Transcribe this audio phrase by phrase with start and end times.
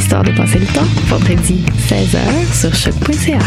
[0.00, 2.18] Histoire de passer le temps, vendredi 16h
[2.58, 3.38] sur choc.ca.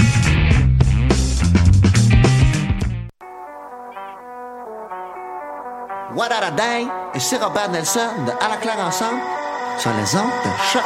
[6.15, 9.19] What a Day et c'est Robert Nelson de À la claire ensemble
[9.79, 10.83] sur les ondes de choc.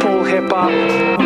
[0.00, 0.70] Full hip hop.
[0.70, 1.19] Full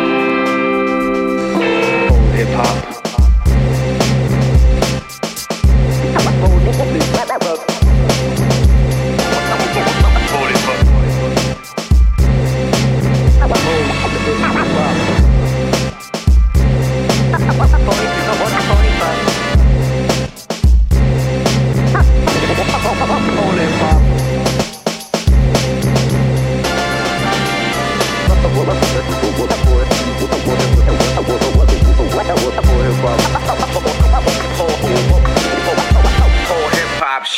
[6.45, 7.14] Full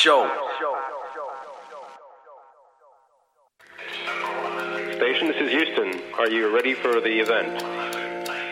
[0.07, 0.23] show.
[4.95, 6.01] Station, this is Houston.
[6.17, 7.61] Are you ready for the event?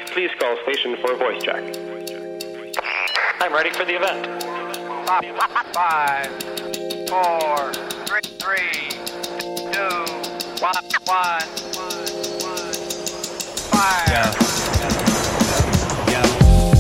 [0.10, 1.64] Please call station for a voice check.
[3.40, 4.44] I'm ready for the event.
[5.74, 6.30] Five,
[7.08, 7.72] four,
[8.04, 8.90] three, three,
[9.72, 9.96] two,
[10.60, 11.48] one, one,
[13.72, 14.34] fire.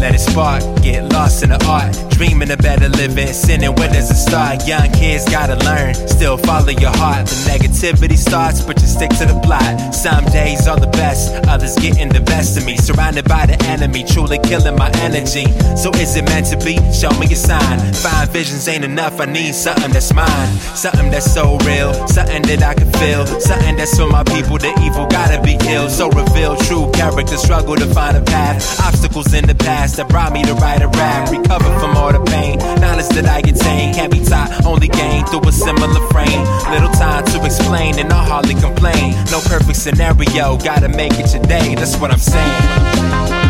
[0.01, 1.91] Let it spark, get lost in the art.
[2.11, 4.65] Dreaming of better living, sinning where there's a start.
[4.67, 7.25] Young kids gotta learn, still follow your heart.
[7.27, 9.93] The negativity starts, but you stick to the plot.
[9.93, 12.77] Some days are the best, others getting the best of me.
[12.77, 15.45] Surrounded by the enemy, truly killing my energy.
[15.75, 16.77] So is it meant to be?
[16.93, 17.77] Show me a sign.
[17.93, 20.49] Five visions ain't enough, I need something that's mine.
[20.77, 23.25] Something that's so real, something that I can feel.
[23.25, 25.89] Something that's for my people, the evil gotta be ill.
[25.89, 28.79] So reveal true character, struggle to find a path.
[28.79, 31.31] Obstacles in the past that brought me to write a rap.
[31.31, 32.57] Recover from all the pain.
[32.79, 36.43] Knowledge that I attain can't be taught, only gained through a similar frame.
[36.71, 39.13] Little time to explain, and I hardly complain.
[39.31, 41.75] No perfect scenario, gotta make it today.
[41.75, 43.44] That's what I'm saying.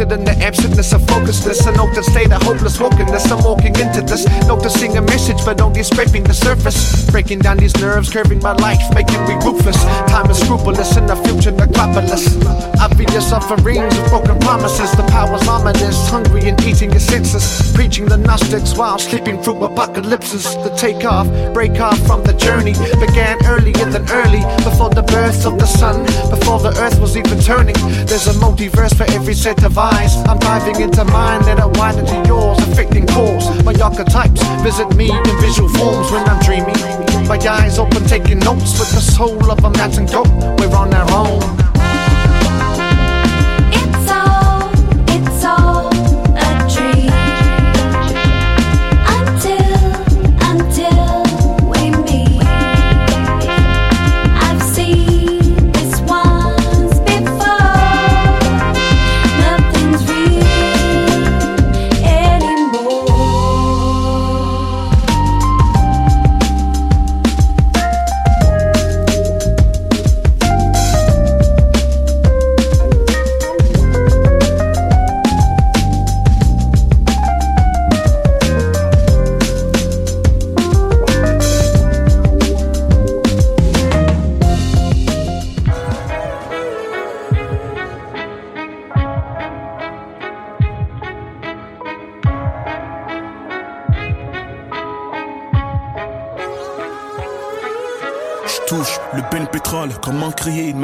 [0.00, 0.59] In the absentness
[1.30, 3.30] of focusedness, an altered state of hopeless wokeness.
[3.30, 7.10] I'm walking into this, noticing a message, but only scraping the surface.
[7.10, 9.82] Breaking down these nerves, curving my life, making me ruthless.
[10.08, 12.36] Time is scrupulous, and the future necropolis.
[13.10, 14.92] Your sufferings of broken promises.
[14.92, 17.72] The power's ominous, hungry and eating your senses.
[17.74, 20.44] Preaching the Gnostics while sleeping through apocalypses.
[20.62, 25.58] The takeoff, break off from the journey began earlier than early, before the birth of
[25.58, 27.74] the sun, before the earth was even turning.
[28.06, 30.14] There's a multiverse for every set of eyes.
[30.28, 33.44] I'm diving into mine that are wider to yours, affecting cores.
[33.68, 36.80] My archetypes visit me in visual forms when I'm dreaming.
[37.28, 40.30] My eyes open, taking notes with the soul of a mountain goat.
[40.58, 41.59] We're on our own.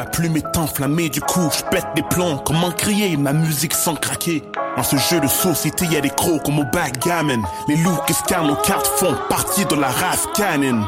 [0.07, 2.39] Plume est enflammée, du coup je pète des plombs.
[2.45, 4.43] Comment crier ma musique sans craquer?
[4.77, 7.43] Dans ce jeu de société, y a des crocs comme au backgammon.
[7.69, 10.85] Les loups qui scannent nos cartes font partie de la race canon.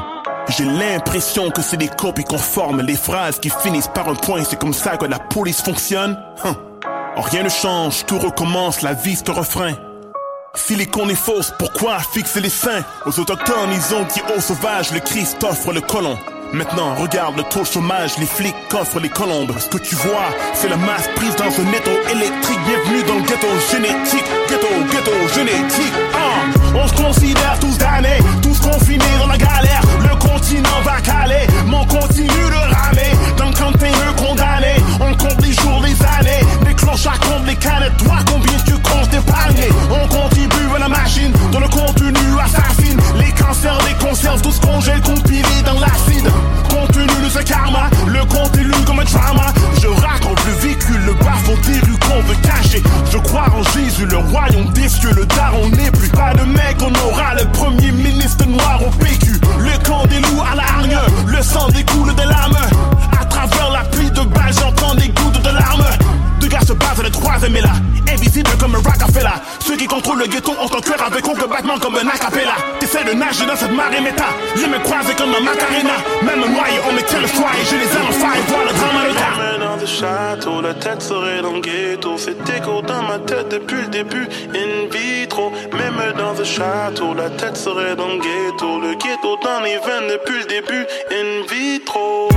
[0.49, 2.81] J'ai l'impression que c'est des copies conformes.
[2.81, 6.17] Les phrases qui finissent par un point, c'est comme ça que la police fonctionne.
[6.43, 6.55] Hum.
[7.17, 9.73] Oh, rien ne change, tout recommence, la vie c'est refrain.
[10.55, 12.83] Si l'icône est fausse, pourquoi fixer les seins?
[13.05, 16.17] Aux autochtones, ils ont dit aux sauvages, le Christ offre le colon.
[16.51, 19.53] Maintenant, regarde le taux chômage, les flics coffrent les colombes.
[19.59, 22.59] Ce que tu vois, c'est la masse prise dans un étau électrique.
[22.65, 25.93] Bienvenue dans le ghetto génétique, ghetto, ghetto génétique.
[26.11, 29.81] Ah, on se considère tous damnés, tous confinés dans la galère.
[30.01, 33.11] Le continent va caler, mais on continue de ramer.
[33.37, 36.43] Dans le container condamné, on compte les jours, les années.
[36.65, 39.69] Les cloches à compte les canettes, toi combien tu comptes d'épargner?
[39.91, 42.99] On contribue à la machine, dans le contenu assassine.
[43.19, 45.01] Les cancers, les conserves, tout ce qu'on gèle
[80.79, 82.17] tête serait dans le ghetto.
[82.17, 85.51] C'est écho dans ma tête depuis le début, in vitro.
[85.73, 88.79] Même dans le château, la tête serait dans le ghetto.
[88.79, 92.28] Le ghetto dans les veines depuis le début, in vitro.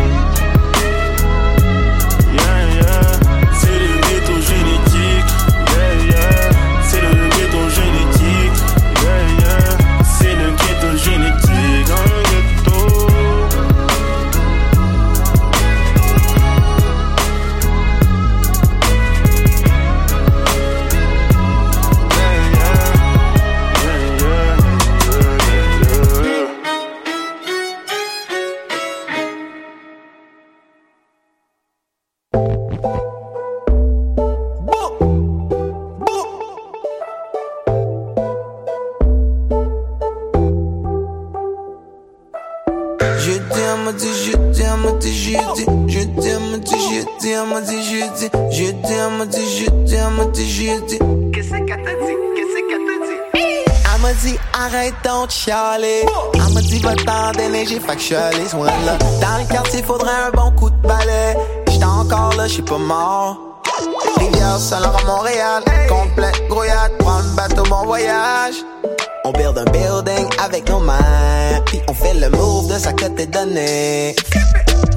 [73.26, 74.17] De sa côté donné.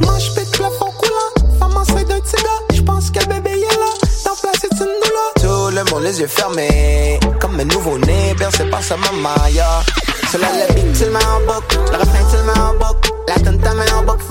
[0.01, 1.59] Moi j'pète plafond coulant.
[1.59, 2.75] Femme enceinte d'un petit gars.
[2.75, 3.91] J'pense que bébé est là.
[4.25, 5.33] Dans place c'est une douleur.
[5.35, 7.19] Tout le monde les yeux fermés.
[7.39, 9.81] Comme un nouveau-né bercé par sa maman, yeah.
[10.29, 11.77] Sur la le beat, tu le mets en boucle.
[11.91, 13.11] Le refrain, tu le mets en boucle.
[13.27, 14.24] La tune, tu mets en boucle.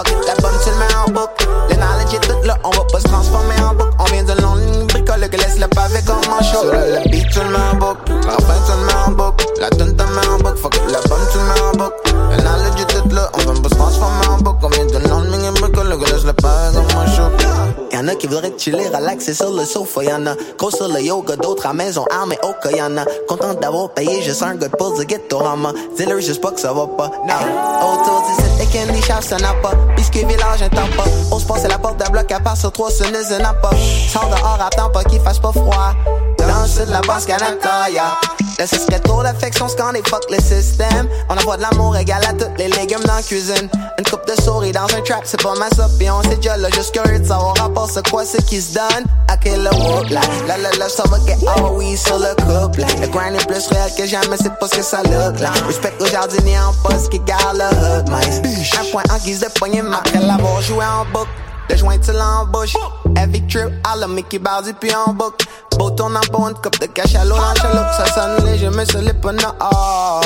[18.64, 20.02] Chiller, relaxer sur le sofa.
[20.04, 22.70] Y'en a gros sur le yoga, d'autres à maison, armés au cas.
[22.70, 25.72] Y'en a content d'avoir payé, juste un de pause de ghetto rama.
[25.96, 27.10] Dis-leur juste pas que ça va pas.
[27.28, 27.44] Hey,
[27.82, 29.72] autour d'ici, les candy shops, ça n'a pas.
[29.96, 31.04] Biscuit village, un temps pas.
[31.30, 33.70] On se passe la porte d'un bloc à part sur trois, ce n'est n'a pas.
[34.08, 35.92] Sors dehors, attends pas qu'il fasse pas froid.
[36.38, 38.18] Dans le sud, la basse Canada, yeah.
[38.58, 41.08] Le c'est trop d'affection, est fuck le système.
[41.28, 43.68] On envoie de l'amour égal à tous les légumes dans la cuisine.
[43.96, 46.00] Une coupe de souris dans un trap, c'est pas ma soupe.
[46.00, 48.74] Et on s'est déjà là, juste curieux de savoir rapport c'est quoi ce qui se
[48.74, 49.04] donne.
[49.28, 52.80] À quel whoop là, la la la, ça va get all oui sur le couple.
[53.00, 55.50] Le grind est plus réel que jamais, c'est pas ce que ça look là.
[55.66, 58.72] Respect aux jardiniers en poste qui garde le hood, mice.
[58.80, 61.30] Un point en guise de poignée, après l'avoir joué en boucle.
[61.70, 62.74] Le joint tu l'embauche.
[63.16, 65.46] Heavy trip à la Mickey Bardi puis en boucle.
[65.78, 67.92] Beau tourne en pour une coupe de l'eau dans chaloupe.
[67.96, 69.54] Ça sonne léger, mais l'est pas non.
[69.60, 70.20] Oh.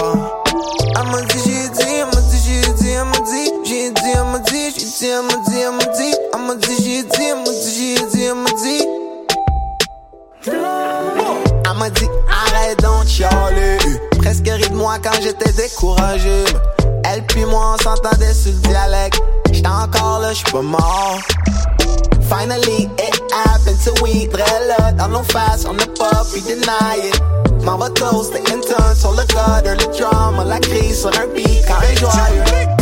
[4.99, 6.15] Dit, elle m'a dit, elle m'a dit,
[6.47, 8.29] m'a dit, j'ai dit, elle m'a dit, j'ai dit,
[11.79, 13.79] m'a arrête donc chialer.
[14.19, 16.45] Presque ri de moi quand j'étais découragé.
[17.05, 19.21] Elle puis moi on s'entendait sur le dialecte.
[19.53, 21.19] J'étais encore là, j'suis pas mort.
[22.29, 27.23] Finally, it happened to we Drella dans nos faces, on ne pas puis deny it.
[27.65, 31.95] M'en va toast, intern sur le gutter, le drama, la crise sur un beat, carré
[31.97, 32.78] joyeux.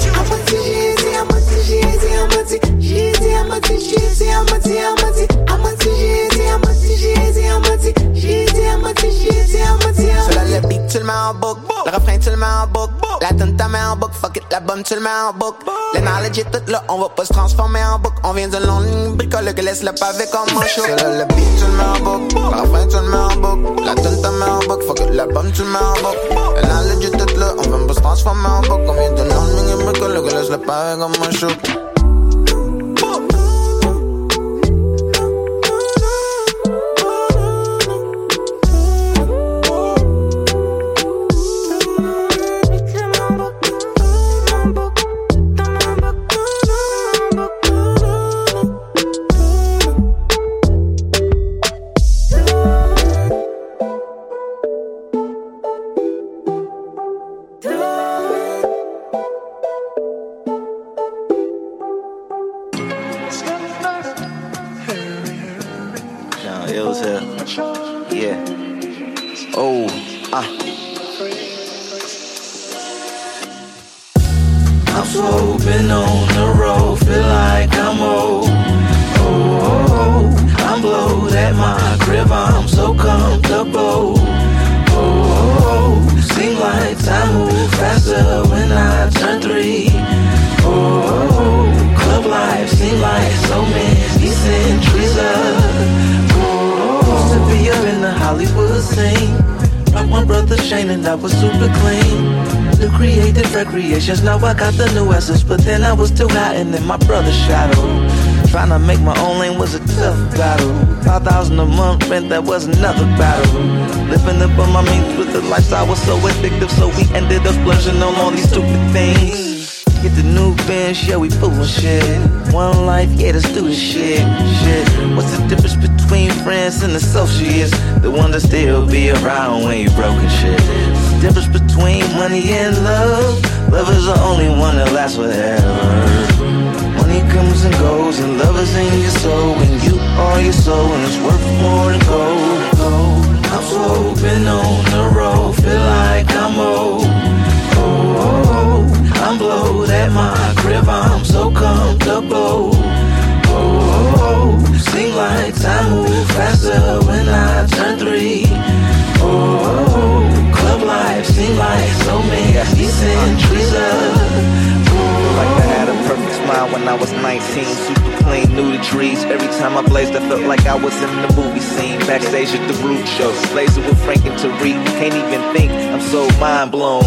[2.49, 3.13] J'ai
[8.15, 8.47] j'ai.
[10.23, 12.67] Sur la le beat, tu le mets en boucle, le refrain, tu le mets en
[12.67, 15.65] boucle, la tune, t'as mets en boucle, fuck it, l'album, tu le mets en boucle.
[15.95, 18.59] Le knowledge est tout là, on va pas se transformer en boucle, on vient de
[18.59, 20.83] longue bricole que laisse le pavé comme un show.
[20.85, 23.37] Sur la le beat, tu le mets en boucle, le refrain, tu le mets en
[23.37, 26.19] boucle, la t'as mets en boucle, fuck it, l'album, tu le mets en boucle.
[26.57, 29.23] Le knowledge est tout là, on vient pas se transformer en boucle, on vient de
[29.23, 31.49] longue bricole que laisse le pavé comme un show.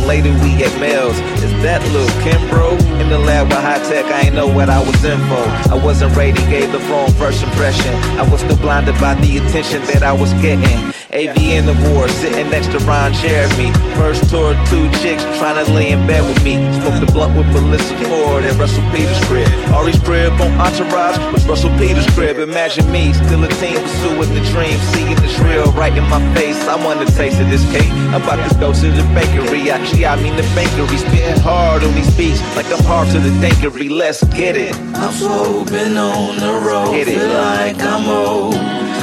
[0.10, 1.20] Later we at Mel's.
[1.44, 2.72] Is that little Kim, bro?
[3.00, 5.72] In the lab with high tech, I ain't know what I was in for.
[5.72, 7.94] I wasn't ready, gave the wrong first impression.
[8.18, 10.99] I was still blinded by the attention that I was getting.
[11.12, 13.74] AV in the war, sitting next to Ron Jeremy.
[13.98, 16.62] First tour, two chicks trying to lay in bed with me.
[16.78, 19.50] Smoked the blunt with Melissa Ford at Russell Peters' crib.
[19.74, 22.38] Ari's crib on Entourage was Russell Peters' crib.
[22.38, 24.78] Imagine me, still a teen, pursuing the dream.
[24.94, 26.62] Seeing this real right in my face.
[26.70, 27.89] I want a taste of this cake.
[28.13, 29.72] I'm about to go to the bakery.
[29.72, 30.98] Actually, I mean the bakery.
[30.98, 33.89] Spitting hard on these beats, like I'm hard to the dankery.
[33.89, 34.75] Let's get it.
[34.94, 38.54] I'm so been on the road, feel like I'm old.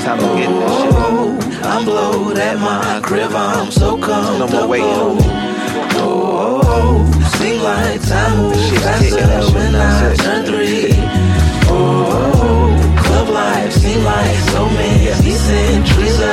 [0.07, 0.93] Time to get this shit.
[0.95, 1.46] Oh.
[1.63, 4.39] Oh, I'm blowed at my crib, I'm so comfortable.
[4.39, 4.87] No more waiting.
[5.99, 10.93] Oh, oh, oh, seem like time moves faster kicking, that shit, when I turn three.
[11.69, 16.27] Oh, oh, oh, club life seem like so many centuries of.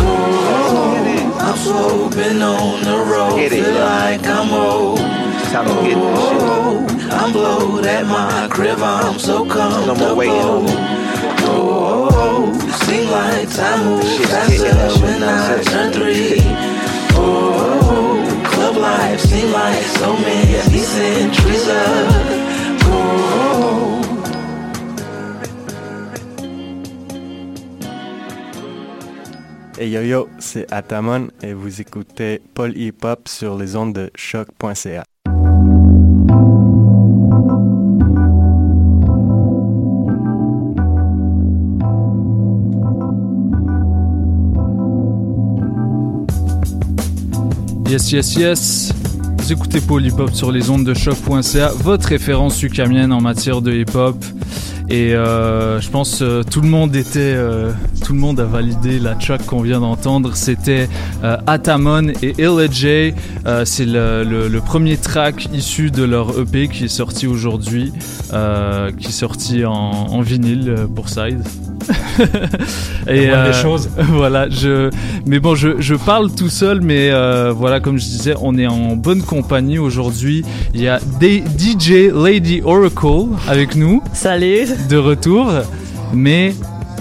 [0.00, 0.16] Oh,
[0.50, 4.98] oh, I'm so been on the road, feel like I'm old.
[4.98, 6.42] Time to get this shit.
[6.42, 9.86] Oh, I'm blowed at my crib, I'm so comfortable.
[9.86, 10.34] No more waiting.
[10.34, 12.07] Oh, oh, oh,
[29.80, 34.10] Hey yo yo, c'est Atamon et vous écoutez Paul Hip Hop sur les ondes de
[34.16, 35.04] choc.ca.
[47.88, 48.92] Yes, yes, yes.
[49.38, 49.80] Vous écoutez
[50.18, 54.22] Hop sur les ondes de choc.ca, votre référence ukamienne en matière de hip hop.
[54.90, 57.72] Et euh, je pense euh, tout le monde était, euh,
[58.04, 60.34] tout le monde a validé la track qu'on vient d'entendre.
[60.34, 60.88] C'était
[61.24, 62.68] euh, Atamon et Illa
[63.64, 67.92] C'est le, le- premier track issu de leur EP qui est sorti aujourd'hui,
[68.30, 71.42] qui est sorti en, en vinyle pour Side.
[73.06, 73.88] Moindre des choses.
[73.98, 74.90] voilà, je.
[75.26, 78.66] Mais bon, je, je parle tout seul, mais euh, voilà, comme je disais, on est
[78.66, 80.44] en bonne compagnie aujourd'hui.
[80.74, 84.02] Il y a D- DJ Lady Oracle avec nous.
[84.12, 84.66] Salut.
[84.88, 85.50] De retour,
[86.12, 86.54] mais.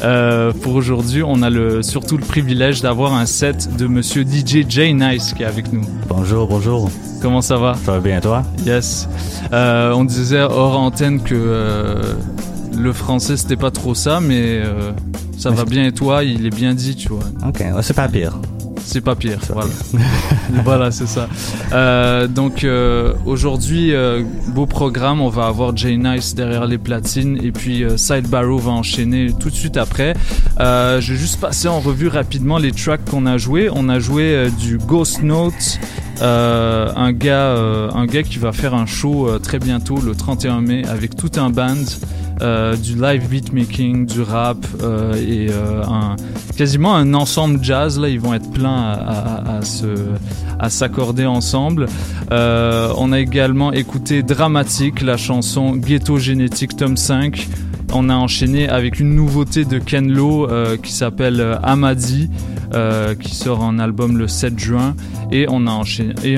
[0.04, 4.64] euh, pour aujourd'hui, on a le, surtout le privilège d'avoir un set de monsieur DJ
[4.70, 5.82] J Nice qui est avec nous.
[6.08, 6.90] Bonjour, bonjour.
[7.20, 7.74] Comment ça va?
[7.84, 8.44] Ça va bien, toi?
[8.64, 9.10] Yes.
[9.54, 12.14] Euh, on disait hors antenne que euh,
[12.78, 14.92] le français c'était pas trop ça, mais euh,
[15.38, 17.24] ça va bien et toi, il est bien dit, tu vois.
[17.48, 18.40] Ok, c'est pas pire.
[18.88, 19.70] C'est pas pire, voilà.
[20.64, 21.28] voilà, c'est ça.
[21.74, 27.38] Euh, donc euh, aujourd'hui, euh, beau programme, on va avoir Jay Nice derrière les platines
[27.44, 30.14] et puis Side Barrow va enchaîner tout de suite après.
[30.58, 33.70] Je vais juste passer en revue rapidement les tracks qu'on a joués.
[33.74, 35.80] On a joué du Ghost Note,
[36.22, 37.56] un gars,
[37.94, 41.50] un gars qui va faire un show très bientôt, le 31 mai, avec tout un
[41.50, 41.76] band.
[42.42, 45.82] Euh, du live beatmaking, du rap euh, et euh,
[46.56, 48.00] quasiment un ensemble jazz.
[48.00, 48.98] Là, ils vont être pleins
[50.60, 51.88] à, s'accorder ensemble.
[52.32, 57.48] On a également écouté Dramatique, la chanson Ghetto Génétique tome 5.
[57.94, 60.48] On a enchaîné avec une nouveauté de Ken Lo
[60.84, 62.30] qui s'appelle Amadi,
[63.22, 64.96] qui sort en album le 7 juin.
[65.32, 66.38] Et on a enchaîné et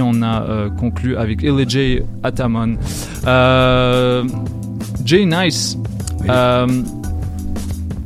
[0.77, 2.77] conclu avec J Atamon.
[3.27, 4.23] Euh,
[5.09, 5.75] Jay Nice.
[6.29, 6.67] Euh,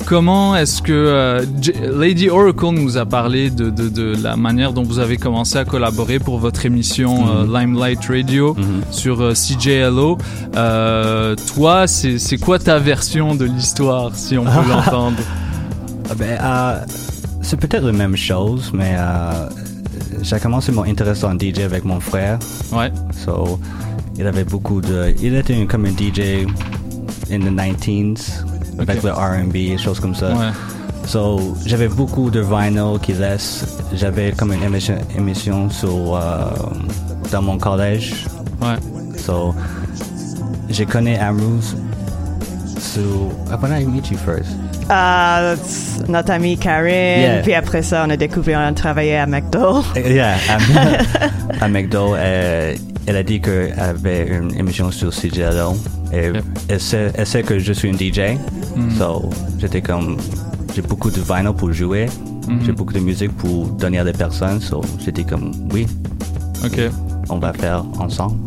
[0.06, 1.46] comment est-ce que euh,
[1.94, 5.66] Lady Oracle nous a parlé de, de- de la manière dont vous avez commencé à
[5.66, 8.56] collaborer pour votre émission euh, Limelight Radio
[8.92, 10.18] sur euh, CJLO.
[11.56, 15.18] Toi, c'est c'est quoi ta version de l'histoire, si on peut l'entendre?
[16.10, 16.38] Ah ben,
[17.42, 18.96] c'est peut-être la même chose, mais
[20.22, 22.40] j'ai commencé mon intérêt en DJ avec mon frère.
[22.72, 22.92] Ouais.
[23.26, 23.60] So,
[24.18, 25.14] il avait beaucoup de.
[25.22, 26.46] Il était comme un DJ
[27.34, 28.44] in the 19s,
[28.80, 30.30] avec le RB et choses comme ça.
[30.30, 30.52] Ouais.
[31.06, 33.66] So, j'avais beaucoup de vinyl qui laisse.
[33.94, 36.46] J'avais comme une émission, émission sur, euh,
[37.32, 38.26] dans mon collège.
[38.62, 38.78] Ouais.
[39.18, 39.54] So,
[40.70, 41.76] j'ai connu Amrose
[42.80, 43.02] sur.
[43.52, 44.50] uh, When I meet you first.
[44.92, 45.56] Euh,
[46.10, 47.42] notre amie Karen, Yeah.
[47.42, 49.82] puis après ça, on a découvert, on a travaillé à McDo.
[49.96, 52.76] Yeah, à, à McDo, euh,
[53.08, 55.76] elle a dit qu'elle avait une émission sur CJLO.
[56.14, 56.32] Et
[56.70, 58.38] elle, sait, elle sait que je suis un DJ.
[58.76, 58.92] Mhm.
[58.98, 60.18] So, j'étais comme.
[60.76, 62.06] J'ai beaucoup de vinyl pour jouer.
[62.48, 62.60] Mhm.
[62.66, 64.62] J'ai beaucoup de musique pour donner à des personnes.
[64.62, 65.88] So, j'étais comme, oui.
[66.64, 66.80] Ok.
[67.30, 68.38] On va faire ensemble.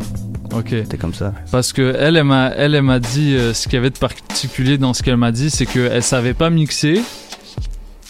[0.55, 0.69] Ok.
[0.69, 1.33] C'était comme ça.
[1.51, 3.97] Parce que elle, elle m'a, elle, elle m'a dit euh, ce qu'il y avait de
[3.97, 7.01] particulier dans ce qu'elle m'a dit, c'est qu'elle savait pas mixer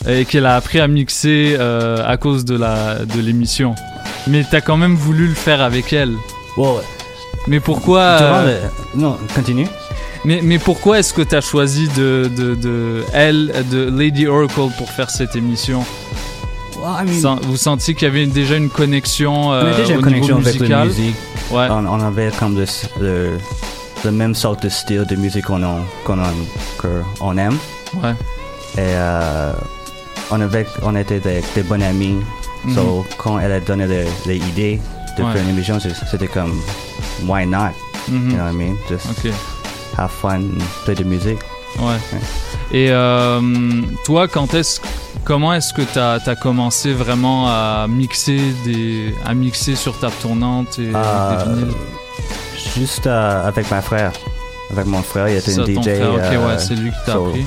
[0.07, 3.73] et qu'elle a appris à mixer euh, à cause de la de l'émission.
[4.27, 6.13] Mais t'as quand même voulu le faire avec elle.
[7.47, 9.67] Mais pourquoi euh, Non, continue.
[10.25, 14.89] Mais, mais pourquoi est-ce que t'as choisi de, de, de elle, de Lady Oracle pour
[14.89, 15.83] faire cette émission?
[17.43, 20.47] Vous sentiez qu'il y avait déjà une connexion On euh, déjà au une connexion niveau
[20.49, 20.87] avec la musical?
[20.87, 21.15] musique.
[21.51, 21.67] Ouais.
[21.69, 22.65] On, on avait comme le,
[23.01, 23.37] le,
[24.05, 25.61] le même sorte de style de musique qu'on
[26.77, 26.87] que
[27.21, 27.57] on aime.
[27.95, 28.11] Ouais.
[28.75, 29.51] Et euh,
[30.31, 32.17] on, avait, on était des, des bons amis.
[32.75, 34.79] So, quand elle a donné les, les idées
[35.17, 35.31] de Ouais.
[35.33, 36.53] faire une émission, c'était comme,
[37.25, 37.71] why not?
[38.09, 38.31] Mhm.
[38.31, 38.77] You know what I mean?
[38.89, 39.31] Just Ok.
[39.97, 40.43] have fun,
[40.85, 41.37] play the music.
[41.79, 41.97] Ouais.
[42.71, 43.39] Et euh,
[44.05, 44.79] toi, quand est-ce,
[45.23, 50.79] comment est-ce que tu as, commencé vraiment à mixer des, à mixer sur table tournante
[50.79, 51.73] et Euh, des vinyles?
[52.75, 54.11] Juste euh, avec mon frère.
[54.71, 55.83] Avec mon frère, il était un DJ.
[55.83, 57.45] frère, ok, euh, ouais, c'est lui qui t'a so, appris.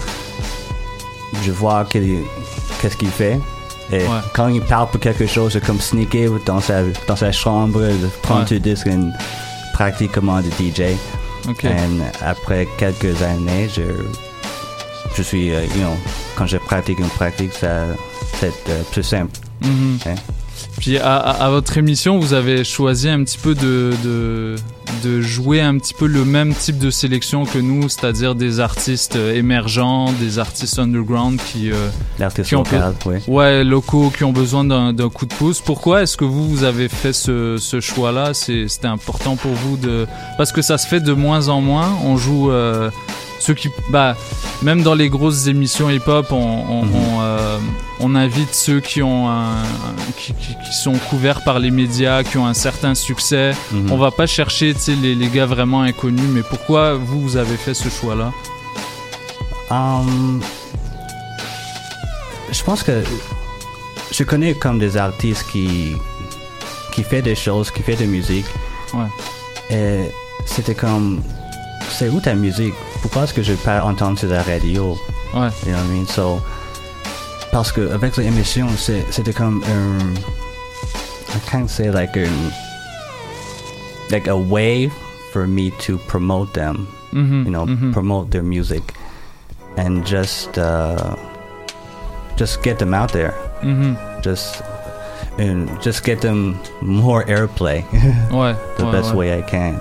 [1.45, 2.25] Je vois qu'il-
[2.81, 3.39] qu'est-ce qu'il fait.
[3.93, 4.09] Et Ouais.
[4.35, 8.09] quand il parle pour quelque chose, c'est comme sneaker dans sa, dans sa chambre, de
[8.23, 8.47] prendre Ouais.
[8.47, 8.97] du disque et
[9.81, 10.95] pratiquer comment de DJ.
[11.49, 11.65] Ok.
[11.65, 11.71] Et
[12.21, 13.83] après quelques années, je,
[15.17, 15.97] je suis, euh, you know,
[16.37, 17.87] quand je pratique une pratique, ça,
[18.39, 19.33] c'est euh, plus simple.
[19.63, 19.99] Mhm.
[20.07, 20.15] Hein?
[20.81, 24.57] Puis à, à- à votre émission, vous avez choisi un petit peu de, de,
[25.05, 29.17] de jouer un petit peu le même type de sélection que nous, c'est-à-dire des artistes
[29.17, 31.89] euh, émergents, des artistes underground qui, euh,
[32.43, 33.17] qui ont local, oui.
[33.29, 35.61] ouais, locaux, qui ont besoin d'un coup de pouce.
[35.61, 38.33] Pourquoi est-ce que vous, vous avez fait ce, ce choix-là?
[38.33, 40.07] C'était important pour vous de
[40.39, 41.95] parce que ça se fait de moins en moins.
[42.05, 42.91] On joue euh,
[43.41, 44.17] ceux qui, bah,
[44.63, 46.95] même dans les grosses émissions hip-hop, on, on, Mhm.
[46.95, 47.59] on, euh,
[47.99, 49.55] on invite ceux qui ont un,
[50.17, 53.53] qui, qui- qui sont couverts par les médias, qui ont un certain succès.
[53.73, 53.91] Mhm.
[53.91, 56.29] On va pas chercher, les, les gars vraiment inconnus.
[56.31, 58.31] Mais pourquoi vous, vous avez fait ce choix-là?
[59.71, 60.41] Um,
[62.53, 63.03] je pense que
[64.11, 65.95] je connais comme des artistes qui
[66.93, 68.47] qui fait des choses, qui fait de la musique.
[68.93, 69.07] Ouais.
[69.77, 70.11] Et
[70.45, 71.23] c'était comme,
[71.93, 72.75] c'est où ta musique?
[73.03, 74.97] Pourquoi est-ce que je pas entendre sur la radio?
[75.35, 75.49] Ouais.
[75.67, 76.07] You know what I mean?
[76.07, 76.41] So,
[77.53, 78.67] parce que avec l'émission,
[79.11, 80.15] c'était comme un,
[81.35, 82.27] I can't say like a,
[84.11, 84.91] like a way
[85.33, 86.87] for me to promote them.
[87.13, 87.93] Mhm, You know, mhm.
[87.93, 88.95] promote their music
[89.77, 91.17] and just uh,
[92.37, 93.35] just get them out there.
[93.63, 93.97] Mhm.
[94.23, 94.63] Just
[95.39, 97.85] and just get them more airplay.
[98.31, 99.17] Ouais, the ouais, best ouais.
[99.17, 99.75] way I can.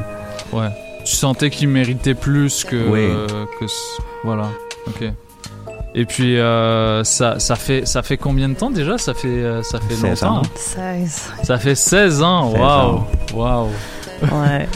[0.51, 0.71] Ouais.
[1.05, 2.75] Tu sentais qu'il méritait plus que.
[2.89, 2.99] Oui.
[3.01, 3.27] euh,
[3.59, 3.65] que
[4.23, 4.49] voilà.
[4.87, 5.03] Ok.
[5.95, 8.97] Et puis euh, ça, ça fait ça fait combien de temps déjà?
[8.99, 10.37] Ça fait euh, ça fait 16 longtemps.
[10.37, 10.41] ans.
[10.55, 11.31] 16.
[11.43, 12.51] Ça fait 16 ans.
[12.51, 13.03] 16 Waouh.
[13.33, 13.67] Waouh.
[14.21, 14.67] Ouais.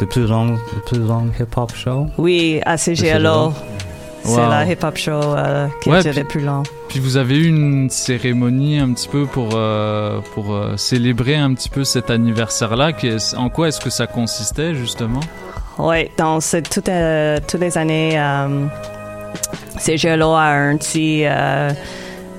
[0.00, 2.06] The plus long, the plus long hip hop show?
[2.18, 3.52] Oui, à CGLO.
[4.22, 4.50] C'est Wow.
[4.50, 6.62] la hip-hop show euh, qui Ouais, a duré puis- plus long.
[6.88, 11.54] Puis vous avez eu une cérémonie un petit peu pour euh, pour euh, célébrer un
[11.54, 12.92] petit peu cet anniversaire-là.
[13.38, 15.20] En quoi est-ce que ça consistait justement?
[15.82, 18.66] Oui, donc c'est tout, euh, toutes les années, euh,
[19.78, 21.70] CGLO a un petit euh,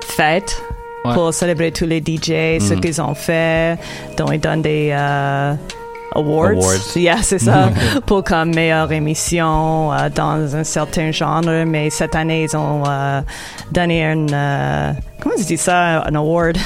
[0.00, 0.60] fête
[1.04, 1.14] Ouais.
[1.14, 2.80] pour célébrer tous les DJ, ce Mhm.
[2.80, 3.76] qu'ils ont fait.
[4.16, 5.52] Donc ils donnent des euh,
[6.14, 6.50] awards.
[6.52, 6.78] Awards.
[6.96, 7.70] Yeah, c'est ça.
[8.06, 11.40] Pour comme meilleure émission euh, dans un certain genre.
[11.66, 13.20] Mais cette année, ils ont euh,
[13.72, 14.28] donné un...
[14.32, 16.04] euh, comment tu dis ça?
[16.04, 16.56] Un award.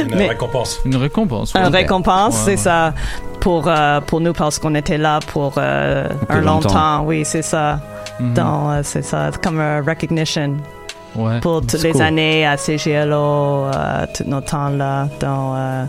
[0.00, 0.80] Une Mais- récompense.
[0.86, 1.54] Une récompense.
[1.54, 1.78] Un ouais.
[1.80, 2.56] récompense, Ouais, c'est ouais.
[2.56, 2.94] ça.
[3.46, 6.68] Pour, euh, pour nous, parce qu'on était là pour euh, un longtemps.
[6.68, 7.04] longtemps.
[7.04, 7.78] Oui, c'est ça.
[8.18, 9.30] Donc, euh, c'est ça.
[9.40, 10.56] Comme un recognition
[11.14, 11.38] Ouais.
[11.38, 12.02] pour toutes les cool.
[12.02, 13.66] années à CGLO,
[14.12, 15.08] tout notre temps là.
[15.20, 15.88] Donc,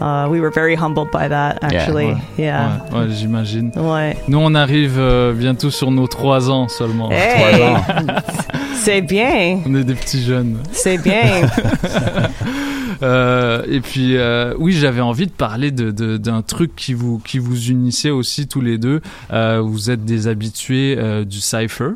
[0.00, 2.14] uh, we were very humbled by that, actually.
[2.38, 2.82] Yeah.
[2.92, 3.72] Ouais, ouais, j'imagine.
[3.76, 4.16] Ouais.
[4.28, 7.10] Nous, on arrive euh, bientôt sur nos trois ans seulement.
[7.10, 7.74] Hey!
[8.74, 9.58] C'est bien.
[9.66, 10.58] On est des petits jeunes.
[10.70, 11.42] C'est bien.
[13.02, 17.18] Euh, et puis, euh, oui, j'avais envie de parler de, de- d'un truc qui vous,
[17.18, 19.00] qui vous unissait aussi tous les deux.
[19.32, 21.90] Euh, vous êtes des habitués euh, du cypher.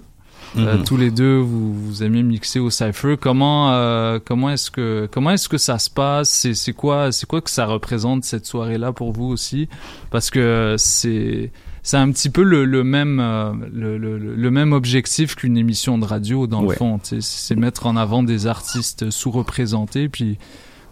[0.59, 0.85] Euh, Mhm.
[0.85, 3.15] tous les deux, vous, vous aimez mixer au cypher.
[3.21, 6.29] Comment, euh, comment est-ce que, comment est-ce que ça se passe?
[6.29, 9.69] C'est, c'est quoi, c'est quoi que ça représente cette soirée-là pour vous aussi?
[10.11, 11.53] Parce que c'est,
[11.85, 16.05] c'est un petit peu le, le même, euh, le, le- même objectif qu'une émission de
[16.05, 16.99] radio dans le fond.
[17.21, 20.09] C'est mettre en avant des artistes sous-représentés.
[20.09, 20.37] Puis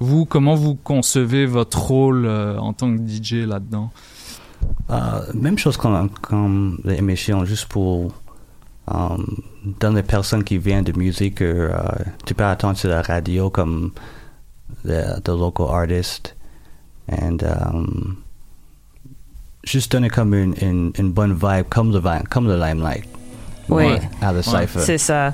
[0.01, 3.91] vous, comment vous concevez votre rôle euh, en tant que DJ là-dedans?
[4.91, 8.13] Euh, même chose comme, comme l'émission, juste pour
[8.89, 9.25] um,
[9.81, 11.71] dans les personnes qui viennent de musique, euh,
[12.27, 13.93] tu peux attendre sur la radio comme
[14.85, 16.35] the, the local artist
[17.11, 18.17] and um,
[19.65, 23.05] juste donner comme une, une, une bonne vibe, comme le, vi- comme le limelight.
[23.69, 23.85] Oui.
[23.85, 24.81] Ouais, À le cypher.
[24.81, 25.33] C'est ça.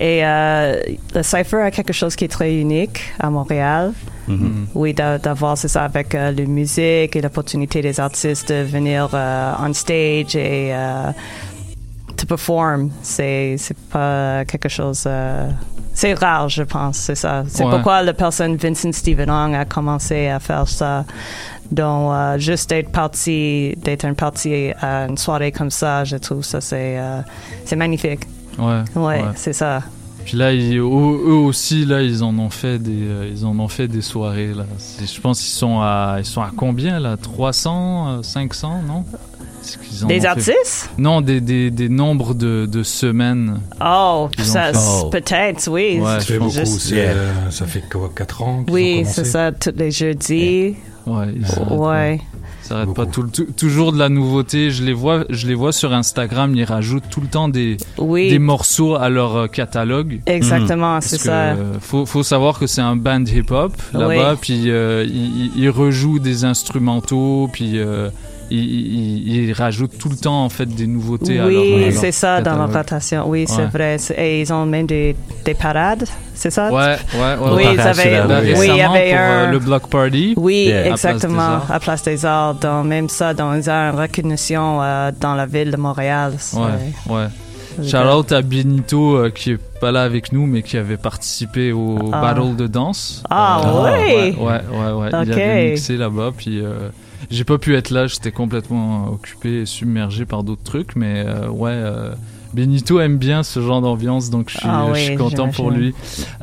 [0.00, 0.80] Et euh,
[1.14, 3.92] le Cypher a quelque chose qui est très unique à Montréal.
[4.26, 4.66] Mhm.
[4.74, 9.08] Oui, d'a- d'avoir, c'est ça, avec euh, la musique et l'opportunité des artistes de venir
[9.14, 11.10] euh, on stage et euh,
[12.16, 12.90] to perform.
[13.02, 15.48] C'est, c'est pas quelque chose euh,
[15.92, 17.44] C'est rare, je pense, c'est ça.
[17.46, 17.70] C'est Ouais.
[17.70, 21.04] pourquoi la personne Vincent Stephen Hong a commencé à faire ça.
[21.70, 26.42] Donc, euh, juste d'être parti, d'être un parti à une soirée comme ça, je trouve
[26.44, 27.20] ça c'est euh,
[27.64, 28.20] c'est magnifique.
[28.58, 28.82] Ouais.
[28.96, 29.82] Ouais, c'est ça.
[30.24, 33.58] Puis là, ils- eux eux aussi, là, ils en ont fait des, euh, ils en
[33.58, 34.64] ont fait des soirées là.
[34.98, 37.16] Je pense qu'ils sont à, ils sont à combien là?
[37.18, 39.04] 300, euh, 500, non?
[39.60, 40.90] C'est qu'ils en Des ont fait- artistes?
[40.98, 43.60] Non, des, des, des nombres de, de semaines.
[43.84, 46.00] Oh, ça, c'est- peut-être, oui.
[46.00, 46.52] Ouais, Ça fait beaucoup.
[46.52, 50.76] c'est, euh, ça fait quoi, 4 ans Oui, c'est ça, tous les jeudis.
[51.06, 52.20] Ouais, ils s'arrêtent Ouais.
[52.64, 54.70] Ils s'arrêtent pas tout, le- tout- toujours de la nouveauté.
[54.70, 56.54] Je les vois, je les vois sur Instagram.
[56.54, 58.30] Ils rajoutent tout le temps des, Oui.
[58.30, 60.20] des morceaux à leur euh, catalogue.
[60.26, 61.32] Exactement, c'est ça.
[61.52, 64.32] euh, faut, faut savoir que c'est un band hip-hop là-bas.
[64.32, 64.38] Oui.
[64.40, 67.48] Puis euh, ils rejouent des instrumentaux.
[67.52, 68.08] Puis euh,
[68.50, 71.40] ils, ils- ils rajoutent tout le temps en fait des nouveautés.
[71.42, 72.76] Oui, c'est ça dans catalogue.
[72.76, 73.24] rotation.
[73.28, 73.66] Oui, c'est Ouais.
[73.72, 73.96] vrai.
[74.16, 76.04] Et ils ont même des, des parades,
[76.34, 76.70] c'est ça?
[76.72, 77.50] Ouais, ouais, ouais.
[77.54, 79.50] Oui, ils avaient, Là, oui, il y avait pour euh, un...
[79.50, 80.34] le Block Party.
[80.36, 82.54] Oui, exactement, à Place des Arts.
[82.54, 86.32] Donc, même ça, dans ils ont une recognition euh, dans la ville de Montréal.
[86.54, 87.26] Ouais, ouais.
[87.84, 91.72] Shout out à Benito euh, qui est pas là avec nous mais qui avait participé
[91.72, 92.20] au Ah.
[92.20, 93.24] battle de danse.
[93.28, 94.34] Ah, Euh, ouais.
[94.36, 94.92] Ouais, ouais, ouais.
[94.92, 95.08] ouais.
[95.24, 96.90] Il avait mixé là-bas puis euh,
[97.30, 101.48] j'ai pas pu être là, j'étais complètement occupé et submergé par d'autres trucs mais euh,
[101.48, 101.70] ouais.
[101.72, 102.12] euh,
[102.52, 105.72] Benito aime bien ce genre d'ambiance, donc je suis, Ah je suis oui, content pour
[105.72, 105.92] lui.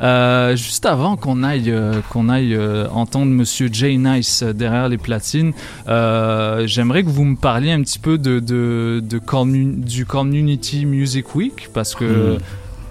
[0.02, 4.98] Euh, juste avant qu'on aille, euh, qu'on aille euh, entendre Monsieur Jay Nice derrière les
[4.98, 5.54] platines,
[5.88, 10.84] euh, j'aimerais que vous me parliez un petit peu de, de, de commu- du Community
[10.84, 12.04] Music Week, parce que
[12.36, 12.38] Mm.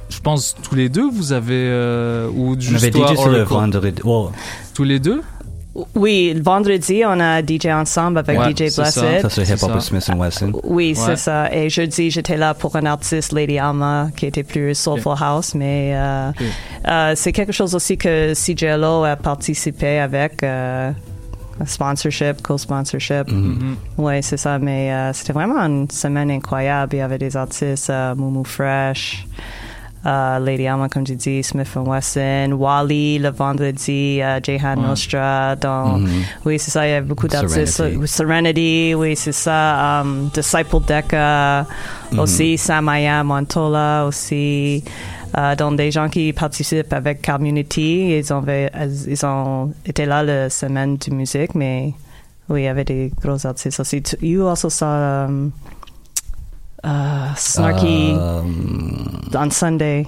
[0.09, 3.29] je pense tous les deux vous avez euh, ou On juste avait toi, DJ sur
[3.29, 4.01] le vendredi.
[4.03, 4.29] well,
[4.73, 5.21] Tous les deux?
[5.95, 8.81] Oui, le vendredi, on a DJ ensemble avec Ouais, DJ ça.
[8.81, 9.21] Blessed.
[9.21, 10.51] Ça, c'est Hip Hop Smith Wesson.
[10.65, 10.93] Oui, Ouais.
[10.95, 11.49] c'est ça.
[11.53, 15.91] Et jeudi, j'étais là pour un artiste, Lady Alma, qui était plus Soulful House, mais
[15.95, 16.31] euh,
[16.89, 20.43] euh, c'est quelque chose aussi que CJLO a participé avec.
[20.43, 20.91] euh,
[21.65, 23.29] sponsorship, co-sponsorship.
[23.31, 23.75] Mhm.
[23.97, 24.57] Oui, c'est ça.
[24.57, 26.95] Mais euh, c'était vraiment une semaine incroyable.
[26.95, 29.27] Il y avait des artistes, euh, Mumu Fresh,
[30.05, 34.87] euh, Lady Alma, comme tu dis, Smith Wesson, Wally le vendredi, euh, Jehan Ouais.
[34.87, 35.55] Nostra.
[35.55, 36.09] Donc, Mhm.
[36.45, 36.87] oui, c'est ça.
[36.87, 37.67] Il y a beaucoup d'artistes.
[37.67, 38.07] Serenity.
[38.07, 40.01] Serenity, oui, c'est ça.
[40.01, 41.65] Um, Disciple Deca,
[42.11, 42.19] Mhm.
[42.19, 44.83] aussi Samaya Montola, aussi.
[45.37, 48.71] Euh, donc, des gens qui participent avec Community, ils ont, fait-
[49.07, 51.93] ils ont été là la semaine de musique, mais
[52.49, 54.03] oui, il y avait des gros artistes aussi.
[54.21, 55.51] You also saw um,
[56.83, 60.05] uh, Snarky Um, on Sunday.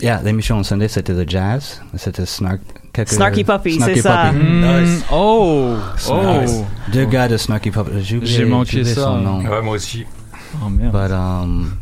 [0.00, 1.80] Yeah, l'émission on Sunday, c'était le jazz.
[1.96, 2.60] C'était Snark.
[2.92, 4.30] quelques- Snarky Puppy, Snarky c'est ça.
[4.32, 4.44] Puppy.
[4.44, 5.04] Mm, Nice.
[5.12, 6.08] Oh, Nice.
[6.10, 6.64] oh.
[6.92, 7.90] Deux gars de Snarky Puppy.
[8.22, 9.02] J'ai manqué ça.
[9.04, 9.40] son nom.
[9.44, 10.04] Ouais, moi aussi.
[10.64, 10.92] Oh merde.
[10.92, 11.72] But, um,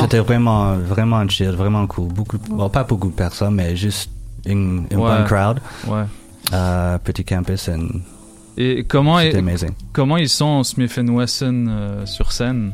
[0.00, 2.08] c'était vraiment, vraiment chill, vraiment cool.
[2.12, 4.10] Beaucoup, bon, pas beaucoup de personnes, mais juste
[4.46, 5.16] une, une Ouais.
[5.16, 5.60] bonne crowd.
[5.86, 6.04] Ouais.
[6.52, 7.88] Euh, petit campus and
[8.56, 9.70] Et comment, C'était est- amazing.
[9.92, 12.72] comment ils sont Smith Wesson euh, sur scène?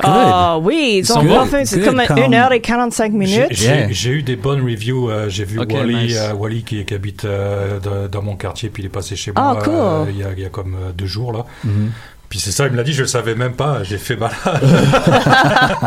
[0.00, 3.88] Ah oui, ils ont fait, c'est comme Comme- 1h45 J'ai- minutes.
[3.90, 5.10] J'ai eu des bonnes reviews.
[5.10, 6.16] euh, J'ai vu Wally, nice.
[6.18, 9.32] euh, Wally qui, qui habite euh, de- dans mon quartier, puis il est passé chez
[9.34, 9.74] Ah, moi cool.
[9.74, 11.44] euh, il y, a, il y a comme euh, deux jours là.
[11.64, 11.90] Mhm.
[12.28, 14.36] Puis c'est ça, il me l'a dit, je le savais même pas, j'ai fait malade.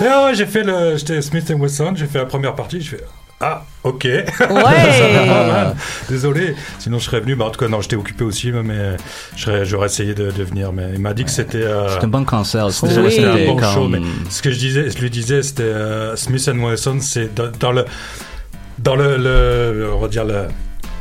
[0.00, 3.02] Ah ouais, j'ai fait le, j'étais Smith Wesson, j'ai fait la première partie, je fais
[3.40, 4.04] ah ok.
[4.04, 4.24] Ouais.
[6.08, 7.36] Désolé, sinon je serais venu.
[7.36, 8.96] Mais en tout cas non, j'étais occupé aussi, mais
[9.36, 10.72] je serais- j'aurais essayé de, de venir.
[10.72, 11.58] Mais il m'a dit que c'était.
[11.62, 12.70] euh, C'était un bon concert.
[12.70, 13.88] c'était c'était un bon comme- show.
[13.88, 17.72] Mais ce que je disais, je lui disais, c'était euh, Smith Wesson, c'est dans, dans
[17.72, 17.84] le
[18.78, 20.44] dans le, le on va dire le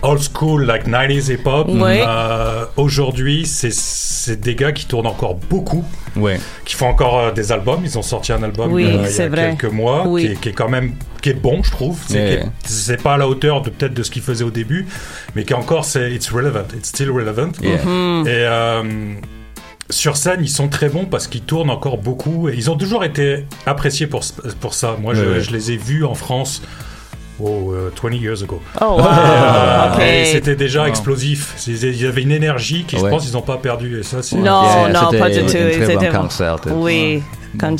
[0.06, 1.68] old school like 90s hip hop.
[1.70, 2.04] Ouais.
[2.08, 5.84] euh, Aujourd'hui, c'est c'est des gars qui tournent encore beaucoup.
[6.16, 6.40] Ouais.
[6.66, 7.82] Qui font encore euh, des albums.
[7.84, 9.56] Ils ont sorti un album Oui, euh, il y a vrai.
[9.58, 10.26] quelques mois, Oui.
[10.26, 12.00] qui, est, qui est quand même qui est bon, je trouve.
[12.08, 12.38] C'est Yeah.
[12.38, 14.88] qui est- c'est pas à la hauteur de peut-être de ce qu'ils faisaient au début,
[15.36, 17.52] mais qui encore c'est it's relevant, it's still relevant.
[17.62, 17.84] Yeah.
[17.84, 18.28] Mhm.
[18.28, 18.84] Et euh,
[19.90, 22.50] sur scène, ils sont très bons parce qu'ils tournent encore beaucoup.
[22.50, 24.22] Et ils ont toujours été appréciés pour,
[24.60, 24.96] pour ça.
[25.00, 25.42] Moi, je, Ouais, ouais.
[25.42, 26.62] je les ai vus en France.
[27.40, 28.62] Oh, euh, 20 years ago.
[28.82, 29.02] Oh, wow.
[30.00, 30.88] Euh, c'était déjà Wow.
[30.88, 31.54] explosif.
[31.58, 34.00] C'est- Il y avait une énergie qui, je pense, ils n'ont pas perdu.
[34.00, 35.48] Et ça, c'est Non, Yeah, non, c'était pas du un tout.
[35.50, 36.56] très Ils bon concert.
[36.72, 37.22] Oui,
[37.58, 37.76] comme.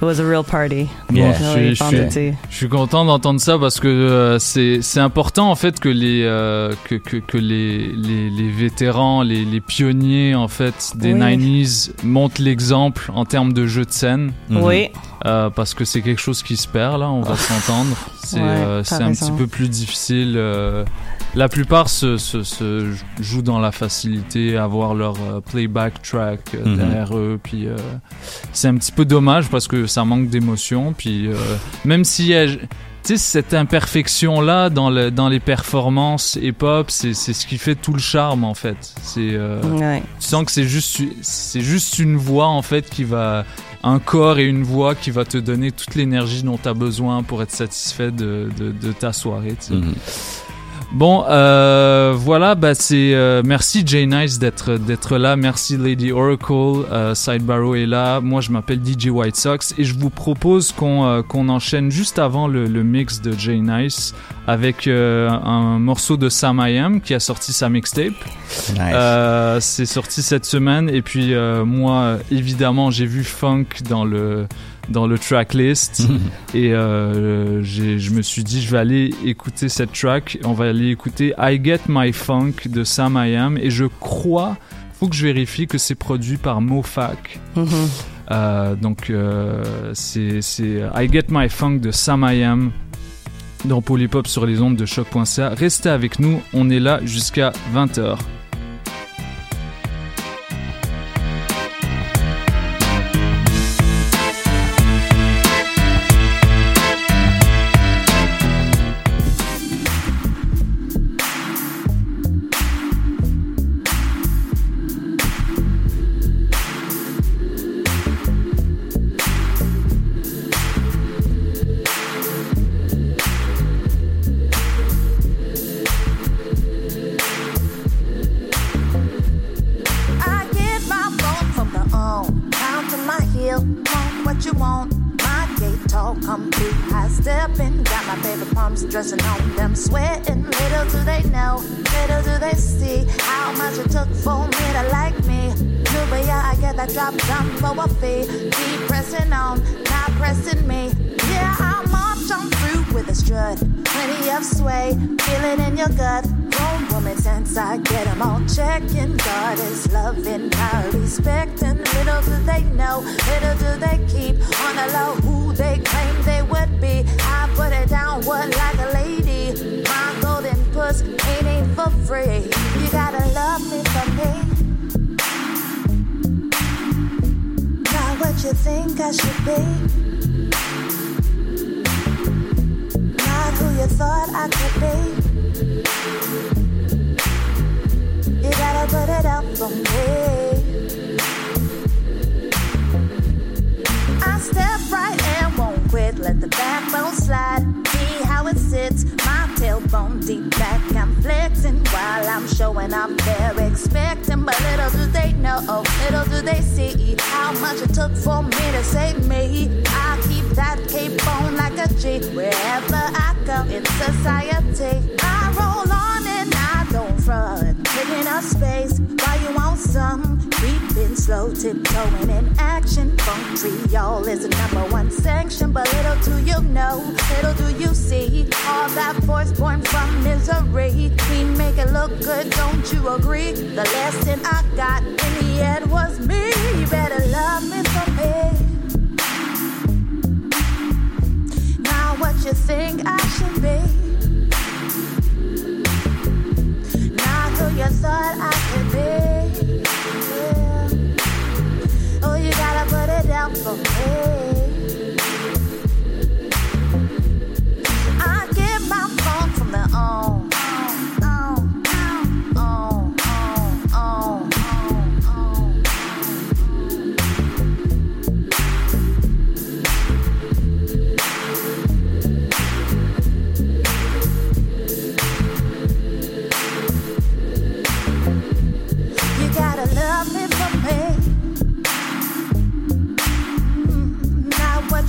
[0.00, 0.88] It was a real party.
[1.12, 1.32] Yeah.
[1.32, 2.32] Bon, je, suis, je suis- vendredi.
[2.50, 6.72] je suis content d'entendre ça parce que euh, c'est important en fait que les euh,
[6.84, 11.20] que, que, que les, les, les vétérans, les, les pionniers en fait des Oui.
[11.20, 14.32] 90s montrent l'exemple en termes de jeu de scène.
[14.50, 14.62] Mhm.
[14.62, 14.88] Oui,
[15.26, 17.96] Euh, parce que c'est quelque chose qui se perd là, on va s'entendre.
[18.22, 19.26] C'est Ouais, euh, un raison.
[19.26, 20.34] petit peu plus difficile.
[21.38, 22.84] La plupart se, se, se
[23.20, 26.76] jouent dans la facilité, avoir leur euh, playback track euh, Mhm.
[26.76, 27.76] derrière eux, puis euh,
[28.52, 31.34] c'est un petit peu dommage parce que ça manque d'émotion, puis euh,
[31.84, 32.46] même s'il y a
[33.04, 37.76] tu sais, cette imperfection-là dans, le, dans les performances hip-hop, c'est c'est ce qui fait
[37.76, 38.76] tout le charme, en fait.
[39.02, 40.02] C'est, euh, Ouais.
[40.20, 43.44] Tu sens que c'est juste, c'est juste une voix, en fait, qui va...
[43.84, 47.22] Un corps et une voix qui va te donner toute l'énergie dont tu as besoin
[47.22, 49.54] pour être satisfait de, de, de ta soirée.
[50.90, 56.86] Bon, euh, voilà, bah c'est euh, merci Jay Nice d'être d'être là, merci Lady Oracle,
[56.90, 61.04] euh, Sidebarrow est là, moi je m'appelle DJ White Sox et je vous propose qu'on
[61.04, 64.14] euh, qu'on enchaîne juste avant le, le mix de Jay Nice
[64.46, 68.14] avec un morceau de Sam I Am qui a sorti sa mixtape.
[68.78, 71.34] Euh, c'est sorti cette semaine et puis
[71.66, 74.46] moi évidemment j'ai vu Funk dans le
[74.88, 76.02] dans le tracklist.
[76.54, 80.38] Et euh, je me suis dit je vais aller écouter cette track.
[80.44, 83.58] On va aller écouter I Get My Funk de Sam I Am.
[83.58, 84.56] Et je crois
[84.98, 87.66] faut que je vérifie que c'est produit par MoFac Mhm.
[88.30, 92.72] Euh, donc euh, c'est c'est I Get My Funk de Sam I Am
[93.64, 96.40] dans Polypop sur les ondes de choc.ca restez avec nous.
[96.52, 98.18] On est là jusqu'à 20h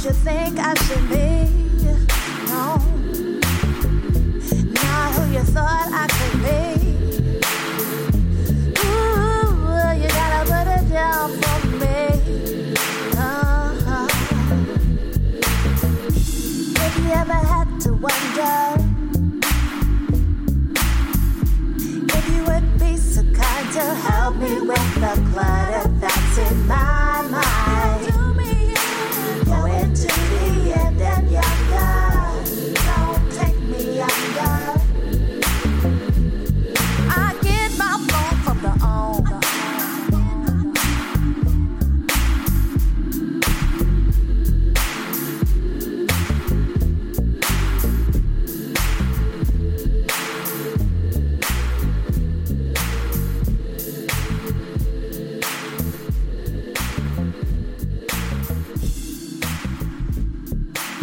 [0.10, 1.19] you think I should be.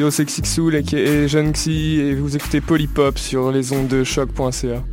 [0.07, 4.85] Yo, c'est Xixoul et Jeune Xi et vous écoutez Polypop sur les ondes de choc.ca.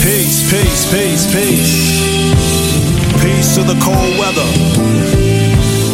[0.00, 1.90] Peace, peace, peace, peace.
[3.20, 4.46] Peace to the cold weather.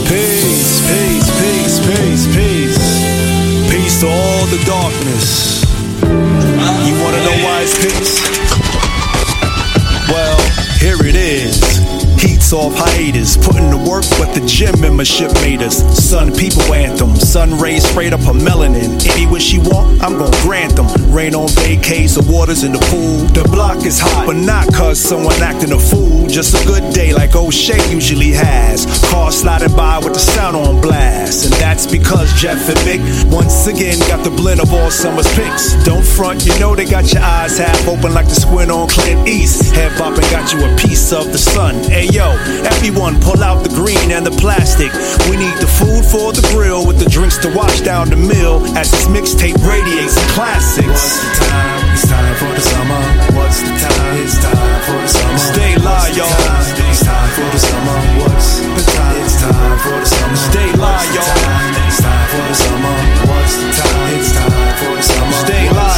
[0.04, 3.70] Peace, peace, peace, peace, peace.
[3.70, 5.64] Peace to all the darkness.
[6.02, 8.35] You wanna know why it's peace?
[12.52, 15.82] Off hiatus, putting to work what the gym membership made us.
[15.98, 19.04] Sun people anthem, sun rays sprayed up her melanin.
[19.10, 20.86] Any wish she want, I'm gonna grant them.
[21.10, 23.26] Rain on vacays, the water's in the pool.
[23.34, 26.28] The block is hot, but not cause someone acting a fool.
[26.28, 28.86] Just a good day like O'Shea usually has.
[29.10, 31.46] Car sliding by with the sound on blast.
[31.46, 35.74] And that's because Jeff and Mick once again got the blend of all summer's picks.
[35.84, 39.26] Don't front, you know they got your eyes half open like the squint on Clint
[39.26, 39.74] East.
[39.74, 41.74] Head bopping got you a piece of the sun.
[41.90, 42.35] Hey yo,
[42.68, 44.92] everyone pull out the green and the plastic.
[45.30, 48.64] We need the food for the grill with the drinks to wash down the mill
[48.76, 50.86] as this mixtape radiates the classics.
[50.86, 51.80] What's the time?
[51.92, 53.02] It's time for the summer.
[53.36, 54.16] What's the time?
[54.20, 55.38] It's time for the summer.
[55.38, 56.28] Stay live, y'all.
[56.28, 57.98] It's time for the summer.
[58.20, 59.16] What's the time?
[59.24, 60.36] It's time for the summer.
[60.36, 61.32] Stay live, y'all.
[61.88, 62.96] It's time for the summer.
[63.30, 64.14] What's the time?
[64.16, 65.32] It's time for the summer.
[65.46, 65.95] Stay live,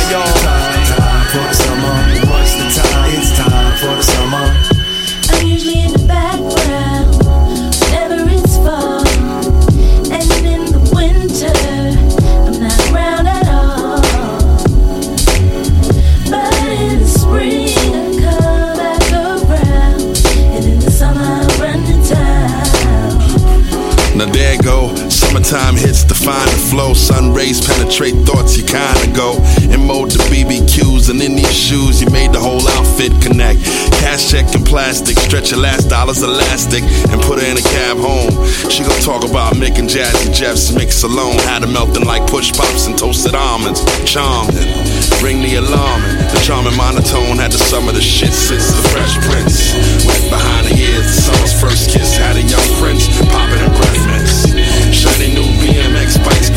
[25.39, 26.95] Summertime hits to find the flow.
[26.95, 29.39] Sun rays penetrate thoughts, you kinda go.
[29.71, 33.63] In mode to BBQs and in these shoes, you made the whole outfit connect.
[34.03, 37.99] Cash check and plastic, stretch your last dollars elastic and put her in a cab
[37.99, 38.35] home.
[38.69, 41.39] She gon' talk about Mick and Jazzy Jeff's mix alone.
[41.47, 43.85] Had her melting like push pops and toasted almonds.
[44.05, 46.03] Charmed and ring the alarm.
[46.35, 49.71] The charming monotone had the summer the shit since the fresh prince.
[50.05, 54.07] Went behind the years, the summer's first kiss had a young prince popping a breath
[54.09, 54.18] mints.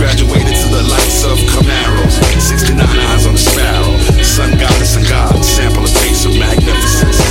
[0.02, 2.18] Graduated to the likes of Camaros.
[2.41, 3.93] 69 eyes on the sparrow.
[4.26, 7.22] Sun goddess and God, sample a taste of magnificence.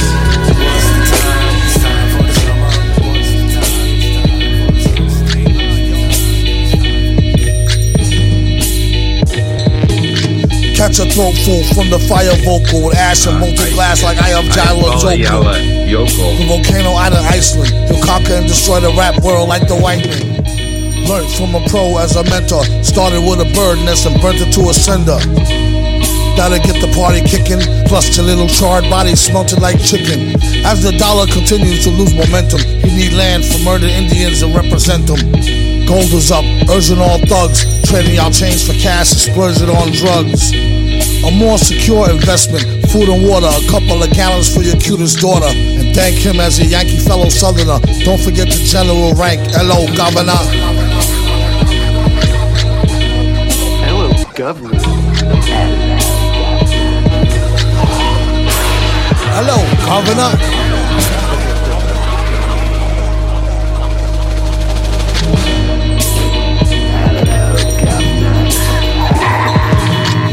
[10.79, 14.31] Catch a throat full from the fire vocal with ash and molten glass like I
[14.31, 14.95] am Jalo
[15.91, 16.37] Joko.
[16.39, 17.91] The volcano out of Iceland.
[17.91, 20.40] He'll conquer and destroy the rap world like the white man.
[21.09, 22.65] Learned from a pro as a mentor.
[22.83, 25.19] Started with a bird nest and burnt it to a cinder.
[26.37, 27.61] Gotta get the party kicking.
[27.87, 30.41] Plus your little charred body smelted like chicken.
[30.65, 35.07] As the dollar continues to lose momentum, you need land for murdered Indians to represent
[35.07, 35.21] them.
[35.91, 40.55] Gold is up, urging all thugs, trading y'all change for cash and splurging on drugs.
[41.27, 45.51] A more secure investment, food and water, a couple of gallons for your cutest daughter,
[45.51, 47.83] and thank him as a Yankee fellow Southerner.
[48.07, 50.70] Don't forget the general rank, hello, governor.
[54.41, 54.81] Hello, governor.
[59.37, 60.33] Hello, governor.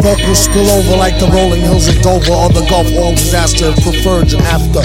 [0.02, 4.32] Vocals spill over like the rolling hills of Dover or the Gulf oil disaster preferred
[4.32, 4.84] and after.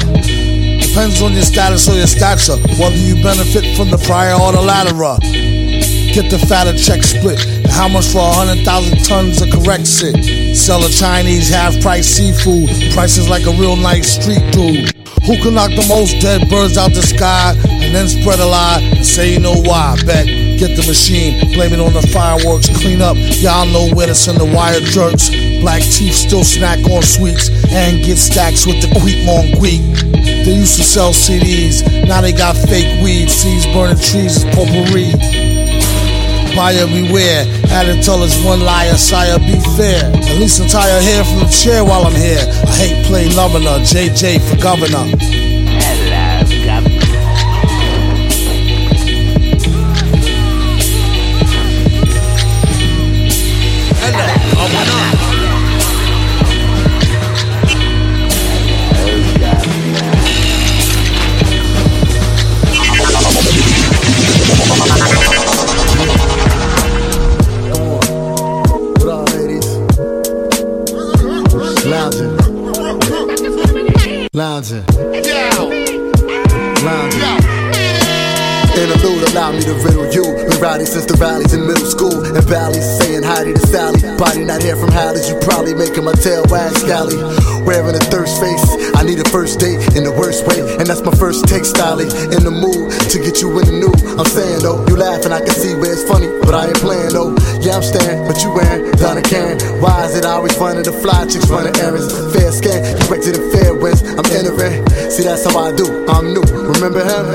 [0.85, 4.61] Depends on your status or your stature, whether you benefit from the prior or the
[4.61, 5.62] latter.
[6.13, 7.41] Get the fatter check split.
[7.73, 10.13] How much for a hundred thousand tons of correct sit?
[10.55, 12.69] Sell a Chinese half price seafood.
[12.93, 14.93] Prices like a real nice street dude.
[15.25, 18.81] Who can knock the most dead birds out the sky and then spread a lie
[18.83, 19.97] and say you know why?
[20.05, 23.17] Bet get the machine, blame it on the fireworks, clean up.
[23.41, 25.31] Y'all know where to send the wire jerks.
[25.65, 29.81] Black teeth still snack on sweets and get stacks with the Queek Monqueek.
[30.45, 33.31] They used to sell CDs, now they got fake weed.
[33.31, 35.52] Seeds burning trees is potpourri.
[36.55, 37.45] Buyer beware,
[38.03, 40.05] tell us one liar, sire, be fair.
[40.05, 42.45] At least untie her hair from the chair while I'm here.
[42.67, 45.42] I hate play loving JJ for governor.
[74.53, 74.85] Lounging.
[76.85, 77.53] Lounging.
[78.77, 80.25] Interlude allow me to riddle you.
[80.45, 82.21] Been rowdy since the rallies in middle school.
[82.21, 84.01] And valleys saying hi to Sally.
[84.21, 87.17] Body not here from Hallies, you probably making my tail wag scally.
[87.65, 88.65] Wearing a thirst face,
[89.03, 90.63] I need a first date in the worst way.
[90.79, 92.07] And that's my first take styling.
[92.31, 93.91] In the mood to get you in the new.
[94.15, 96.31] I'm saying though, you laughing, I can see where it's funny.
[96.47, 97.35] But I ain't playing though.
[97.59, 99.59] Yeah, I'm staring, but you wearing Donna Karan.
[99.83, 102.15] Why is it always fun to the fly chicks running errands?
[102.31, 104.07] Fair scan, to the fair winds.
[104.07, 104.87] I'm entering.
[105.11, 106.07] See, that's how I do.
[106.07, 106.47] I'm new.
[106.47, 107.27] Remember him?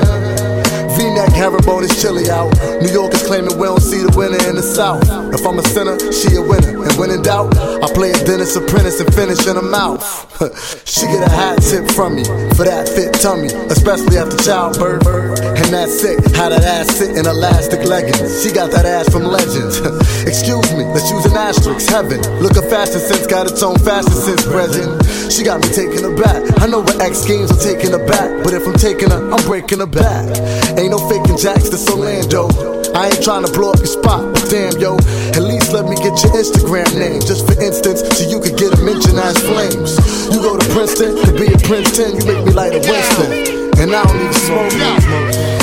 [0.96, 2.48] V-neck, herringbone is chilly out.
[2.80, 5.04] New York is claiming we don't see the winner in the South.
[5.36, 6.77] If I'm a sinner, she a winner.
[6.98, 10.02] When in doubt, I play a dentist Apprentice and finish in her mouth.
[10.84, 12.24] she get a hat tip from me
[12.58, 15.06] for that fit tummy, especially after childbirth.
[15.06, 18.42] And that's sick, how that ass sit in elastic leggings.
[18.42, 19.78] She got that ass from legends.
[20.26, 21.88] Excuse me, let's use an asterisk.
[21.88, 24.98] Heaven, look a fashion sense, got its own fashion sense, brethren.
[25.30, 26.42] She got me taking her back.
[26.58, 29.44] I know her ex schemes are taking her back, but if I'm taking her, I'm
[29.46, 30.26] breaking her back.
[30.74, 32.77] Ain't no faking jacks, this Orlando.
[32.98, 34.98] I ain't trying to blow up your spot, but damn yo,
[35.38, 38.74] at least let me get your Instagram name, just for instance, so you could get
[38.74, 40.02] a mention as flames.
[40.34, 43.78] You go to Princeton, to be a Princeton, you make me like a Winston.
[43.78, 44.74] And I don't even smoke.
[44.82, 44.98] Out.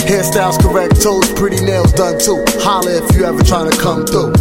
[0.08, 2.40] Hairstyles correct, toes, pretty nails done too.
[2.64, 4.32] Holla if you ever trying to come through.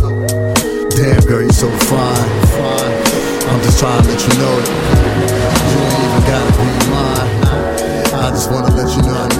[0.95, 2.95] Damn girl, you so fine, fine.
[3.51, 4.71] I'm just trying to let you know it.
[4.71, 7.35] You ain't even gotta be mine.
[8.23, 9.34] I just wanna let you know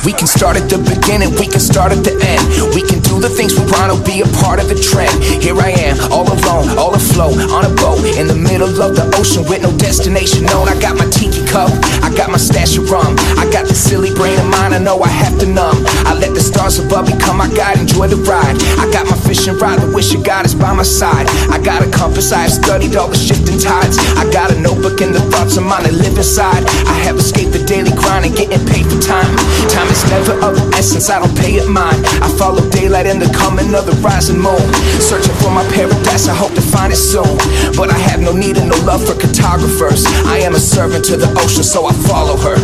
[0.00, 2.40] We can start at the beginning, we can start at the end.
[2.72, 5.12] We can do the things we wanna be a part of the trend.
[5.44, 9.04] Here I am, all alone, all afloat, on a boat, in the middle of the
[9.20, 10.72] ocean with no destination known.
[10.72, 11.68] I got my tiki cup,
[12.00, 13.12] I got my stash of rum.
[13.36, 15.84] I got the silly brain of mine, I know I have to numb.
[16.08, 18.56] I let the stars above become my guide, enjoy the ride.
[18.80, 21.28] I got my fishing rod, the wish of God is by my side.
[21.52, 24.00] I got a compass, I have studied all the shifting tides.
[24.16, 26.64] I got a notebook and the thoughts of mine that live inside.
[26.88, 29.36] I have escaped the daily grind and getting paid for time.
[29.68, 32.00] Time is never of essence, I don't pay it mine.
[32.22, 34.62] I follow daylight and the coming of the rising moon.
[35.02, 37.36] Searching for my paradise, I hope to find it soon.
[37.76, 40.06] But I have no need and no love for cartographers.
[40.26, 42.56] I am a servant to the ocean, so I follow her.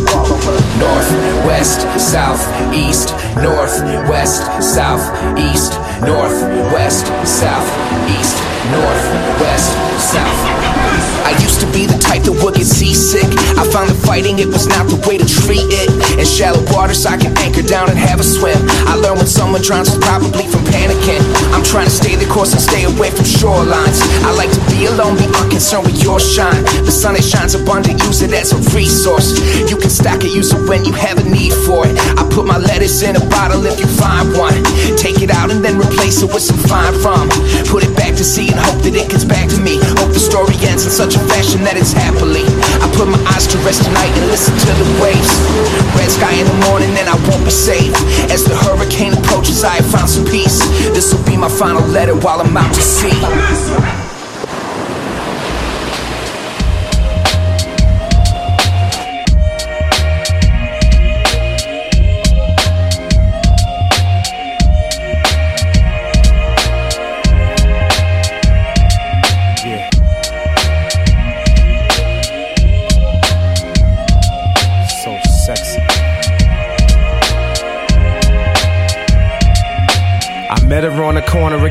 [0.78, 1.10] North,
[1.46, 5.04] west, south, east, north, west, south,
[5.38, 6.42] east, north,
[6.72, 7.68] west, south,
[8.10, 8.36] east,
[8.70, 9.04] north,
[9.40, 10.66] west, south.
[11.26, 13.26] I used to be the type that would get seasick.
[13.58, 15.90] I found that fighting it was not the way to treat it.
[16.14, 18.54] In shallow waters, I can anchor down and have a swim.
[18.86, 21.18] I learned when someone drowns is probably from panicking.
[21.50, 23.98] I'm trying to stay the course and stay away from shorelines.
[24.22, 26.62] I like to be alone, be unconcerned with your shine.
[26.86, 29.34] The sun it shines abundant, use it as a resource.
[29.66, 31.98] You can stack it, use it when you have a need for it.
[32.14, 34.54] I put my lettuce in a bottle if you find one.
[34.94, 37.30] Take it out and then replace it with some fine rum.
[37.70, 39.78] Put it back to sea and hope that it gets back to me.
[40.02, 42.44] Hope the story ends in such a fashion that it's happily.
[42.82, 45.30] I put my eyes to rest tonight and listen to the waves.
[45.94, 47.94] Red sky in the morning and I won't be safe.
[48.30, 50.58] As the hurricane approaches, I have found some peace.
[50.90, 54.05] This will be my final letter while I'm out to sea.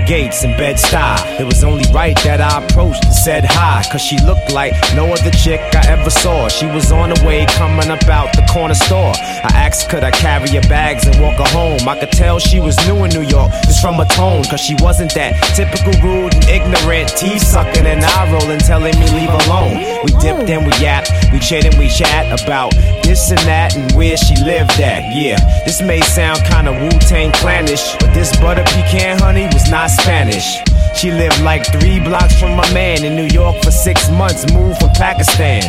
[0.05, 1.39] Gates in Bed-Stuy.
[1.39, 5.11] It was only right that I approached and said hi, cause she looked like no
[5.11, 6.47] other chick I ever saw.
[6.47, 9.13] She was on the way coming up out the corner store.
[9.17, 11.89] I asked, could I carry her bags and walk her home?
[11.89, 14.75] I could tell she was new in New York just from her tone, cause she
[14.79, 19.81] wasn't that typical rude and ignorant, teeth sucking and eye rolling, telling me leave alone.
[20.05, 23.91] We dipped and we yapped, we chit and we chat about this and that and
[23.93, 25.01] where she lived at.
[25.15, 29.89] Yeah, this may sound kinda Wu Tang clannish, but this butter pecan honey was not
[29.95, 30.61] Spanish.
[30.95, 34.79] She lived like three blocks from my man in New York for six months, moved
[34.79, 35.63] from Pakistan.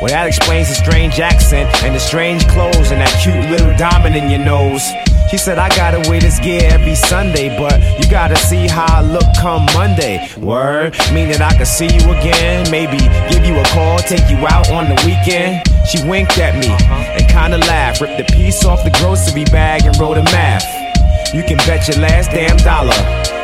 [0.00, 4.14] Well, that explains the strange accent and the strange clothes and that cute little diamond
[4.14, 4.84] in your nose.
[5.30, 9.00] She said, I gotta wear this gear every Sunday, but you gotta see how I
[9.00, 10.28] look come Monday.
[10.36, 12.98] Word, meaning I could see you again, maybe
[13.32, 15.66] give you a call, take you out on the weekend.
[15.88, 17.16] She winked at me uh-huh.
[17.16, 20.85] and kinda laughed, ripped a piece off the grocery bag and wrote a math.
[21.34, 22.94] You can bet your last damn dollar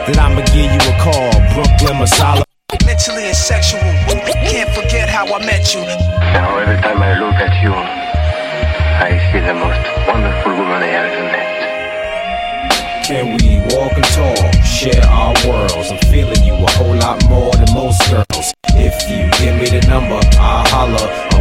[0.07, 2.45] that I'ma give you a call, Brooklyn Masala.
[2.87, 3.81] Mentally and sexual,
[4.47, 5.83] can't forget how I met you.
[6.33, 11.27] Now every time I look at you, I see the most wonderful woman I ever
[11.35, 11.51] met.
[13.05, 15.91] Can we walk and talk, share our worlds?
[15.91, 18.55] I'm feeling you a whole lot more than most girls.
[18.79, 20.23] If you give me the number,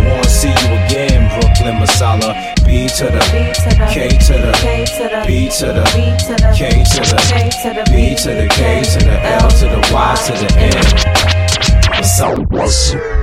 [0.08, 2.34] wanna see you again, Brooklyn Masala.
[2.66, 3.20] B to the
[3.92, 4.52] K to the
[5.28, 5.84] B to the
[6.56, 10.50] K to the B to the K to the L to the Y to the
[10.58, 12.04] N.
[12.04, 13.21] So what's it?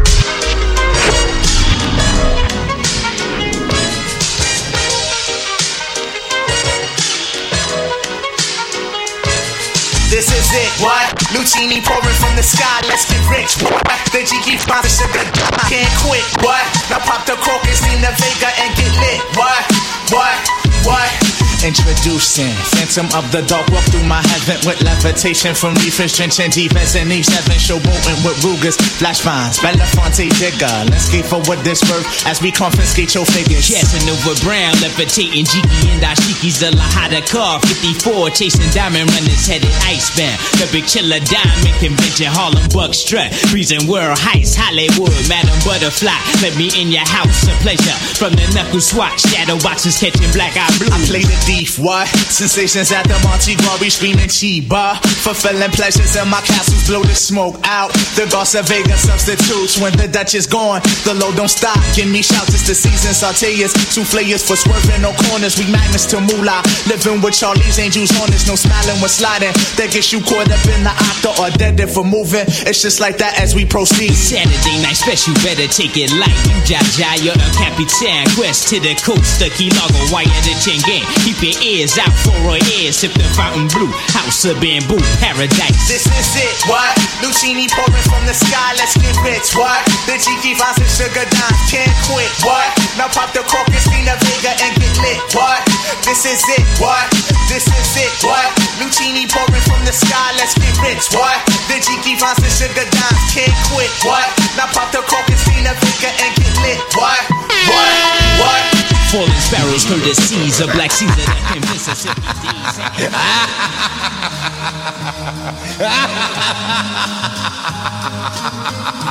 [10.81, 11.07] What?
[11.35, 13.59] Lucini pouring from the sky, let's get rich.
[13.63, 13.83] What?
[14.13, 14.23] The
[14.63, 15.25] finds the sugar,
[15.69, 16.25] can't quit.
[16.43, 16.65] What?
[16.91, 19.21] Now pop the cork and steam the Vega and get lit.
[19.37, 19.65] What?
[20.11, 20.39] What?
[20.85, 21.48] What?
[21.59, 26.95] Introducing Phantom of the Dark Walk through my heaven with levitation from reefers drenching defense
[26.95, 30.71] in each seven showboating with Rugers, flash vines, Belafonte digger.
[30.87, 33.67] Let's skate for what this worth as we confiscate your figures.
[33.67, 37.59] Casanova Brown, levitating Jiki and Dashiki's the Lahada car.
[37.67, 40.39] 54, chasing diamond runners headed icebound.
[40.63, 43.35] The big chiller diamond convention, Harlem Buck strut.
[43.51, 46.15] Freezing world heights, Hollywood, Madam Butterfly.
[46.39, 47.99] Let me in your house, a pleasure.
[48.15, 50.95] From the knuckle swatch, shadow boxes catching black eye blue.
[50.95, 52.05] I play the thief, what?
[52.29, 55.01] Sensations at the Monte Glory screaming Chiba.
[55.25, 57.89] Fulfilling pleasures in my castles, blow the smoke out.
[58.21, 60.85] The Garcia Vega substitutes when the Dutch is gone.
[61.09, 63.17] The load don't stop, give me shouts, it's the season.
[63.17, 65.57] Sauteas, two flayers for swerving no corners.
[65.57, 66.61] We magnets to moolah.
[66.85, 69.57] Living with Charlie's angels on us, no smiling when sliding.
[69.81, 72.45] That gets you caught up in the octa or dead if we're moving.
[72.69, 74.13] It's just like that as we proceed.
[74.13, 76.37] Saturday night special, better take it light.
[76.45, 78.29] You Jaja, you're a Capitan.
[78.37, 81.09] Quest to the coast, the Key Largo, wire the chain gang.
[81.25, 82.99] Keep your ears out for our ears.
[82.99, 85.79] Sip the fountain blue, house of bamboo, paradise.
[85.87, 86.91] This is it, what?
[87.23, 89.83] Lucini pouring from the sky, let's get rich, what?
[90.11, 92.67] The Jiki finds and sugar dimes, can't quit, what?
[92.99, 95.63] Now pop the cork and the Vega and get lit, what?
[96.03, 97.07] This is it, what?
[97.47, 98.49] This is it, what?
[98.83, 101.39] Lucini pouring from the sky, let's get rich, what?
[101.71, 104.27] The Jiki finds and sugar dimes, can't quit, what?
[104.59, 107.23] Now pop the cork and the Vega and get lit, what?
[107.69, 107.95] What?
[108.43, 108.89] What?
[109.09, 112.23] Falling sparrows heard the seas of Black Caesar can Mississippi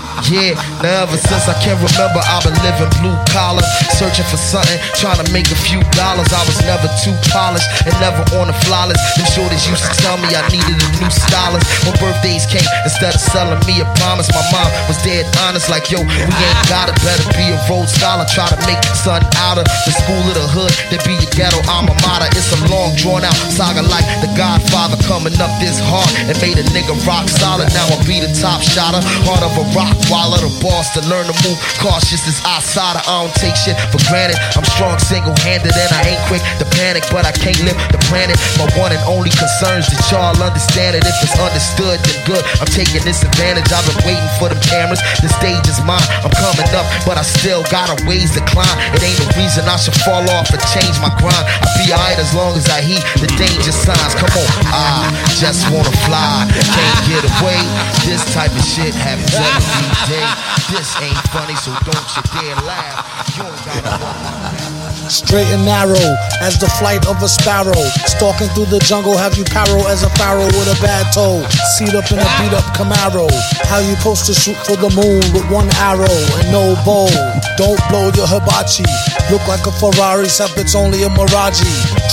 [0.27, 3.63] Yeah, now ever since I can remember, I've been living blue collar,
[3.95, 6.27] searching for something, trying to make a few dollars.
[6.35, 8.99] I was never too polished and never on the flawless.
[9.15, 11.63] Them shorties used to tell me I needed a new stylist.
[11.87, 15.87] When birthdays came, instead of selling me a promise, my mom was dead honest, like
[15.87, 16.99] yo, we ain't got it.
[17.07, 20.47] Better be a Rhodes scholar, try to make something out of the school of the
[20.51, 20.75] hood.
[20.91, 22.27] Then be a ghetto alma mater.
[22.35, 26.59] It's a long drawn out saga like The Godfather coming up this hard and made
[26.59, 27.71] a nigga rock solid.
[27.71, 31.29] Now I be the top shotter, heart of a rock waller, the boss to learn
[31.29, 33.01] to move cautious as outsider.
[33.05, 34.41] I don't take shit for granted.
[34.57, 38.01] I'm strong single handed and I ain't quick to panic, but I can't live the
[38.09, 38.33] planet.
[38.57, 41.05] My one and only concerns that y'all understand it.
[41.05, 42.41] If it's understood, then good.
[42.57, 43.69] I'm taking this advantage.
[43.69, 44.99] I've been waiting for them cameras.
[45.21, 46.01] The stage is mine.
[46.25, 48.77] I'm coming up, but I still got a ways to climb.
[48.97, 51.45] It ain't a reason I should fall off and change my grind.
[51.61, 54.17] I be alright as long as I heed the danger signs.
[54.17, 56.49] Come on, I just wanna fly.
[56.49, 57.61] Can't get away.
[58.09, 60.23] This type of shit happens every day.
[60.71, 63.03] This ain't funny, so don't you dare laugh.
[63.35, 63.43] You
[65.11, 66.07] Straight and narrow
[66.41, 67.77] as the flight of a sparrow.
[68.07, 71.43] Stalking through the jungle, have you paro as a pharaoh with a bad toe.
[71.75, 73.27] Seat up in a beat up Camaro.
[73.67, 77.07] How you supposed to shoot for the moon with one arrow and no bow?
[77.55, 78.87] Don't blow your hibachi.
[79.31, 81.63] Look like a Ferrari, except it's only a Mirage.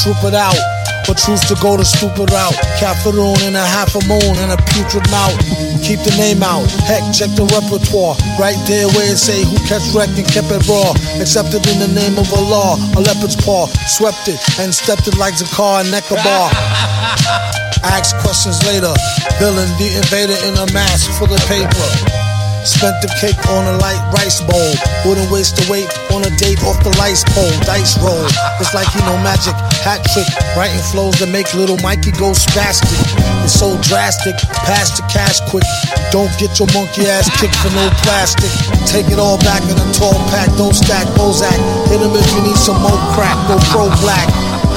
[0.02, 0.83] Troop it out.
[1.06, 2.56] But choose to go the stupid route.
[2.80, 5.36] Caffeine and a half a moon and a putrid mouth.
[5.84, 6.64] Keep the name out.
[6.88, 8.16] Heck, check the repertoire.
[8.40, 10.96] Right there where it say who catch wreck and kept it raw.
[11.20, 12.80] Accepted in the name of a law.
[12.96, 13.68] A leopard's paw.
[13.86, 16.48] Swept it and stepped it like Zakar and Necabar.
[17.84, 18.92] Ask questions later.
[19.36, 22.23] Villain, the invader in a mask for the paper.
[22.64, 24.72] Spent the cake on a light rice bowl.
[25.04, 27.52] Wouldn't waste the weight on a date off the lights pole.
[27.68, 28.24] Dice roll.
[28.56, 29.52] It's like he know magic.
[29.84, 30.24] Hat trick.
[30.56, 32.96] Writing flows that make little Mikey go spastic.
[33.44, 34.32] It's so drastic.
[34.64, 35.68] Pass the cash quick.
[36.08, 38.48] Don't get your monkey ass kicked for no plastic.
[38.88, 40.48] Take it all back in a tall pack.
[40.56, 41.60] Don't stack Bozak.
[41.92, 43.36] Hit him if you need some more crack.
[43.44, 44.24] Go pro black.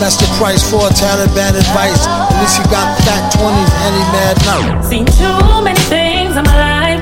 [0.04, 2.04] That's the price for a Taliban advice.
[2.04, 4.62] At least you got fat 20s and he mad now.
[4.84, 5.97] Seen too many things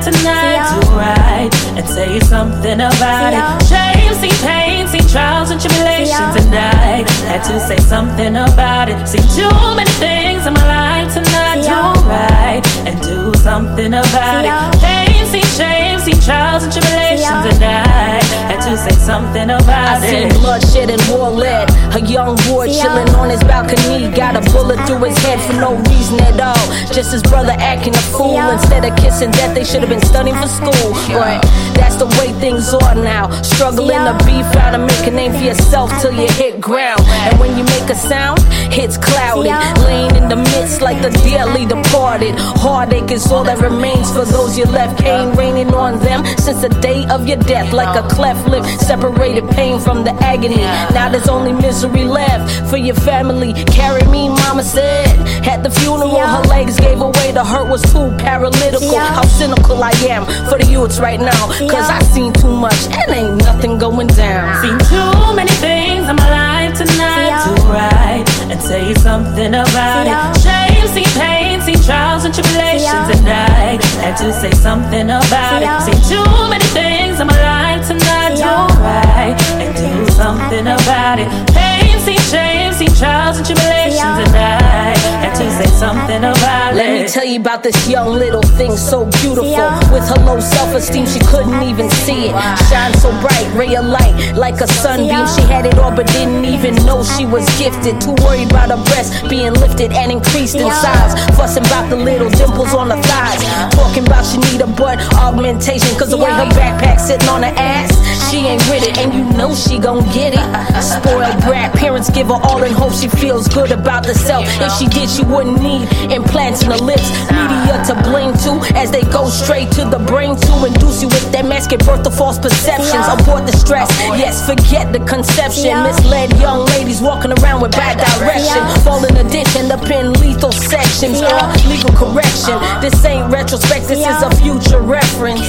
[0.05, 0.61] tonight.
[0.69, 3.41] To write and say something about it.
[3.65, 8.99] Shame, seen pain, seen trials and tribulations, and I had to say something about it.
[9.07, 14.51] Seen too many things in my life tonight to write and do something about it.
[14.83, 18.19] Pain, seen shame, seen trials and tribulations, and I
[18.51, 20.09] had to say something about I it.
[20.11, 21.71] seen bloodshed and war lead.
[21.95, 25.79] A young boy chilling on his balcony, got a bullet through his head for no
[25.95, 26.65] reason at all.
[26.91, 28.35] Just his brother acting a fool.
[28.51, 30.91] Instead of kissing death, they should have been studying for school.
[31.07, 31.39] But
[31.79, 33.31] that's the way things are now.
[33.41, 37.01] Struggling to be found and make a name for yourself till you hit ground.
[37.05, 38.39] And when you make a sound,
[38.71, 39.51] it's clouded.
[39.83, 42.35] Laying in the midst like the dearly departed.
[42.37, 45.01] Heartache is all that remains for those you left.
[45.01, 47.73] Pain raining on them since the day of your death.
[47.73, 50.63] Like a cleft lip, separated pain from the agony.
[50.93, 53.53] Now there's only misery left for your family.
[53.65, 55.07] Carry me, mama said.
[55.47, 57.31] At the funeral, her legs gave away.
[57.31, 58.97] The hurt was too paralytical.
[58.97, 61.47] How cynical I am for the youths right now.
[61.69, 64.61] Cause I seen too much and ain't nothing going down.
[64.61, 70.74] Seen too many things in my life tonight to write and say something about it.
[70.85, 75.81] Shame, seen pain, seen trials and tribulations, and I had to say something about it.
[75.81, 81.27] Seen too many things in my life tonight to write and do something about it.
[81.53, 84.93] Pain, seen shame, seen trials and tribulations, and I
[85.25, 86.77] had to say something about it.
[86.77, 89.45] Let me tell you about this young little thing so beautiful.
[89.91, 92.35] With her low self esteem, she couldn't even see it.
[92.69, 95.25] Shine so bright, ray of light like a sunbeam.
[95.35, 97.99] She had it all, but didn't even know she was gifted.
[98.01, 101.13] Too worried about her breasts being lifted and increased in size.
[101.35, 103.41] Fussing about the little dimples on her thighs.
[103.75, 105.91] Talking about she need a butt augmentation.
[105.97, 107.91] Cause the way her backpack sitting on her ass,
[108.29, 108.97] she ain't with it.
[108.97, 110.45] And you know she gon' get it.
[110.81, 114.45] Spoiled brat, parents give her all and hope she feels good about herself.
[114.61, 117.09] If she did, she wouldn't need implants in her lips.
[117.31, 121.31] Media to blame too, as they go straight to the brain to induce you with
[121.31, 123.05] that mask, give birth to false perceptions.
[123.07, 125.83] Abort the stress, yes, forget the conception.
[125.83, 128.61] Misled young ladies walking around with bad direction.
[128.83, 131.21] Fall in a ditch, end up in lethal sections.
[131.21, 132.57] Or uh, legal correction.
[132.57, 132.81] Uh-huh.
[132.81, 135.45] This ain't retrospect, this is a future reference.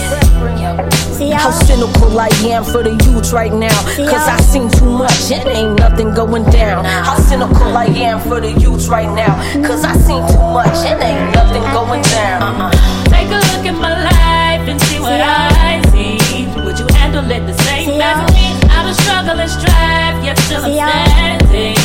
[1.33, 3.77] How cynical I am for the youth right now.
[3.97, 6.85] Cause I seen too much, and ain't nothing going down.
[6.85, 9.35] How cynical I am for the youth right now.
[9.67, 12.71] Cause I seen too much, and ain't nothing going down.
[13.09, 16.47] Take a look at my life and see what I see.
[16.65, 18.53] Would you handle it the same as me?
[18.71, 21.76] Out of struggle and strife, yet still I'm standing.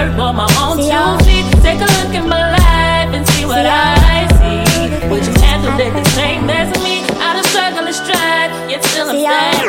[0.00, 1.44] Bird on my own two feet.
[1.60, 5.08] Take a look at my life and see what I see.
[5.10, 7.04] Would you handle it the same as me?
[7.20, 9.60] Out of struggle and strife, yet still I'm standing.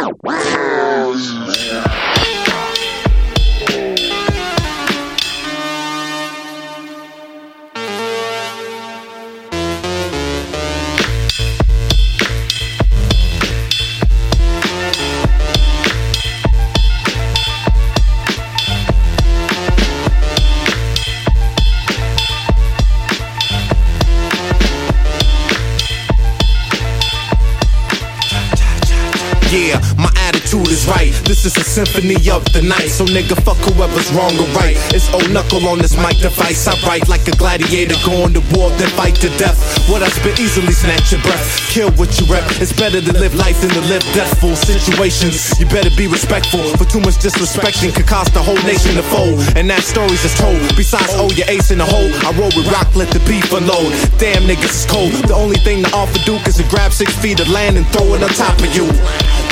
[31.32, 32.92] This is a symphony of the night.
[32.92, 34.76] So nigga, fuck whoever's wrong or right.
[34.92, 36.68] It's old knuckle on this mic device.
[36.68, 39.56] I write like a gladiator, going to war, then fight to death.
[39.88, 41.72] What I spit easily snatch your breath.
[41.72, 42.44] Kill what you rep.
[42.60, 45.56] It's better to live life than to live deathful situations.
[45.56, 46.68] You better be respectful.
[46.76, 49.40] For too much disrespecting could cost the whole nation to fold.
[49.56, 50.60] And that story's just told.
[50.76, 52.12] Besides, oh, your ace in the hole.
[52.28, 53.96] I roll with rock, let the beef unload.
[54.20, 55.16] Damn niggas is cold.
[55.32, 58.20] The only thing to offer Duke is to grab six feet of land and throw
[58.20, 58.84] it on top of you.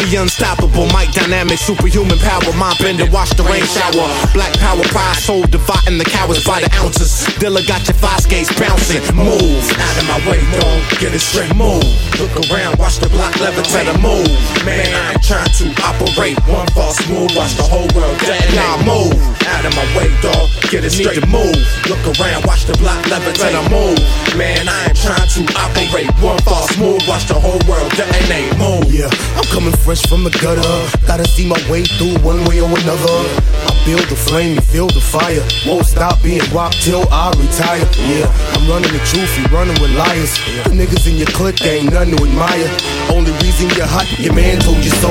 [0.03, 4.09] Be unstoppable, mic dynamic, superhuman power, mind bender, watch the rain shower.
[4.33, 7.29] Black power, pride, soul dividing the cowards by the ounces.
[7.37, 9.05] Dilla got your five skates bouncing.
[9.13, 10.81] Move out of my way, dog.
[10.97, 11.85] Get it straight, move.
[12.17, 14.25] Look around, watch the block levitate move.
[14.65, 17.29] Man, I ain't trying to operate one false move.
[17.37, 18.57] Watch the whole world detonate.
[18.57, 19.13] Nah, move
[19.45, 20.49] out of my way, dog.
[20.73, 21.53] Get it straight, move.
[21.85, 24.01] Look around, watch the block levitate move.
[24.33, 27.01] Man, I ain't trying to operate one false move.
[27.05, 28.57] Watch the whole world detonate.
[28.57, 28.89] Move.
[28.89, 30.65] Yeah, I'm coming fresh from the gutter.
[31.05, 33.17] Gotta see my way through one way or another.
[33.65, 35.41] I build the flame, you feel the fire.
[35.65, 37.83] Won't stop being rock till I retire.
[38.05, 40.37] Yeah, I'm running the truth, you running with liars.
[40.69, 42.69] The niggas in your clique ain't nothing to admire.
[43.09, 45.09] Only reason you're hot, your man told you so.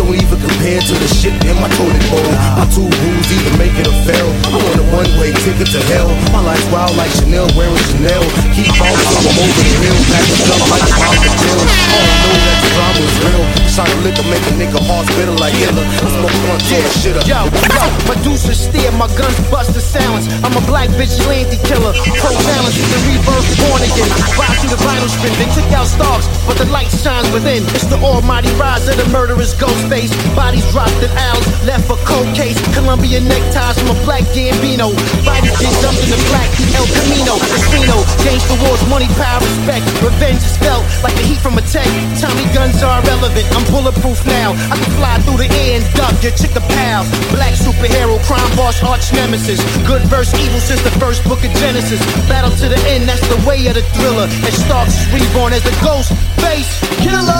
[0.00, 2.26] Don't even compare to the shit in my toilet bowl.
[2.58, 4.28] My two rules either make it or fail.
[4.50, 6.08] I'm on a one way ticket to hell.
[6.32, 8.24] My life's wild like Chanel wearing Chanel.
[8.56, 9.98] Keep on, I'm over the hill.
[10.10, 11.60] Back it up like Papa Jill.
[11.60, 13.44] I don't know that the drama is real.
[13.68, 15.75] Shot a liquor, make a nigga heart bitter like Hitler.
[15.76, 17.24] I smoke blunt till my shit up.
[17.28, 20.26] Yo, yo, steer, my guns bust the silence.
[20.42, 21.92] I'm a black vigilante killer.
[21.92, 24.10] Pro balance, the reverse born again.
[24.36, 26.26] Ride through the vinyl strip, they took out Starks.
[26.46, 27.62] but the light shines within.
[27.76, 30.10] It's the almighty rise of the murderous ghost face.
[30.34, 32.56] Bodies dropped in owls, left for cold case.
[32.74, 34.90] Colombian neckties from a black Gambino.
[35.24, 37.34] Bodies get dumped in the black El Camino.
[37.52, 39.84] Casino, gangster wars, money, power, respect.
[40.04, 41.88] Revenge is felt like the heat from a tank.
[42.20, 43.46] Tommy guns are irrelevant.
[43.56, 44.52] I'm bulletproof now.
[44.72, 47.04] I can fly through the air and duck your chick a pal.
[47.34, 49.60] Black superhero, crime boss, arch nemesis.
[49.86, 52.00] Good verse, evil since the first book of Genesis.
[52.28, 54.28] Battle to the end, that's the way of the thriller.
[54.46, 56.70] And Starks reborn as the ghost face
[57.02, 57.32] killer.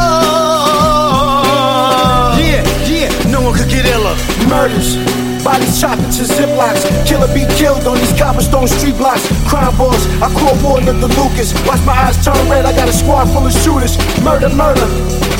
[2.42, 4.16] Yeah, yeah, no one could get iller.
[4.48, 5.25] Murders.
[5.46, 6.82] Bodies chopped into ziplocs.
[7.06, 9.22] Killer be killed on these cobblestone street blocks.
[9.46, 11.54] Crime boss, I call more than the Lucas.
[11.62, 13.94] Watch my eyes turn red, I got a squad full of shooters.
[14.26, 14.82] Murder, murder.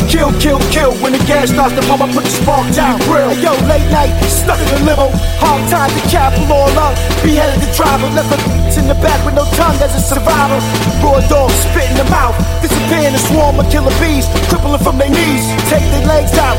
[0.07, 0.95] Kill, kill, kill.
[1.03, 3.01] When the gas starts to pump, I put the spark down.
[3.11, 3.35] Grill.
[3.35, 5.11] Hey, yo, late night, stuck in the limo.
[5.43, 6.95] Hard time to cap all up.
[7.27, 8.39] Beheaded the driver, left a
[8.87, 10.63] in the back with no tongue as a survivor.
[11.03, 12.39] Raw dog spit in the mouth.
[12.63, 14.31] Disappear in a swarm of killer bees.
[14.47, 15.43] Crippling from their knees.
[15.67, 16.55] Take their legs out.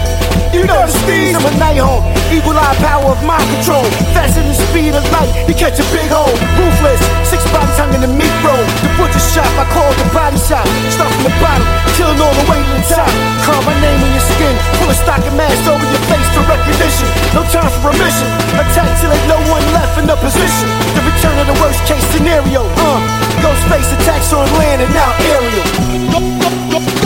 [0.51, 1.31] You know the steez.
[1.31, 2.03] I'm a night hawk.
[2.27, 3.83] Evil eye power of mind control.
[4.11, 5.31] Faster than the speed of light.
[5.47, 6.35] you catch a big hole.
[6.59, 6.99] Ruthless.
[7.23, 8.59] Six bodies hung in the meat roll.
[8.83, 9.47] The butcher shop.
[9.55, 10.67] I call the body shop.
[10.91, 11.63] Start from the bottom.
[11.95, 13.11] Killing all the way to the top.
[13.47, 14.55] Carve my name on your skin.
[14.83, 17.07] Pull a stock of mask over your face for recognition.
[17.31, 18.27] No time for remission.
[18.59, 20.67] Attack till ain't no one left in the position.
[20.91, 22.97] The return of the worst case scenario, huh?
[23.43, 25.65] Ghostface attacks on land and now aerial.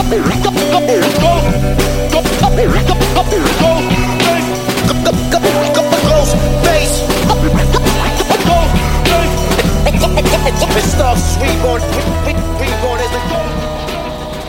[0.07, 0.31] Ghostface.
[6.07, 6.95] Ghostface.
[10.73, 12.40] Pissed off, sweet on.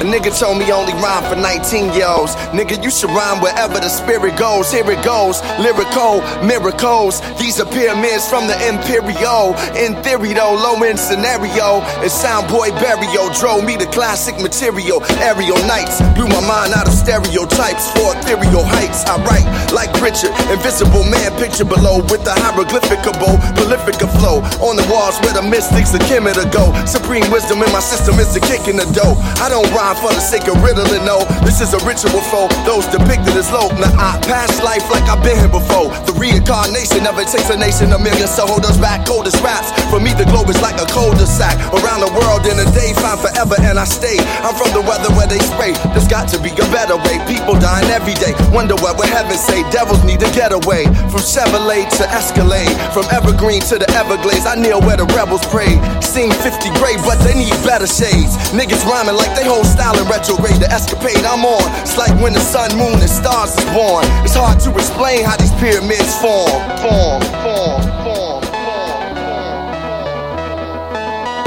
[0.02, 2.34] A nigga told me only rhyme for 19 year olds.
[2.50, 4.66] Nigga, you should rhyme wherever the spirit goes.
[4.72, 5.38] Here it goes.
[5.62, 7.22] Lyrical miracles.
[7.38, 9.54] These are pyramids from the Imperial.
[9.78, 11.86] In theory, though, low end scenario.
[12.02, 15.06] And Soundboy Barrio drove me to classic material.
[15.22, 19.06] Aerial nights blew my mind out of stereotypes for ethereal heights.
[19.06, 24.42] I write like Richard, invisible man picture below with the hieroglyphicable, prolific flow.
[24.66, 26.74] On the walls where the mystics of Kemet go.
[26.90, 29.14] Supreme wisdom in my system is the kick in the dough.
[29.38, 31.24] I don't rhyme for the sake of riddling, no.
[31.44, 33.68] This is a ritual for those depicted as low.
[33.76, 35.92] Now I pass life like I've been here before.
[36.08, 39.04] The reincarnation never takes a nation, a million so hold us back.
[39.04, 39.68] Coldest raps.
[39.92, 41.58] For me, the globe is like a cul-de-sac.
[41.76, 44.16] Around the world in a day, find forever, and I stay.
[44.40, 45.76] I'm from the weather where they spray.
[45.92, 47.20] There's got to be a better way.
[47.28, 48.32] People dying every day.
[48.54, 49.60] Wonder what would heaven say?
[49.74, 50.88] Devils need to get away.
[51.12, 52.72] From Chevrolet to Escalade.
[52.94, 54.46] From Evergreen to the Everglades.
[54.46, 55.74] I kneel where the rebels pray.
[56.00, 58.38] Seen 50 gray, but they need better shades.
[58.54, 60.62] Niggas rhyming like they hold style in retrograde.
[60.62, 61.66] The escapade I'm on.
[61.82, 64.06] It's like when the sun, moon, and stars is born.
[64.22, 66.62] It's hard to explain how these pyramids form.
[66.78, 68.42] Form, form, form.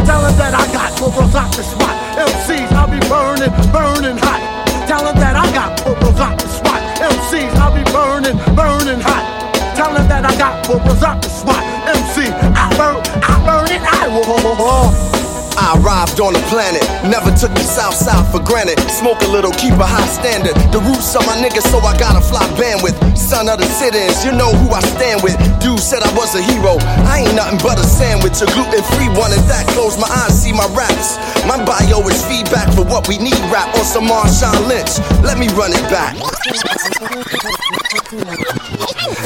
[0.03, 1.95] Tell them that I got bubbles off the spot.
[2.19, 4.43] MCs, I'll be burning, burning hot.
[4.87, 6.81] Tell them that I got bubbles off the spot.
[6.99, 9.45] MCs, I'll be burning, burning hot.
[9.75, 11.63] Tell them that I got bubbles off the spot.
[11.85, 15.14] MC, I burn, I burn it, I whoa.
[15.57, 18.79] I arrived on the planet, never took the south side for granted.
[18.91, 20.55] Smoke a little, keep a high standard.
[20.75, 22.95] The roots are my niggas, so I got a fly bandwidth.
[23.17, 25.39] Son of the sit-ins, you know who I stand with.
[25.63, 26.75] Dude said I was a hero.
[27.07, 30.51] I ain't nothing but a sandwich, a gluten-free one, and that close my eyes, see
[30.51, 31.15] my raps.
[31.47, 33.39] My bio is feedback for what we need.
[33.47, 34.99] Rap on some Marshawn Lynch.
[35.23, 36.19] Let me run it back.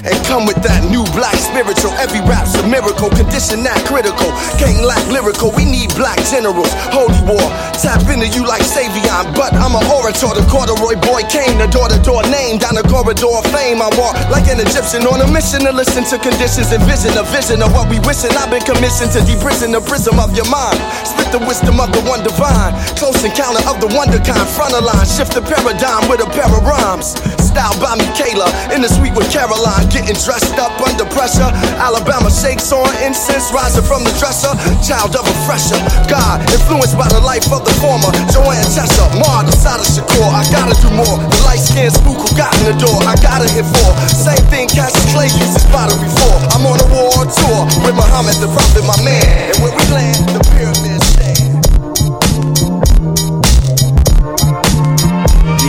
[0.05, 1.91] And come with that new black spiritual.
[1.99, 4.31] Every rap's a miracle, condition that critical.
[4.61, 6.71] Can't lack lyrical, we need black generals.
[6.91, 7.43] Holy war,
[7.79, 9.31] tap into you like Savion.
[9.35, 12.59] But I'm an orator, the corduroy boy came, the door to door name.
[12.59, 16.03] Down the corridor of fame, I walk like an Egyptian on a mission to listen
[16.11, 17.15] to conditions and vision.
[17.15, 18.31] A vision of what we wishing.
[18.35, 20.79] I've been commissioned to deprison the prism of your mind.
[21.07, 22.75] Spit the wisdom of the one divine.
[22.99, 24.43] Close encounter of the wonder kind.
[24.55, 27.15] Front of line, shift the paradigm with a pair of rhymes.
[27.41, 31.49] Style by Michaela, in the suite with Caroline, getting dressed up under pressure.
[31.81, 34.53] Alabama shakes on incense, rising from the dresser.
[34.85, 35.79] Child of a fresher,
[36.09, 38.09] God, influenced by the life of the former.
[38.33, 40.25] Joanne Chester, Mar, the side of Shakur.
[40.25, 41.21] I gotta do more.
[41.21, 43.93] The light skinned spook who got in the door, I gotta hit for.
[44.09, 46.33] Same thing, Cassius Clay uses pottery for.
[46.57, 49.53] I'm on a war tour with Muhammad, the prophet, my man.
[49.53, 51.61] And when we land, the pyramids stand.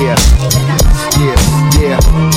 [0.01, 0.50] Yeah.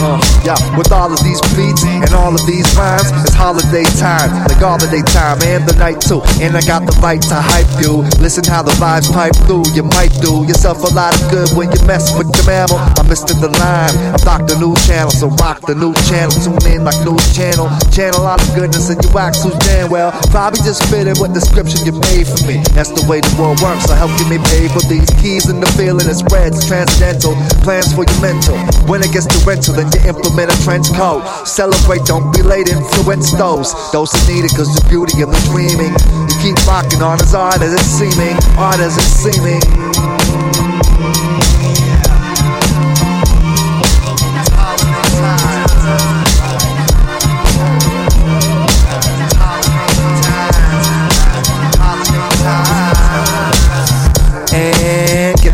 [0.04, 0.60] Uh, yeah.
[0.76, 4.99] With all of these beats and all of these rhymes, it's holiday time, like holiday
[4.99, 6.20] time and the night too.
[6.43, 8.04] And I got the right to hype you.
[8.20, 9.64] Listen how the vibes pipe through.
[9.72, 12.84] You might do yourself a lot of good when you mess with the mammal.
[12.99, 13.32] I'm Mr.
[13.32, 13.95] The Line.
[14.12, 14.60] I'm Dr.
[14.60, 16.36] New Channel, so rock the new channel.
[16.36, 17.72] Tune in like news channel.
[17.88, 20.12] Channel all the goodness and you wax who's damn well.
[20.36, 22.60] Probably just fitting what description you made for me.
[22.76, 23.88] That's the way the world works.
[23.88, 26.60] So help give me pay for these keys and the feeling it spreads.
[26.68, 28.60] Transcendental plans for your mental.
[28.91, 31.23] When it gets to rental, then you implement a trench coat.
[31.45, 32.69] Celebrate, don't be late.
[32.69, 33.73] Influence those.
[33.91, 35.93] Those who need it, cause the beauty of the dreaming.
[36.29, 38.35] You keep rocking on as art as it's seeming.
[38.57, 40.42] Art as it's seeming.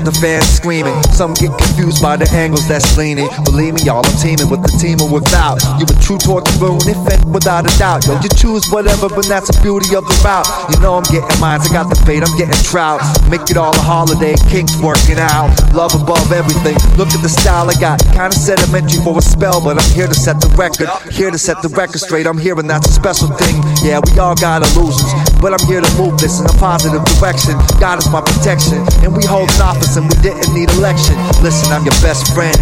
[0.10, 0.96] The fans screaming.
[1.14, 3.30] Some get confused by the angles that's leaning.
[3.46, 5.62] Believe me, y'all, I'm teaming with the team or without.
[5.78, 8.06] You a true spoon, if and without a doubt.
[8.10, 10.50] Yo, you choose whatever, but that's the beauty of the route.
[10.74, 13.02] You know I'm getting mines, I got the bait, I'm getting trout.
[13.30, 15.54] Make it all a holiday, kinks working out.
[15.74, 16.78] Love above everything.
[16.98, 18.02] Look at the style I got.
[18.18, 20.90] Kinda sedimentary for a spell, but I'm here to set the record.
[21.14, 22.26] Here to set the record straight.
[22.26, 23.62] I'm here and that's a special thing.
[23.86, 27.56] Yeah, we all got illusions, but I'm here to move this in a positive direction.
[27.80, 31.16] God is my protection, and we hold office and we didn't need election.
[31.42, 32.56] Listen, I'm your best friend.